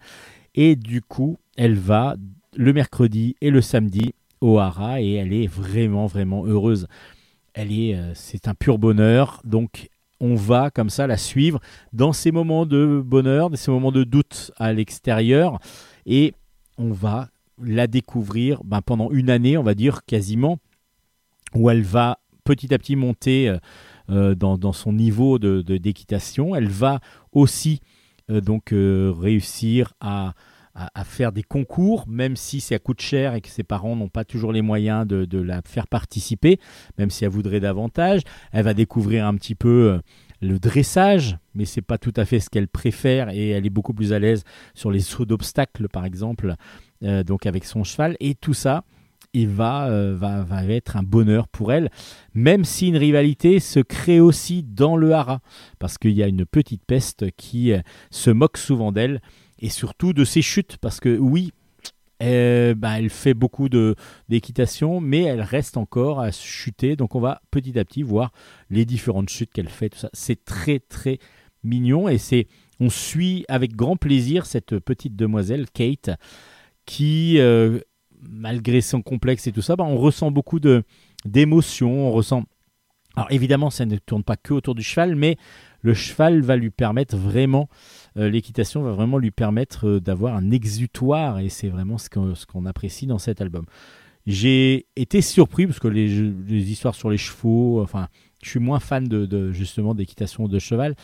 [0.55, 2.17] et du coup, elle va
[2.57, 6.87] le mercredi et le samedi au Hara, et elle est vraiment vraiment heureuse.
[7.55, 9.41] elle est, euh, c'est un pur bonheur.
[9.45, 9.89] Donc
[10.21, 11.61] on va comme ça la suivre
[11.93, 15.59] dans ces moments de bonheur, dans ces moments de doute à l'extérieur,
[16.07, 16.35] et
[16.79, 17.29] on va
[17.63, 20.59] la découvrir ben, pendant une année, on va dire quasiment,
[21.55, 23.59] où elle va petit à petit monter euh,
[24.11, 26.55] euh, dans, dans son niveau de, d'équitation.
[26.55, 27.01] Elle va
[27.33, 27.81] aussi
[28.29, 30.35] donc réussir à,
[30.75, 34.25] à- faire des concours, même si ça coûte cher et que ses parents n'ont pas
[34.25, 36.59] toujours les moyens de, la faire participer,
[36.99, 38.23] même si elle voudrait davantage.
[38.53, 39.99] Elle va découvrir un petit peu euh,
[40.41, 43.95] le dressage, mais c'est pas tout à fait ce qu'elle préfère et elle est beaucoup
[43.95, 44.45] plus à l'aise
[44.75, 46.55] sur les sauts d'obstacles, par exemple,
[47.03, 48.17] euh, donc avec son cheval.
[48.21, 48.85] Et tout ça,
[49.33, 51.91] il va, euh, va, va être un bonheur pour elle,
[52.35, 55.41] même si une rivalité se crée aussi dans le haras,
[55.79, 57.73] parce qu'il y a une petite peste qui
[58.11, 59.21] se moque souvent d'elle
[59.61, 61.53] et surtout de ses chutes, parce que oui,
[62.23, 63.69] euh, bah, elle fait beaucoup
[64.29, 68.33] d'équitation, mais elle reste encore à chuter, donc on va petit à petit voir
[68.69, 70.07] les différentes chutes qu'elle fait.
[70.13, 71.19] C'est très très
[71.63, 72.47] mignon et c'est
[72.79, 76.11] on suit avec grand plaisir cette petite demoiselle Kate
[76.87, 77.81] qui euh,
[78.23, 80.83] malgré son complexe et tout ça, bah, on ressent beaucoup de
[81.25, 82.45] d'émotions, on ressent
[83.17, 85.37] alors évidemment, ça ne tourne pas que autour du cheval, mais
[85.83, 87.69] le cheval va lui permettre vraiment,
[88.17, 93.07] l'équitation va vraiment lui permettre euh, d'avoir un exutoire, et c'est vraiment ce qu'on apprécie
[93.07, 93.65] dans cet album.
[94.27, 98.09] J'ai été surpris parce que les, histoires sur les chevaux, enfin,
[98.43, 100.95] je suis moins fan de, justement d'équitation de cheval.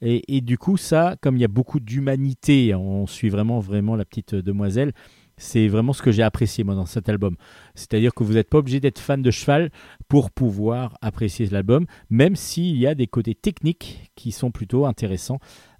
[0.00, 3.94] Et, et du coup, ça, comme il y a beaucoup d'humanité, on suit vraiment, vraiment
[3.94, 4.92] la petite demoiselle.
[5.36, 7.36] C'est vraiment ce que j'ai apprécié moi dans cet album.
[7.74, 9.70] C'est-à-dire que vous n'êtes pas obligé d'être fan de cheval
[10.08, 15.38] pour pouvoir apprécier l'album, même s'il y a des côtés techniques qui sont plutôt intéressants,
[15.40, 15.71] euh,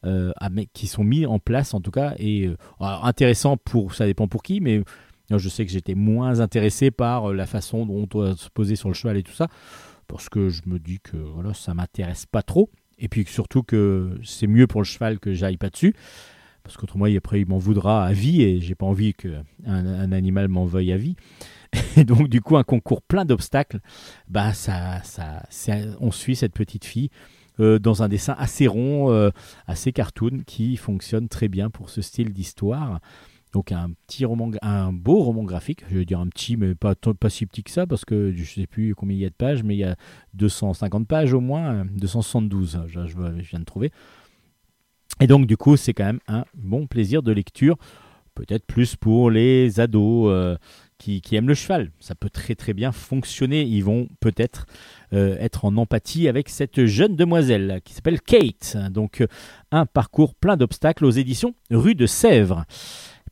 [0.73, 4.29] qui sont mis en place en tout cas, et euh, alors, intéressants pour, ça dépend
[4.29, 4.83] pour qui, mais
[5.31, 8.49] euh, je sais que j'étais moins intéressé par euh, la façon dont on doit se
[8.51, 9.49] poser sur le cheval et tout ça,
[10.09, 14.19] parce que je me dis que voilà, ça m'intéresse pas trop, et puis surtout que
[14.25, 15.95] c'est mieux pour le cheval que j'aille pas dessus.
[16.65, 20.47] Parce qu'autrement, après, il m'en voudra à vie et j'ai pas envie qu'un un animal
[20.47, 21.17] m'en veuille à vie.
[21.97, 23.81] Et donc, du coup, un concours plein d'obstacles,
[24.29, 27.42] bah, ça, ça, c'est- on suit cette petite fille euh,
[27.79, 29.31] dans un dessin assez rond, euh,
[29.67, 33.01] assez cartoon, qui fonctionne très bien pour ce style d'histoire.
[33.53, 36.95] Donc, un petit roman, un beau roman graphique, je veux dire un petit, mais pas,
[36.95, 39.35] pas si petit que ça, parce que je sais plus combien il y a de
[39.35, 39.97] pages, mais il y a
[40.35, 43.91] 250 pages au moins, euh, 272, je, je- je viens de trouver.
[45.21, 47.77] Et donc, du coup, c'est quand même un bon plaisir de lecture,
[48.35, 50.57] peut-être plus pour les ados euh,
[51.03, 51.91] qui, qui aiment le cheval.
[51.99, 53.63] Ça peut très très bien fonctionner.
[53.63, 54.67] Ils vont peut-être
[55.13, 58.77] euh, être en empathie avec cette jeune demoiselle qui s'appelle Kate.
[58.91, 59.25] Donc,
[59.73, 62.65] un parcours plein d'obstacles aux éditions Rue de Sèvres.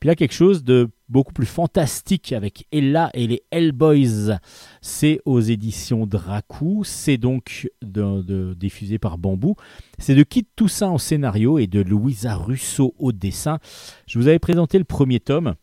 [0.01, 4.39] Puis là, quelque chose de beaucoup plus fantastique avec Ella et les Hellboys.
[4.81, 6.85] C'est aux éditions Dracou.
[6.85, 9.57] C'est donc de- diffusé par Bambou.
[9.99, 13.59] C'est de Kit Toussaint au scénario et de Louisa Russo au dessin.
[14.07, 15.55] Je vous avais présenté le premier tome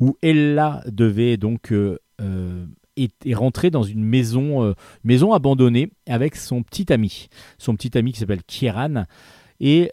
[0.00, 2.66] où Ella devait donc euh, euh,
[2.96, 7.28] est, rentrée dans une maison, euh, maison abandonnée avec son petit ami.
[7.58, 9.04] Son petit ami qui s'appelle Kieran.
[9.60, 9.90] Et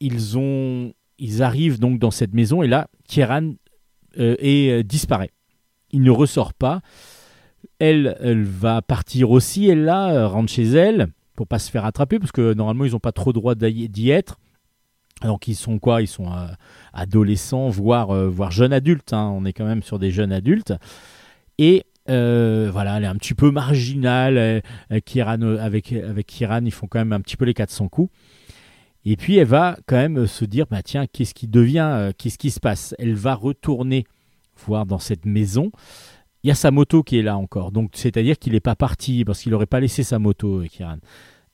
[0.00, 3.54] ils ont ils arrivent donc dans cette maison et là, Kieran
[4.84, 5.30] disparaît.
[5.90, 6.80] Il ne ressort pas.
[7.78, 12.18] Elle, elle va partir aussi, elle là, rentre chez elle pour pas se faire attraper
[12.20, 14.38] parce que normalement ils n'ont pas trop droit d'y être.
[15.22, 16.02] Donc ils sont quoi?
[16.02, 16.30] Ils sont
[16.92, 19.12] adolescents, voire, euh, voire jeunes adultes.
[19.12, 19.32] hein.
[19.34, 20.74] On est quand même sur des jeunes adultes.
[21.58, 24.36] Et euh, voilà, elle est un petit peu marginale.
[24.36, 24.60] euh,
[24.90, 28.12] euh, avec, avec Kieran, ils font quand même un petit peu les 400 coups.
[29.06, 32.50] Et puis elle va quand même se dire, bah tiens, qu'est-ce qui devient, qu'est-ce qui
[32.50, 32.94] se passe?
[32.98, 34.06] Elle va retourner
[34.66, 35.70] voir dans cette maison.
[36.42, 39.24] Il y a sa moto qui est là encore, donc c'est-à-dire qu'il n'est pas parti
[39.24, 40.98] parce qu'il n'aurait pas laissé sa moto, Kieran.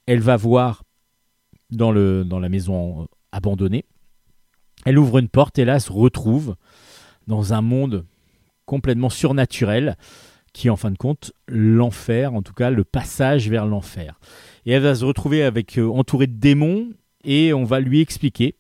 [0.07, 0.85] Elle va voir
[1.70, 3.85] dans, le, dans la maison abandonnée.
[4.85, 6.57] Elle ouvre une porte et là se retrouve
[7.27, 8.07] dans un monde
[8.66, 9.97] complètement surnaturel
[10.52, 14.19] qui est en fin de compte l'enfer, en tout cas le passage vers l'enfer.
[14.66, 16.89] Et elle va se retrouver avec euh, entourée de démons
[17.24, 18.57] et on va lui expliquer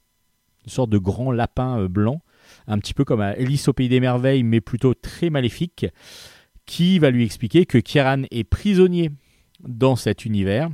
[0.64, 2.22] une sorte de grand lapin euh, blanc,
[2.66, 5.86] un petit peu comme Alice au pays des merveilles, mais plutôt très maléfique,
[6.66, 9.10] qui va lui expliquer que Kieran est prisonnier
[9.60, 10.70] dans cet univers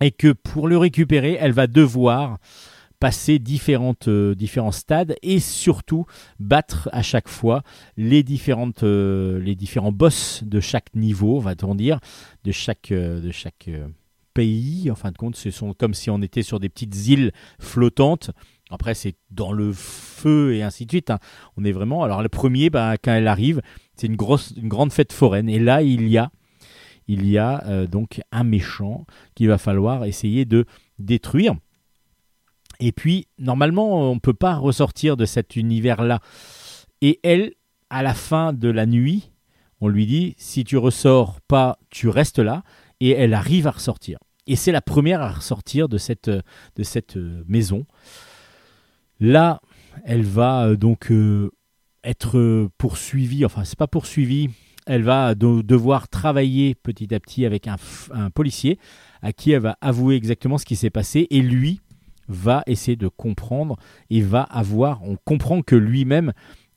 [0.00, 2.38] et que pour le récupérer, elle va devoir
[3.00, 6.04] passer différentes, euh, différents stades et surtout
[6.38, 7.62] battre à chaque fois
[7.96, 11.98] les, différentes, euh, les différents boss de chaque niveau, va-t-on dire,
[12.44, 13.70] de chaque, euh, de chaque
[14.34, 14.90] pays.
[14.90, 18.30] En fin de compte, ce sont comme si on était sur des petites îles flottantes.
[18.70, 21.10] Après, c'est dans le feu et ainsi de suite.
[21.10, 21.18] hein.
[21.56, 22.04] On est vraiment.
[22.04, 23.62] Alors, le premier, bah, quand elle arrive,
[23.96, 25.48] c'est une, grosse, une grande fête foraine.
[25.48, 26.30] Et là, il y a,
[27.08, 30.66] il y a donc un méchant qu'il va falloir essayer de
[30.98, 31.54] détruire.
[32.80, 36.20] Et puis, normalement, on ne peut pas ressortir de cet univers-là.
[37.02, 37.52] Et elle,
[37.90, 39.30] à la fin de la nuit,
[39.80, 42.62] on lui dit, si tu ressors pas, tu restes là.
[43.00, 44.18] Et elle arrive à ressortir.
[44.46, 47.86] Et c'est la première à ressortir de cette, de cette euh, maison.
[49.20, 49.60] Là,
[50.04, 51.50] elle va euh, donc euh,
[52.02, 54.50] être poursuivie, enfin c'est pas poursuivie,
[54.86, 57.76] elle va devoir travailler petit à petit avec un,
[58.12, 58.78] un policier
[59.20, 61.80] à qui elle va avouer exactement ce qui s'est passé et lui
[62.30, 63.76] va essayer de comprendre
[64.08, 66.32] et va avoir, on comprend que lui-même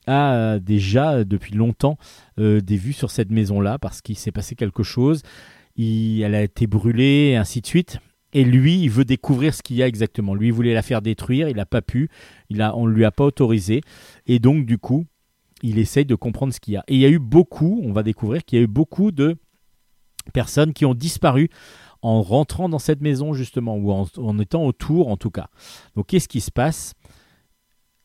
[0.06, 1.96] a euh, déjà euh, depuis longtemps
[2.38, 5.22] euh, des vues sur cette maison-là parce qu'il s'est passé quelque chose,
[5.76, 7.98] il- elle a été brûlée et ainsi de suite.
[8.36, 10.34] Et lui, il veut découvrir ce qu'il y a exactement.
[10.34, 12.08] Lui, il voulait la faire détruire, il n'a pas pu,
[12.50, 13.80] il a, on ne lui a pas autorisé.
[14.26, 15.06] Et donc, du coup,
[15.62, 16.82] il essaye de comprendre ce qu'il y a.
[16.88, 19.36] Et il y a eu beaucoup, on va découvrir qu'il y a eu beaucoup de
[20.32, 21.48] personnes qui ont disparu
[22.04, 25.48] en rentrant dans cette maison, justement, ou en, étant autour, en tout cas.
[25.96, 26.92] Donc, qu'est-ce qui se passe?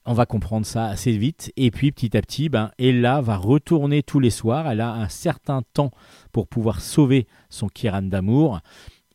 [0.05, 1.51] On va comprendre ça assez vite.
[1.57, 4.71] Et puis petit à petit, ben, Ella va retourner tous les soirs.
[4.71, 5.91] Elle a un certain temps
[6.31, 8.61] pour pouvoir sauver son Kiran d'amour.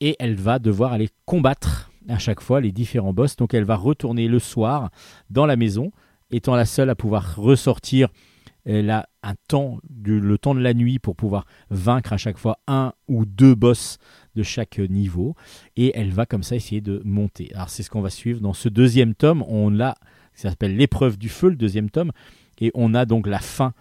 [0.01, 3.36] Et elle va devoir aller combattre à chaque fois les différents boss.
[3.36, 4.90] Donc elle va retourner le soir
[5.31, 5.93] dans la maison,
[6.31, 8.09] étant la seule à pouvoir ressortir.
[8.66, 12.59] Elle a un temps, le temps de la nuit pour pouvoir vaincre à chaque fois
[12.66, 13.98] un ou deux boss
[14.35, 15.35] de chaque niveau.
[15.77, 17.51] Et elle va comme ça essayer de monter.
[17.55, 19.44] Alors c'est ce qu'on va suivre dans ce deuxième tome.
[19.48, 19.97] On l'a,
[20.35, 22.12] ça s'appelle l'épreuve du feu, le deuxième tome.
[22.61, 23.74] Et on a donc la fin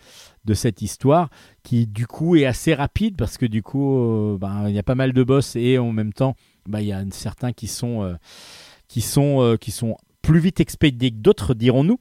[0.45, 1.29] de cette histoire
[1.63, 4.83] qui du coup est assez rapide parce que du coup euh, ben, il y a
[4.83, 6.35] pas mal de boss et en même temps
[6.67, 8.15] ben, il y a certains qui sont, euh,
[8.87, 11.99] qui, sont, euh, qui sont plus vite expédiés que d'autres dirons-nous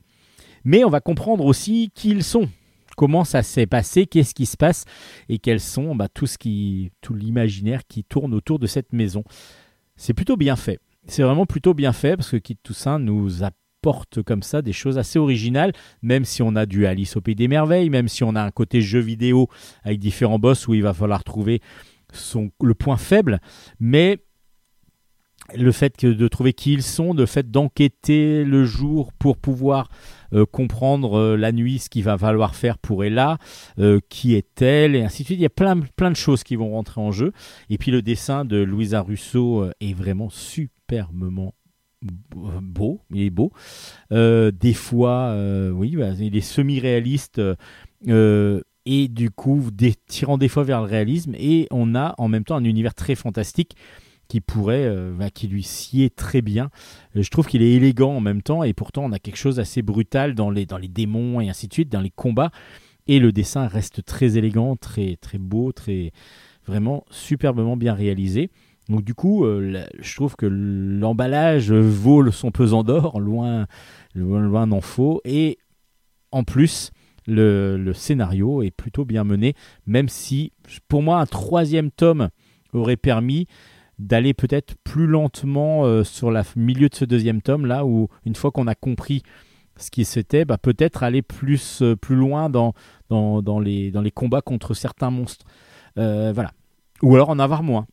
[0.65, 2.49] mais on va comprendre aussi qui ils sont
[2.97, 4.85] comment ça s'est passé qu'est-ce qui se passe
[5.29, 9.25] et quels sont ben, tout ce qui tout l'imaginaire qui tourne autour de cette maison.
[9.97, 10.79] C'est plutôt bien fait.
[11.07, 14.99] C'est vraiment plutôt bien fait parce que Kit Toussaint nous apporte comme ça des choses
[14.99, 18.37] assez originales même si on a du Alice au Pays des Merveilles, même si on
[18.37, 19.49] a un côté jeu vidéo
[19.83, 21.61] avec différents boss où il va falloir trouver
[22.13, 23.41] son, le point faible,
[23.81, 24.19] mais
[25.55, 29.89] le fait que de trouver qui ils sont, le fait d'enquêter le jour pour pouvoir
[30.35, 33.39] euh, comprendre euh, la nuit ce qu'il va falloir faire pour Ella,
[33.79, 35.39] euh, qui est-elle, et ainsi de suite.
[35.39, 37.33] Il y a plein, plein de choses qui vont rentrer en jeu.
[37.71, 41.55] Et puis le dessin de Louisa Russo est vraiment superbement
[42.61, 43.53] beau, il est beau.
[44.11, 45.37] Des fois,
[45.73, 47.41] oui, bah, il est semi-réaliste
[48.85, 51.35] et du coup des, tirant des fois vers le réalisme.
[51.39, 53.77] Et on a en même temps un univers très fantastique
[54.33, 56.71] qui pourrait, euh, bah, qui lui sied très bien.
[57.15, 59.83] Je trouve qu'il est élégant en même temps et pourtant on a quelque chose d'assez
[59.83, 62.51] brutal dans les, dans les démons et ainsi de suite, dans les combats.
[63.07, 66.13] Et le dessin reste très élégant, très, très beau, très
[66.67, 68.51] vraiment superbement bien réalisé.
[68.89, 73.67] Donc du coup, euh, je trouve que l'emballage vaut son pesant d'or, loin,
[74.15, 75.21] loin, n'en faut.
[75.27, 75.59] Et
[76.31, 76.91] en plus,
[77.27, 79.53] le scénario est plutôt bien mené,
[79.85, 80.53] même si
[80.89, 82.31] pour moi un troisième tome
[82.73, 83.47] aurait permis
[84.03, 88.35] d'aller peut-être plus lentement euh, sur la milieu de ce deuxième tome là où une
[88.35, 89.23] fois qu'on a compris
[89.77, 92.75] ce qui c'était bah, peut-être aller plus euh, plus loin dans,
[93.09, 95.47] dans, dans les, dans les combats contre certains monstres.
[95.99, 96.53] Euh, voilà.
[97.03, 97.87] Ou alors en avoir moins.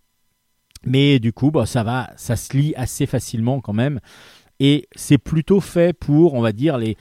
[0.86, 4.00] Mais du coup bah, ça va ça se lit assez facilement quand même.
[4.60, 6.98] Et c'est plutôt fait pour on va dire les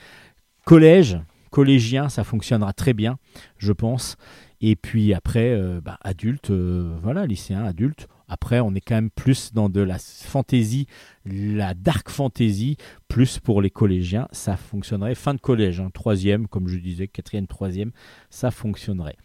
[0.65, 1.19] collèges.
[1.51, 3.17] Collégiens ça fonctionnera très bien
[3.57, 4.17] je pense.
[4.61, 9.53] Et puis après euh, bah, adultes voilà lycéens adultes après on est quand même plus
[9.53, 10.87] dans de la fantasy
[11.25, 12.77] la dark fantasy
[13.07, 17.47] plus pour les collégiens ça fonctionnerait fin de collège hein, troisième comme je disais quatrième
[17.47, 17.91] troisième
[18.29, 19.17] ça fonctionnerait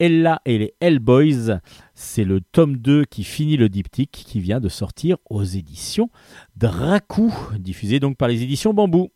[0.00, 1.60] Ella et les Hellboys,
[1.94, 6.08] c'est le tome 2 qui finit le diptyque qui vient de sortir aux éditions
[6.56, 9.10] Dracou, diffusé donc par les éditions Bambou.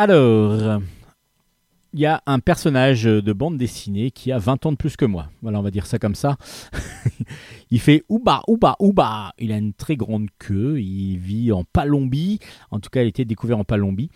[0.00, 0.80] Alors,
[1.92, 5.04] il y a un personnage de bande dessinée qui a 20 ans de plus que
[5.04, 5.28] moi.
[5.42, 6.36] Voilà, on va dire ça comme ça.
[7.72, 9.32] il fait ouba, ouba, ouba.
[9.40, 10.80] Il a une très grande queue.
[10.80, 12.38] Il vit en Palombie.
[12.70, 14.08] En tout cas, il a été découvert en Palombie.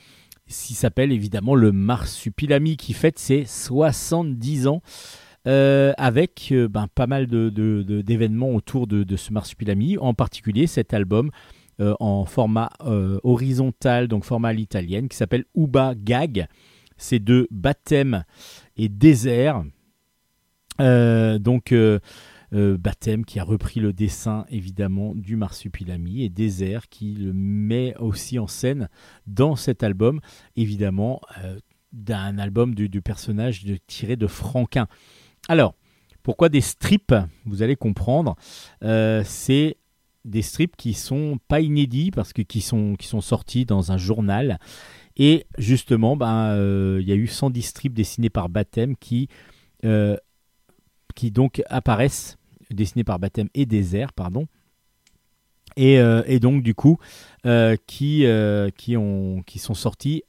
[0.46, 4.82] Il s'appelle évidemment le Marsupilami qui fête ses 70 ans.
[5.48, 11.32] euh, avec euh, ben, pas mal d'événements autour de ce Marsupilami, en particulier cet album
[11.82, 16.46] euh, en format euh, horizontal, donc format l'italienne, qui s'appelle Uba Gag.
[16.96, 18.22] C'est de baptême
[18.76, 19.64] et désert.
[20.80, 21.98] Euh, donc, euh,
[22.52, 28.38] baptême qui a repris le dessin évidemment du Marsupilami et désert qui le met aussi
[28.38, 28.88] en scène
[29.26, 30.20] dans cet album,
[30.54, 31.20] évidemment
[31.92, 34.86] d'un album du, personnage tiré de Franquin.
[35.48, 35.74] Alors,
[36.22, 37.14] pourquoi des strips?
[37.44, 38.36] Vous allez comprendre.
[38.82, 39.78] C'est
[40.24, 44.58] des strips qui sont pas inédits parce que qui sont, sortis dans un journal.
[45.16, 49.28] Et justement, ben, euh, il y a eu 110 strips dessinés par Baptême qui,
[49.84, 50.16] euh,
[51.14, 52.38] qui donc apparaissent,
[52.70, 54.46] dessinés par Baptême et Désert, pardon.
[55.76, 56.98] Et, euh, et donc, du coup,
[57.86, 58.26] qui,
[58.76, 60.22] qui, ont, qui sont sortis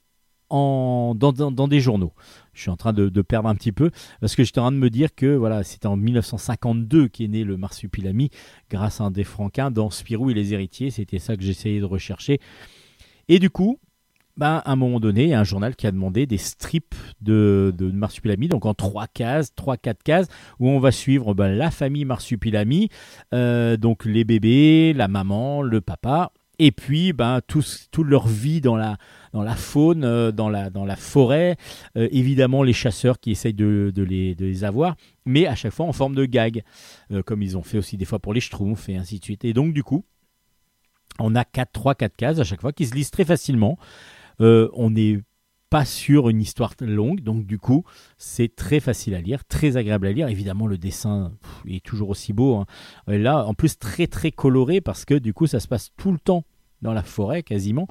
[0.50, 2.14] en, dans- dans des journaux.
[2.54, 3.90] Je suis en train de, perdre un petit peu
[4.22, 7.44] parce que j'étais en train de me dire que voilà, c'était en 1952 qu'est né
[7.44, 8.30] le Marsupilami
[8.70, 10.92] grâce à un des Franquins dans Spirou et les héritiers.
[10.92, 12.40] C'était ça que j'essayais de rechercher.
[13.28, 13.80] Et du coup,
[14.36, 16.96] ben, à un moment donné, il y a un journal qui a demandé des strips
[17.22, 20.28] de, de Marsupilami, donc en trois cases, trois, quatre cases,
[20.60, 22.90] où on va suivre ben, la famille Marsupilami,
[23.34, 28.60] euh, donc les bébés, la maman, le papa, et puis ben, tous, toute leur vie
[28.60, 28.98] dans la,
[29.34, 31.58] dans la faune, euh, dans, la, dans la forêt,
[31.98, 34.96] euh, évidemment les chasseurs qui essayent de, de les, de les avoir,
[35.26, 36.64] mais à chaque fois en forme de gag,
[37.12, 39.44] euh, comme ils ont fait aussi des fois pour les schtroumpfs et ainsi de suite.
[39.44, 40.06] Et donc du coup,
[41.20, 43.78] on a 4, 3, 4 cases à chaque fois qui se lisent très facilement.
[44.40, 45.20] On n'est
[45.70, 47.84] pas sur une histoire longue, donc du coup,
[48.18, 50.28] c'est très facile à lire, très agréable à lire.
[50.28, 51.34] Évidemment, le dessin
[51.68, 52.58] est toujours aussi beau.
[52.58, 52.66] hein.
[53.08, 56.12] Et là, en plus, très très coloré parce que du coup, ça se passe tout
[56.12, 56.44] le temps
[56.84, 57.88] dans la forêt quasiment.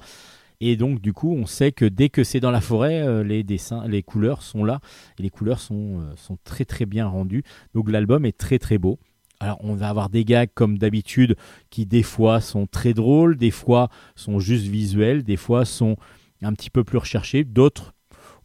[0.65, 3.43] Et donc, du coup, on sait que dès que c'est dans la forêt, euh, les
[3.43, 4.79] dessins, les couleurs sont là
[5.19, 7.43] et les couleurs sont, euh, sont très très bien rendues.
[7.73, 8.97] Donc, l'album est très très beau.
[9.41, 11.35] Alors, on va avoir des gags comme d'habitude
[11.69, 15.97] qui, des fois, sont très drôles, des fois sont juste visuels, des fois sont
[16.41, 17.93] un petit peu plus recherchés, d'autres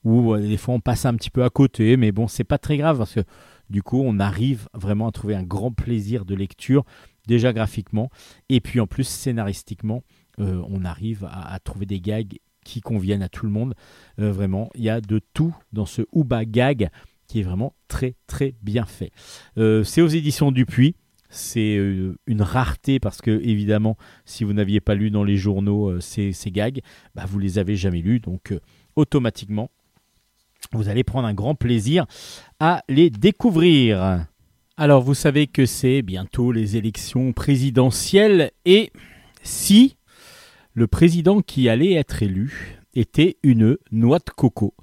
[0.03, 2.59] où euh, des fois on passe un petit peu à côté, mais bon, c'est pas
[2.59, 3.23] très grave parce que
[3.71, 6.85] du coup, on arrive vraiment à trouver un grand plaisir de lecture,
[7.29, 8.11] déjà graphiquement,
[8.49, 10.03] et puis en plus scénaristiquement,
[10.41, 13.75] euh, on arrive à, trouver des gags qui conviennent à tout le monde.
[14.19, 16.91] Euh, vraiment, il y a de tout dans ce Uba Gag
[17.27, 19.11] qui est vraiment très très bien fait.
[19.59, 20.95] Euh, c'est aux éditions Dupuis.
[21.31, 21.77] C'est
[22.27, 26.51] une rareté parce que évidemment, si vous n'aviez pas lu dans les journaux ces, ces
[26.51, 26.81] gags,
[27.15, 28.55] bah, vous les avez jamais lus, donc
[28.97, 29.71] automatiquement,
[30.73, 32.07] vous allez prendre un grand plaisir
[32.61, 34.25] à les découvrir.
[34.79, 38.93] Alors, vous savez que c'est bientôt les élections présidentielles et
[39.43, 39.97] si
[40.79, 44.75] le président qui allait être élu était une noix de coco,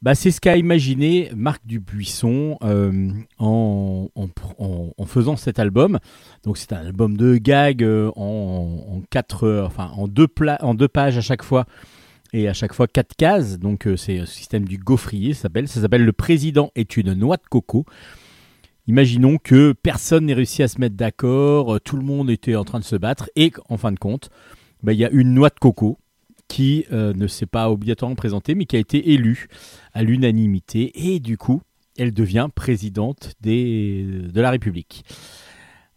[0.00, 5.98] bah, c'est ce qu'a imaginé Marc Dubuisson euh, en, en- en- en faisant cet album.
[6.44, 10.26] Donc c'est un album de gags euh, en, en quatre, enfin en deux,
[10.60, 11.66] en deux pages à chaque fois
[12.32, 13.58] et à chaque fois quatre cases.
[13.60, 15.68] Donc euh, c'est le système du gaufrier, ça s'appelle.
[15.68, 17.84] Ça s'appelle Le président est une noix de coco.
[18.88, 22.80] Imaginons que personne n'ait réussi à se mettre d'accord, tout le monde était en train
[22.80, 24.30] de se battre et qu'en fin de compte,
[24.90, 25.98] il y a une noix de coco
[26.48, 29.48] qui euh, ne s'est pas obligatoirement présentée mais qui a été élue
[29.92, 30.92] à l'unanimité.
[31.14, 31.62] Et du coup,
[31.96, 35.04] elle devient présidente des, de la République.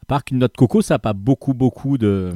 [0.03, 2.33] À part qu'une noix de coco, ça n'a pas beaucoup, beaucoup de,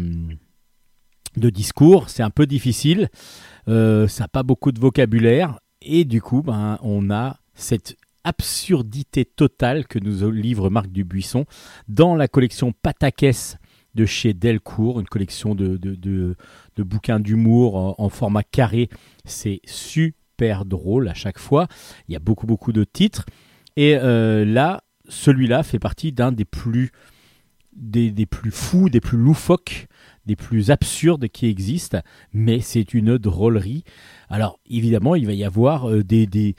[1.38, 3.10] de discours, c'est un peu difficile,
[3.68, 9.24] euh, ça n'a pas beaucoup de vocabulaire, et du coup, ben, on a cette absurdité
[9.24, 11.46] totale que nous livre Marc Dubuisson
[11.88, 13.58] dans la collection Patakès
[13.95, 16.36] de chez Delcourt, une collection de, de, de-
[16.84, 18.90] bouquins d'humour en, format carré.
[19.26, 21.68] C'est super drôle à chaque fois.
[22.07, 23.26] Il y a beaucoup, beaucoup de titres.
[23.76, 26.91] Et euh, là, celui-là fait partie d'un des plus,
[27.76, 29.88] des, des plus fous, des plus loufoques,
[30.26, 31.99] des plus absurdes qui existent.
[32.32, 33.84] Mais c'est une drôlerie.
[34.30, 36.56] Alors, évidemment, il va y avoir euh, des, des,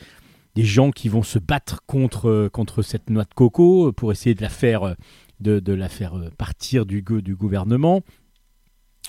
[0.54, 4.42] des gens qui vont se battre contre, contre cette noix de coco pour essayer de
[4.42, 4.94] la faire, euh,
[5.40, 8.02] de, la faire euh, partir du, du gouvernement.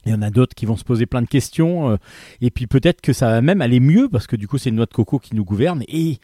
[0.05, 1.91] Il y en a d'autres qui vont se poser plein de questions.
[1.91, 1.97] euh,
[2.41, 4.77] et puis peut-être que ça va même aller mieux parce que du coup, c'est une
[4.77, 5.83] noix de coco qui nous gouverne.
[5.87, 6.17] Et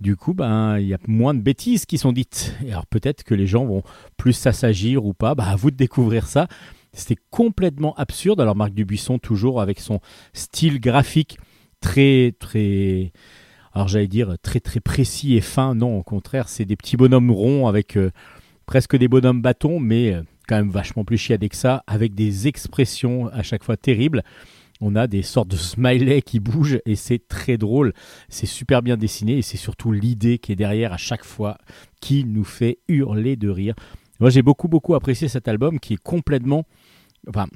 [0.00, 2.54] du coup, ben, il y a moins de bêtises qui sont dites.
[2.64, 3.82] Et alors peut-être que les gens vont
[4.16, 5.34] plus s'assagir ou pas.
[5.34, 6.48] Bah, à vous de découvrir ça.
[6.92, 8.40] C'était complètement absurde.
[8.40, 10.00] Alors Marc Dubuisson, toujours avec son
[10.32, 11.38] style graphique
[11.80, 13.12] très, très...
[13.72, 15.74] Alors j'allais dire très, très précis et fin.
[15.74, 18.10] Non, au contraire, c'est des petits bonhommes ronds avec euh,
[18.70, 20.14] presque des bonhommes bâtons, mais...
[20.14, 24.24] euh, quand même vachement plus chiadé que ça, avec des expressions à chaque fois terribles.
[24.80, 27.92] on a des sortes de smileys qui bougent et c'est très drôle.
[28.28, 31.58] C'est super bien dessiné et c'est surtout l'idée qui est derrière à chaque fois
[32.00, 33.74] qui nous fait hurler de rire.
[34.18, 36.64] Moi, j'ai beaucoup, beaucoup apprécié cet album qui est complètement.
[37.28, 37.46] Enfin,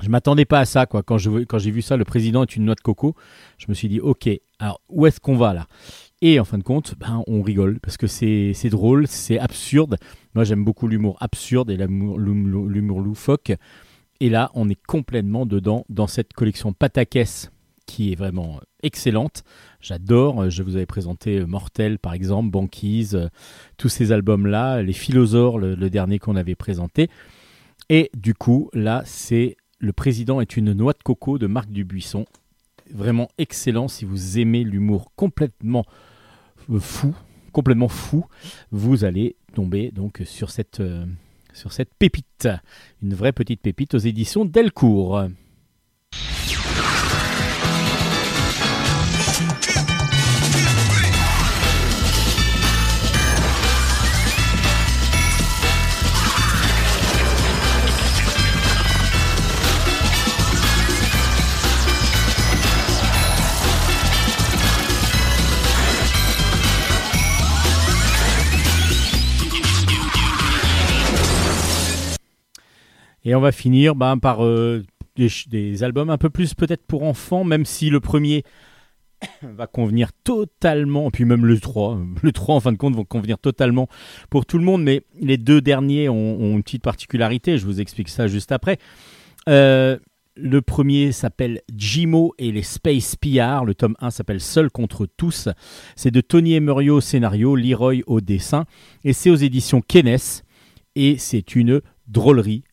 [0.00, 1.02] je m'attendais pas à ça, quoi.
[1.02, 1.18] Quand,
[1.48, 3.14] quand j'ai vu ça, le président est une noix de coco,
[3.58, 4.28] je me suis dit, ok,
[4.58, 5.66] alors où est-ce qu'on va là?
[6.22, 9.96] Et en fin de compte, ben, on rigole parce que c'est, drôle, c'est absurde.
[10.34, 13.52] Moi, j'aime beaucoup l'humour absurde et l'humour, loufoque.
[14.20, 17.50] Et là, on est complètement dedans dans cette collection Patakès
[17.86, 19.44] qui est vraiment excellente.
[19.80, 20.50] J'adore.
[20.50, 23.30] Je vous avais présenté Mortel, par exemple, Banquise,
[23.78, 27.08] tous ces albums-là, les Philosaures, le, dernier qu'on avait présenté.
[27.88, 32.26] Et du coup, là, c'est Le président est une noix de coco de Marc Dubuisson.
[32.92, 35.86] Vraiment excellent si vous aimez l'humour complètement
[36.78, 37.14] fou,
[37.52, 38.26] complètement fou,
[38.70, 41.04] vous allez tomber donc sur cette, euh,
[41.52, 42.48] sur cette pépite,
[43.02, 45.24] une vraie petite pépite aux éditions Delcourt.
[73.24, 74.82] Et on va finir ben, par euh,
[75.16, 78.44] des, albums un peu plus peut-être pour enfants, même si le premier
[79.42, 83.38] va convenir totalement, puis même le 3, le 3 en fin de compte vont convenir
[83.38, 83.88] totalement
[84.30, 88.08] pour tout le monde, mais les deux derniers ont, une petite particularité, je vous explique
[88.08, 88.78] ça juste après.
[89.48, 89.98] Euh,
[90.36, 93.66] le premier s'appelle Jimo et les Space Pillards.
[93.66, 95.48] Le tome 1 s'appelle Seul contre tous.
[95.96, 98.64] C'est de Tony Emerio au scénario, Leroy au dessin.
[99.04, 100.42] Et c'est aux éditions Kenes.
[100.94, 102.64] Et c'est une drôlerie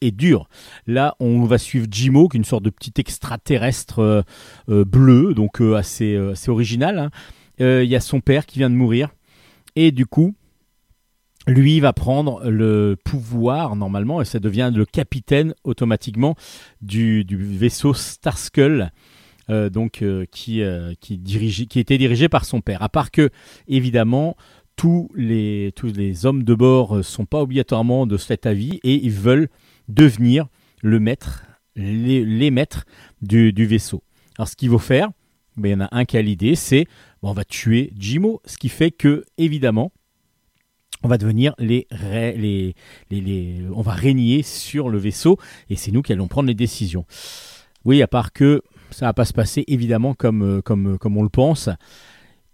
[0.00, 0.48] et dure.
[0.86, 4.22] Là, on va suivre Jimo, qui est une sorte de petit extraterrestre euh,
[4.68, 6.98] euh, bleu, donc euh, assez, assez original.
[6.98, 7.10] hein.
[7.58, 9.10] Il y a son père qui vient de mourir.
[9.76, 10.34] Et du coup,
[11.46, 16.34] lui va prendre le pouvoir normalement et ça devient le capitaine automatiquement
[16.80, 18.90] du, vaisseau Starskull.
[19.48, 20.62] donc qui
[21.00, 23.30] qui dirige qui était dirigé par son père à part que
[23.68, 24.36] évidemment
[24.76, 28.94] tous les tous les hommes de bord euh, sont pas obligatoirement de cet avis et
[28.94, 29.48] ils veulent
[29.88, 30.46] devenir
[30.82, 31.44] le maître
[31.76, 32.84] les, les maîtres
[33.22, 34.02] du, du vaisseau
[34.38, 35.10] alors ce qu'il faut faire
[35.56, 36.86] ben, il y en a un qui a l'idée c'est
[37.22, 39.92] bon, on va tuer Jimo ce qui fait que évidemment
[41.04, 42.74] on va devenir les, les,
[43.10, 45.38] les, on va régner sur le vaisseau
[45.68, 47.04] et c'est nous qui allons prendre les décisions.
[47.84, 51.22] Oui, à part que ça va pas se passer évidemment comme, euh, comme, comme on
[51.22, 51.68] le pense.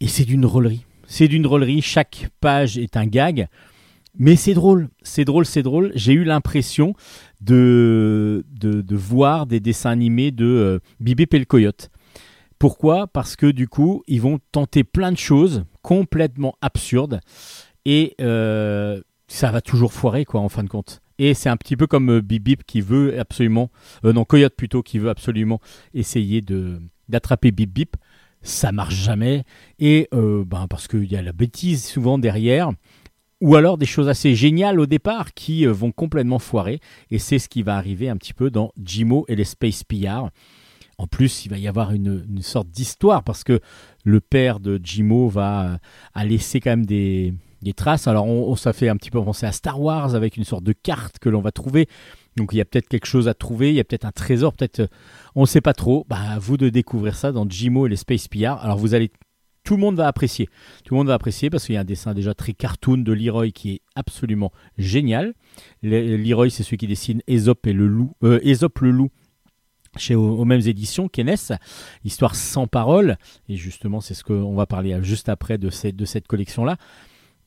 [0.00, 0.84] Et c'est d'une drôlerie.
[1.12, 1.82] C'est d'une drôlerie.
[1.82, 3.48] Chaque page est un gag.
[4.16, 4.88] Mais c'est drôle.
[5.02, 5.90] C'est drôle, c'est drôle.
[5.96, 6.94] J'ai eu l'impression
[7.40, 8.44] de,
[8.92, 11.90] voir des dessins animés de euh, et le Coyote.
[12.60, 13.08] Pourquoi?
[13.08, 17.20] Parce que du coup, ils vont tenter plein de choses complètement absurdes
[17.84, 21.02] et euh, ça va toujours foirer quoi en fin de compte.
[21.18, 23.70] Et c'est un petit peu comme euh, Bip Bip qui veut absolument,
[24.04, 25.60] euh, non Coyote plutôt qui veut absolument
[25.92, 26.40] essayer
[27.08, 27.96] d'attraper Bip Bip,
[28.42, 29.44] ça marche jamais
[29.78, 32.70] et euh, ben parce qu'il y a la bêtise souvent derrière.
[33.42, 36.80] Ou alors des choses assez géniales au départ qui euh, vont complètement foirer.
[37.10, 40.30] Et c'est ce qui va arriver un petit peu dans Jimo et les Space Pillards.
[40.98, 43.60] En plus, il va y avoir une, sorte d'histoire parce que
[44.04, 45.76] le père de Jimo va euh,
[46.12, 48.06] a laissé quand même des, des traces.
[48.06, 50.64] Alors, on, on- ça fait un petit peu penser à Star Wars avec une sorte
[50.64, 51.88] de carte que l'on va trouver.
[52.36, 53.70] Donc, il y a peut-être quelque chose à trouver.
[53.70, 54.52] Il y a peut-être un trésor.
[54.54, 54.86] Peut-être, euh,
[55.34, 56.06] on ne sait pas trop.
[56.08, 58.64] Bah, à vous de découvrir ça dans Jimo et les Space Pillards.
[58.64, 59.10] Alors, vous allez,
[59.64, 60.48] tout le monde va apprécier.
[60.84, 63.12] Tout le monde va apprécier parce qu'il y a un dessin déjà très cartoon de
[63.12, 65.34] Leroy qui est absolument génial.
[65.82, 69.10] Le- Leroy, c'est celui qui dessine Aesop et le loup, euh, le loup
[69.96, 71.58] chez aux, mêmes éditions Kenes,
[72.04, 73.16] histoire sans parole
[73.48, 76.76] et justement c'est ce qu'on va parler juste après de cette, de cette collection là.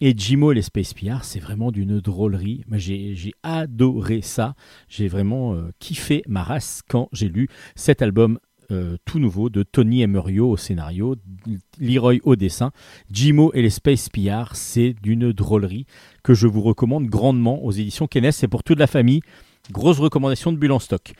[0.05, 2.65] Et Jimo et les Space Pillards, c'est vraiment d'une drôlerie.
[2.73, 4.53] J'ai adoré ça.
[4.89, 8.37] J'ai vraiment euh, kiffé ma race quand j'ai lu cet album
[8.69, 11.15] euh, tout nouveau de Tony Emerio au scénario,
[11.79, 12.71] Leroy au dessin.
[13.11, 15.85] Jimo et les Space Pillards, c'est d'une drôlerie
[16.21, 18.33] que je vous recommande grandement aux éditions Kenes.
[18.33, 19.21] C'est pour toute la famille.
[19.71, 21.13] Grosse recommandation de Bulle en stock.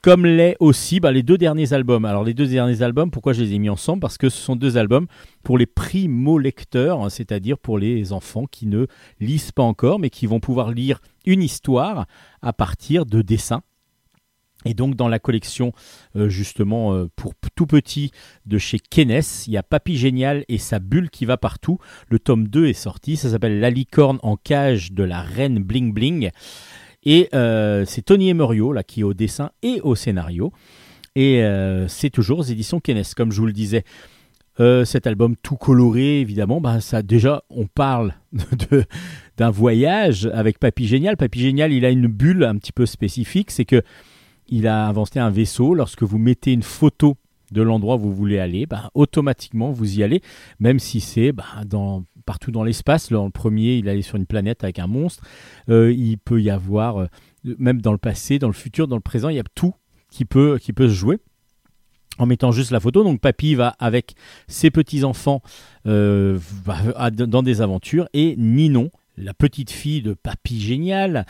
[0.00, 2.04] Comme l'est aussi bah, les deux derniers albums.
[2.04, 4.00] Alors les deux derniers albums, pourquoi je les ai mis ensemble?
[4.00, 5.06] Parce que ce sont deux albums
[5.42, 8.86] pour les primo-lecteurs, hein, c'est-à-dire pour les enfants qui ne
[9.18, 12.06] lisent pas encore, mais qui vont pouvoir lire une histoire
[12.42, 13.62] à partir de dessins.
[14.64, 15.72] Et donc dans la collection
[16.16, 18.10] euh, justement euh, pour tout petit
[18.46, 21.78] de chez Kenes, il y a Papy Génial et sa bulle qui va partout.
[22.08, 25.92] Le tome 2 est sorti, ça s'appelle La licorne en cage de la reine Bling
[25.92, 26.30] Bling.
[27.04, 30.52] Et euh, c'est Tony Emerio qui est au dessin et au scénario.
[31.14, 33.84] Et euh, c'est toujours aux éditions Kenes, comme je vous le disais.
[34.60, 38.14] Euh, cet album tout coloré, évidemment, bah, ça déjà, on parle
[39.36, 41.16] d'un voyage avec Papy Génial.
[41.16, 43.82] Papy Génial, il a une bulle un petit peu spécifique, c'est que
[44.48, 45.74] il a inventé un vaisseau.
[45.74, 47.16] Lorsque vous mettez une photo
[47.52, 50.22] de l'endroit où vous voulez aller, bah, automatiquement vous y allez,
[50.58, 53.10] même si c'est bah, dans, partout dans l'espace.
[53.10, 55.22] Le premier, il allait sur une planète avec un monstre.
[55.70, 57.06] Euh, il peut y avoir, euh,
[57.58, 59.72] même dans le passé, dans le futur, dans le présent, il y a tout
[60.10, 61.18] qui peut, qui peut se jouer
[62.18, 63.02] en mettant juste la photo.
[63.02, 64.14] Donc papy va avec
[64.46, 65.40] ses petits-enfants
[65.86, 66.38] euh,
[67.10, 71.24] dans des aventures et Ninon, la petite fille de papy génial,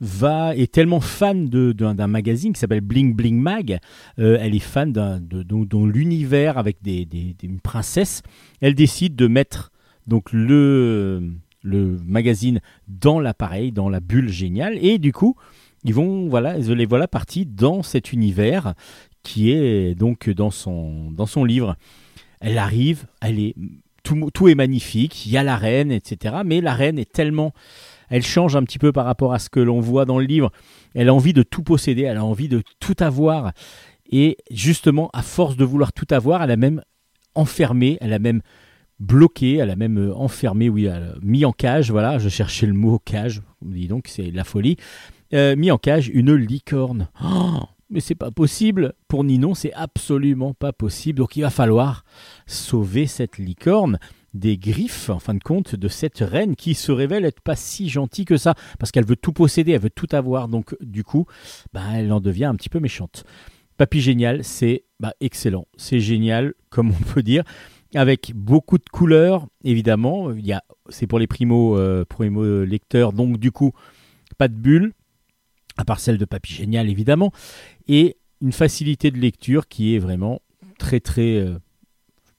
[0.00, 3.78] va est tellement fan de- d'un magazine qui s'appelle Bling Bling Mag.
[4.16, 5.44] elle est fan d'un- de,
[5.86, 8.22] l'univers avec des, des- des- une princesse.
[8.60, 9.70] Elle décide de mettre
[10.10, 11.22] donc le
[12.04, 15.36] magazine dans l'appareil, dans la bulle géniale, et du coup,
[15.84, 18.74] ils vont voilà, les voilà partis dans cet univers
[19.22, 21.76] qui est donc dans son, dans son livre.
[22.40, 23.54] Elle arrive, elle est,
[24.02, 26.36] tout, tout est magnifique, il y a la reine, etc.
[26.44, 27.52] Mais la reine est tellement...
[28.08, 30.50] Elle change un petit peu par rapport à ce que l'on voit dans le livre.
[30.94, 33.52] Elle a envie de tout posséder, elle a envie de tout avoir.
[34.10, 36.82] Et justement, à force de vouloir tout avoir, elle a même
[37.36, 38.42] enfermé, elle a même
[39.00, 40.88] bloqué, elle a même euh, enfermé, oui,
[41.22, 44.76] mis en cage, voilà, je cherchais le mot cage, dis donc, c'est la folie,
[45.32, 47.08] Euh, mis en cage une licorne.
[47.24, 48.94] Oh, mais c'est pas possible.
[49.06, 51.18] Pour Ninon, c'est absolument pas possible.
[51.18, 52.04] Donc il va falloir
[52.46, 53.98] sauver cette licorne
[54.34, 57.88] des griffes, en fin de compte, de cette reine qui se révèle être pas si
[57.88, 60.48] gentille que ça, parce qu'elle veut tout posséder, elle veut tout avoir.
[60.48, 61.26] Donc du coup,
[61.72, 63.24] bah, elle en devient un petit peu méchante.
[63.76, 65.66] Papy Génial, c'est bah, excellent.
[65.76, 67.44] C'est génial, comme on peut dire,
[67.94, 70.28] avec beaucoup de couleurs, évidemment.
[70.88, 72.04] C'est pour les primo, euh,
[73.12, 73.72] donc du coup,
[74.38, 74.92] pas de bulles,
[75.76, 77.32] à part celle de Papy Génial, évidemment
[77.90, 80.40] et une facilité de lecture qui est vraiment
[80.78, 81.58] très très euh,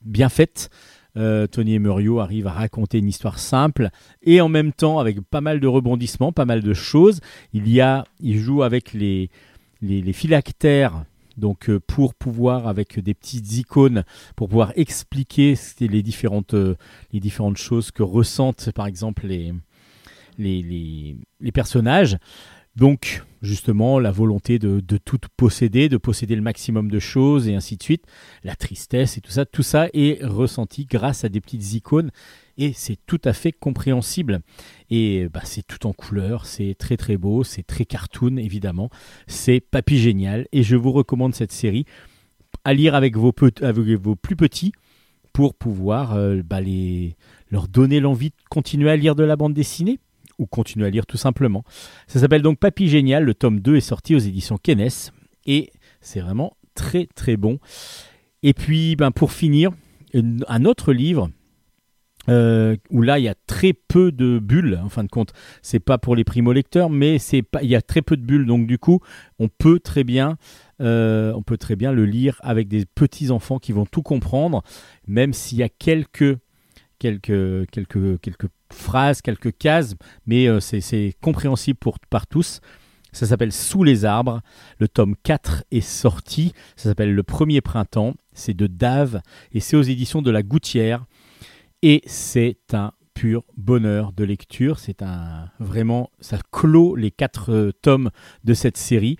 [0.02, 0.70] bien faite.
[1.18, 3.90] Euh, Tony Emerio arrive à raconter une histoire simple
[4.24, 7.20] et en même temps avec pas mal de rebondissements, pas mal de choses.
[7.52, 9.30] Il y a, il joue avec les
[9.82, 11.04] les, les phylactères.
[11.38, 14.04] Donc euh, pour pouvoir avec des petites icônes
[14.36, 16.76] pour pouvoir expliquer les différentes euh,
[17.12, 19.54] les différentes choses que ressentent par exemple les
[20.38, 22.18] les, les, les personnages.
[22.78, 27.56] Donc, justement, la volonté de, de tout posséder, de posséder le maximum de choses et
[27.56, 28.06] ainsi de suite,
[28.44, 32.12] la tristesse et tout ça, tout ça est ressenti grâce à des petites icônes
[32.62, 34.42] et c'est tout à fait compréhensible.
[34.92, 38.90] Et bah, c'est tout en couleur, c'est très très beau, c'est très cartoon évidemment,
[39.26, 41.86] c'est papy génial et je vous recommande cette série
[42.64, 44.74] à lire avec vos, plus petits
[45.34, 46.60] pour pouvoir euh, bah,
[47.50, 50.00] leur donner l'envie de continuer à lire de la bande dessinée
[50.38, 51.64] ou continuer à lire tout simplement.
[52.06, 55.12] Ça s'appelle donc Papy Génial, le tome 2 est sorti aux éditions Kenes
[55.48, 57.58] et c'est vraiment très très bon.
[58.44, 59.72] Et puis ben, pour finir,
[60.14, 61.32] un autre livre
[62.30, 65.34] euh, où là il y a très peu de bulles en fin de compte.
[65.62, 68.46] C'est pas pour les primo-lecteurs, mais c'est pas, il y a très peu de bulles,
[68.46, 69.00] donc du coup
[69.40, 70.38] on peut très bien,
[70.82, 74.62] euh, on peut très bien le lire avec des petits enfants qui vont tout comprendre,
[75.08, 76.38] même s'il y a quelques
[77.00, 79.96] quelques quelques quelques phrases, quelques cases,
[80.26, 82.62] mais euh, c'est- c'est compréhensible pour, par tous.
[83.14, 84.40] Ça s'appelle Sous les arbres.
[84.80, 86.54] Le tome 4 est sorti.
[86.78, 88.14] Ça s'appelle Le premier printemps.
[88.32, 89.20] C'est de Dave
[89.52, 91.04] et c'est aux éditions de La Gouttière.
[91.84, 94.80] Et c'est un pur bonheur de lecture.
[94.80, 98.12] C'est un vraiment, ça clôt les quatre euh, tomes
[98.44, 99.18] de cette série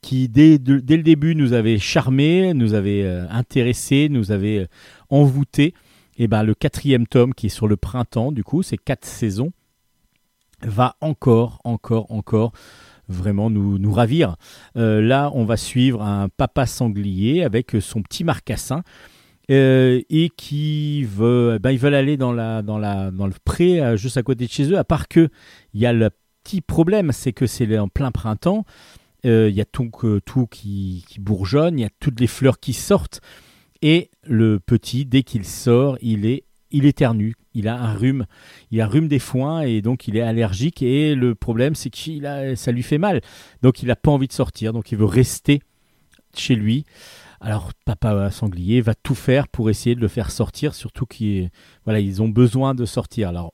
[0.00, 4.66] qui dès, le début nous avait charmé, nous avait euh, intéressé, nous avait euh,
[5.08, 5.74] envoûté.
[6.16, 9.50] Et ben le quatrième tome qui est sur le printemps, du coup, c'est quatre saisons,
[10.62, 12.52] va encore, encore, encore
[13.08, 14.36] vraiment nous, ravir.
[14.76, 18.82] Là, on va suivre un papa sanglier avec son petit marcassin
[19.50, 23.80] euh, et qui veut, ben, ils veulent aller dans, la, dans, la, dans le pré
[23.80, 25.28] euh, juste à côté de chez eux, à part que
[25.74, 26.10] il y a le
[26.42, 28.64] petit problème, c'est que c'est en plein printemps,
[29.26, 29.90] euh, il y a tout,
[30.24, 33.20] tout qui, qui bourgeonne, il y a toutes les fleurs qui sortent,
[33.82, 36.44] et le petit, dès qu'il sort, il est
[36.74, 38.26] il éternue, il a un rhume,
[38.72, 42.56] il a rhume des foins et donc il est allergique et le problème c'est que
[42.56, 43.20] ça lui fait mal.
[43.62, 45.60] Donc il n'a pas envie de sortir, donc il veut rester
[46.36, 46.84] chez lui.
[47.44, 51.50] Alors papa sanglier va tout faire pour essayer de le faire sortir, surtout qu'ils
[51.84, 53.28] voilà, ils ont besoin de sortir.
[53.28, 53.52] Alors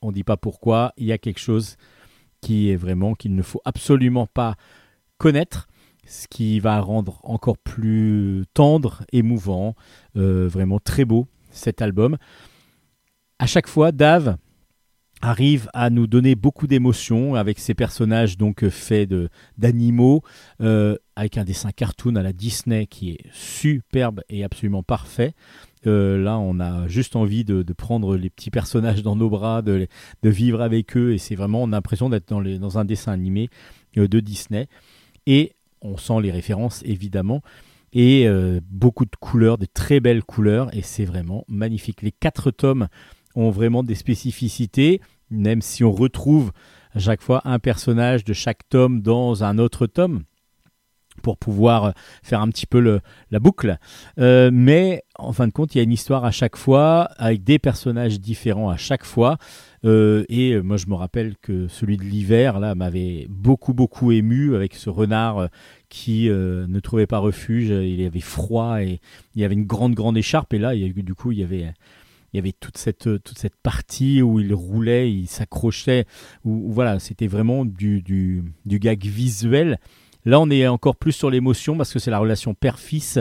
[0.00, 1.76] on ne dit pas pourquoi, il y a quelque chose
[2.40, 4.54] qui est vraiment qu'il ne faut absolument pas
[5.18, 5.66] connaître,
[6.06, 9.74] ce qui va rendre encore plus tendre, émouvant,
[10.16, 12.18] euh, vraiment très beau cet album.
[13.40, 14.36] À chaque fois, Dave
[15.22, 20.22] arrive à nous donner beaucoup d'émotions avec ces personnages donc euh, faits de d'animaux
[20.60, 25.34] euh, avec un dessin cartoon à la Disney qui est superbe et absolument parfait.
[25.86, 29.62] Euh, là, on a juste envie de, de prendre les petits personnages dans nos bras,
[29.62, 29.86] de,
[30.22, 33.12] de vivre avec eux, et c'est vraiment, on a l'impression d'être dans, dans un dessin
[33.12, 33.48] animé
[33.96, 34.68] de Disney.
[35.26, 37.42] Et on sent les références, évidemment,
[37.92, 38.28] et
[38.70, 42.00] beaucoup de couleurs, de très belles couleurs, et c'est vraiment magnifique.
[42.02, 42.86] Les quatre tomes
[43.34, 45.00] ont vraiment des spécificités,
[45.30, 46.52] même si on retrouve
[46.94, 50.24] à chaque fois un personnage de chaque tome dans un autre tome
[51.20, 51.92] pour pouvoir
[52.22, 53.00] faire un petit peu
[53.30, 53.78] la boucle.
[54.18, 57.44] Euh, mais en fin de compte, il y a une histoire à chaque fois, avec
[57.44, 59.36] des personnages différents à chaque fois.
[59.84, 64.12] Euh, et euh, moi, je me rappelle que celui de l'hiver, là, m'avait beaucoup, beaucoup
[64.12, 65.48] ému avec ce renard
[65.88, 67.68] qui ne trouvait pas refuge.
[67.68, 69.00] Il avait froid et
[69.34, 70.54] il y avait une grande, grande écharpe.
[70.54, 71.74] Et là, y du coup, il y avait
[72.32, 76.06] il y avait toute cette, toute cette partie où il roulait, il s'accrochait,
[76.44, 79.78] où, voilà, c'était vraiment du, du, du gag visuel.
[80.24, 83.18] Là, on est encore plus sur l'émotion parce que c'est la relation père-fils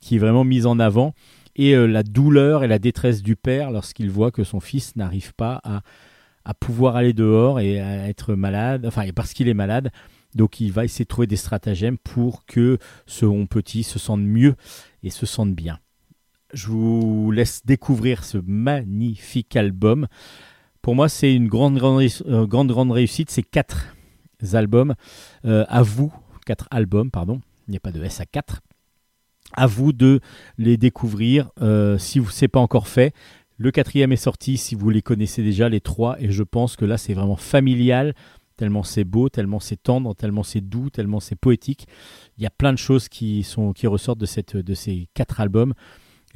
[0.00, 1.12] qui est vraiment mise en avant
[1.56, 5.34] et euh, la douleur et la détresse du père lorsqu'il voit que son fils n'arrive
[5.34, 5.82] pas à,
[6.44, 9.90] à pouvoir aller dehors et à être malade, enfin, parce qu'il est malade.
[10.34, 14.54] Donc, il va essayer de trouver des stratagèmes pour que son petit se sente mieux
[15.02, 15.78] et se sente bien.
[16.52, 20.06] Je vous laisse découvrir ce magnifique album.
[20.80, 23.30] Pour moi, c'est une grande, grande, euh, grande, grande réussite.
[23.30, 23.96] C'est quatre
[24.52, 24.94] albums.
[25.44, 26.12] Euh, à vous,
[26.46, 27.40] quatre albums, pardon.
[27.66, 28.60] Il n'y a pas de S à 4.
[29.52, 30.20] À vous de
[30.58, 33.12] les découvrir euh, si vous c'est pas encore fait.
[33.58, 36.84] Le quatrième est sorti si vous les connaissez déjà, les trois, et je pense que
[36.84, 38.14] là c'est vraiment familial,
[38.56, 41.86] tellement c'est beau, tellement c'est tendre, tellement c'est doux, tellement c'est poétique.
[42.36, 43.46] Il y a plein de choses qui,
[43.84, 45.72] ressortent de, de ces quatre albums.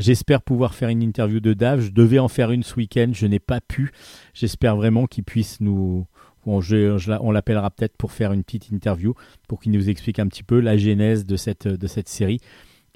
[0.00, 1.80] J'espère pouvoir faire une interview de Dave.
[1.82, 3.92] Je devais en faire une ce week-end, je n'ai pas pu.
[4.32, 6.06] J'espère vraiment qu'il puisse nous.
[6.46, 9.12] On l'appellera peut-être pour faire une petite interview,
[9.46, 12.40] pour qu'il nous explique un petit peu la genèse de cette, série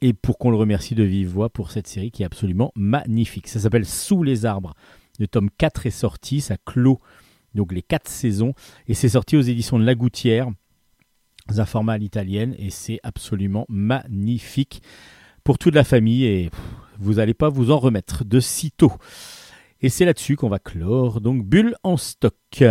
[0.01, 3.49] et pour qu'on le remercie de vive voix pour cette série qui est absolument magnifique.
[3.49, 4.73] Ça s'appelle Sous les arbres.
[5.19, 7.01] Le tome 4 est sorti, ça clôt
[7.55, 8.55] donc les 4 saisons
[8.89, 10.49] et c'est sorti aux éditions de La Gouttière,
[11.49, 14.81] dans un format à l'italienne et c'est absolument magnifique
[15.45, 16.51] pour toute la famille et
[16.99, 18.93] vous n'allez pas vous en remettre de sitôt.
[19.81, 22.65] Et c'est là-dessus qu'on va clore donc Bulle en stock.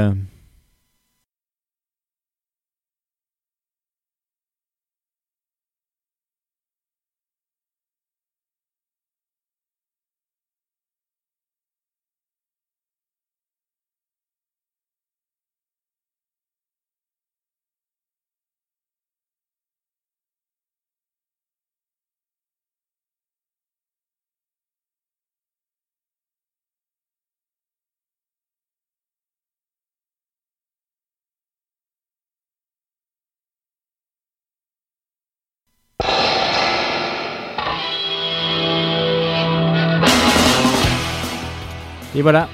[42.15, 42.48] Et voilà,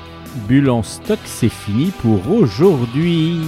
[0.48, 3.40] Bulle en stock, c'est fini pour aujourd'hui.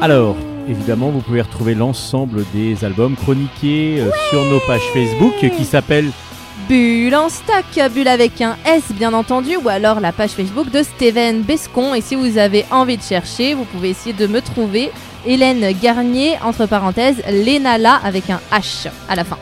[0.00, 0.36] Alors,
[0.68, 6.10] évidemment, vous pouvez retrouver l'ensemble des albums chroniqués euh, sur nos pages Facebook qui s'appellent
[6.68, 10.82] Bulle en stock, bulle avec un S bien entendu, ou alors la page Facebook de
[10.82, 11.94] Steven Bescon.
[11.94, 14.92] Et si vous avez envie de chercher, vous pouvez essayer de me trouver
[15.26, 19.38] Hélène Garnier, entre parenthèses, Lénala avec un H à la fin.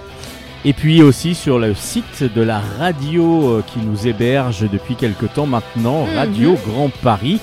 [0.65, 5.25] Et puis aussi sur le site de la radio euh, qui nous héberge depuis quelque
[5.27, 6.17] temps maintenant, Mhm.
[6.17, 7.41] Radio Grand Paris,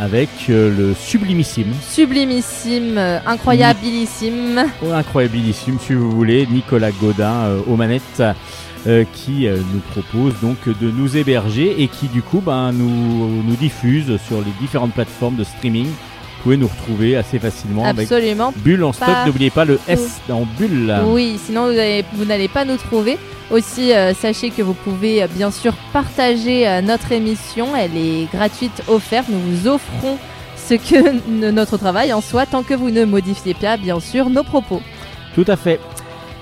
[0.00, 4.64] avec euh, le sublimissime, Sublimissime, euh, incroyabilissime.
[4.86, 8.22] oh, incroyabilissime si vous voulez, Nicolas Godin euh, aux manettes,
[9.14, 14.16] qui nous propose donc de nous héberger et qui du coup ben, nous, nous diffuse
[14.26, 15.86] sur les différentes plateformes de streaming.
[16.42, 18.52] Vous pouvez nous retrouver assez facilement avec Absolument.
[18.56, 20.92] Bulle en stock, n'oubliez pas le S dans Bulle.
[21.06, 21.72] Oui, sinon
[22.14, 23.16] vous n'allez pas nous trouver.
[23.52, 27.76] Aussi, euh, sachez que vous pouvez euh, bien sûr partager euh, notre émission.
[27.76, 29.28] Elle est gratuite, offerte.
[29.28, 30.18] Nous vous offrons
[30.56, 34.42] ce que notre travail en soit, tant que vous ne modifiez pas, bien sûr, nos
[34.42, 34.82] propos.
[35.36, 35.78] Tout à fait.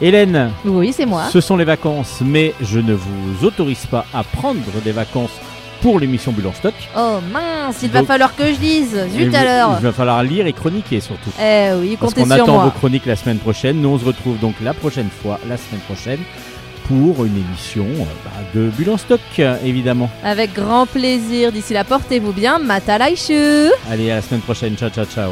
[0.01, 1.25] Hélène, Oui, c'est moi.
[1.31, 5.39] Ce sont les vacances, mais je ne vous autorise pas à prendre des vacances
[5.81, 6.75] pour l'émission Bulle en stock.
[6.97, 8.99] Oh mince, il va Donc- falloir que je lise.
[9.13, 9.77] Zut vous- alors.
[9.81, 11.31] Il va falloir lire et chroniquer surtout.
[11.41, 12.65] Eh oui, Parce comptez qu'on sur attend moi.
[12.65, 13.81] vos chroniques la semaine prochaine.
[13.81, 16.21] Nous, on se retrouve donc la prochaine fois, la semaine prochaine,
[16.89, 20.11] pour une émission euh, bah, de Bulle en stock, euh, évidemment.
[20.25, 21.53] Avec grand plaisir.
[21.53, 22.59] D'ici là, portez-vous bien.
[22.59, 23.71] Matalaishu.
[23.91, 24.77] Allez, à la semaine prochaine.
[24.77, 25.31] Ciao, ciao, ciao.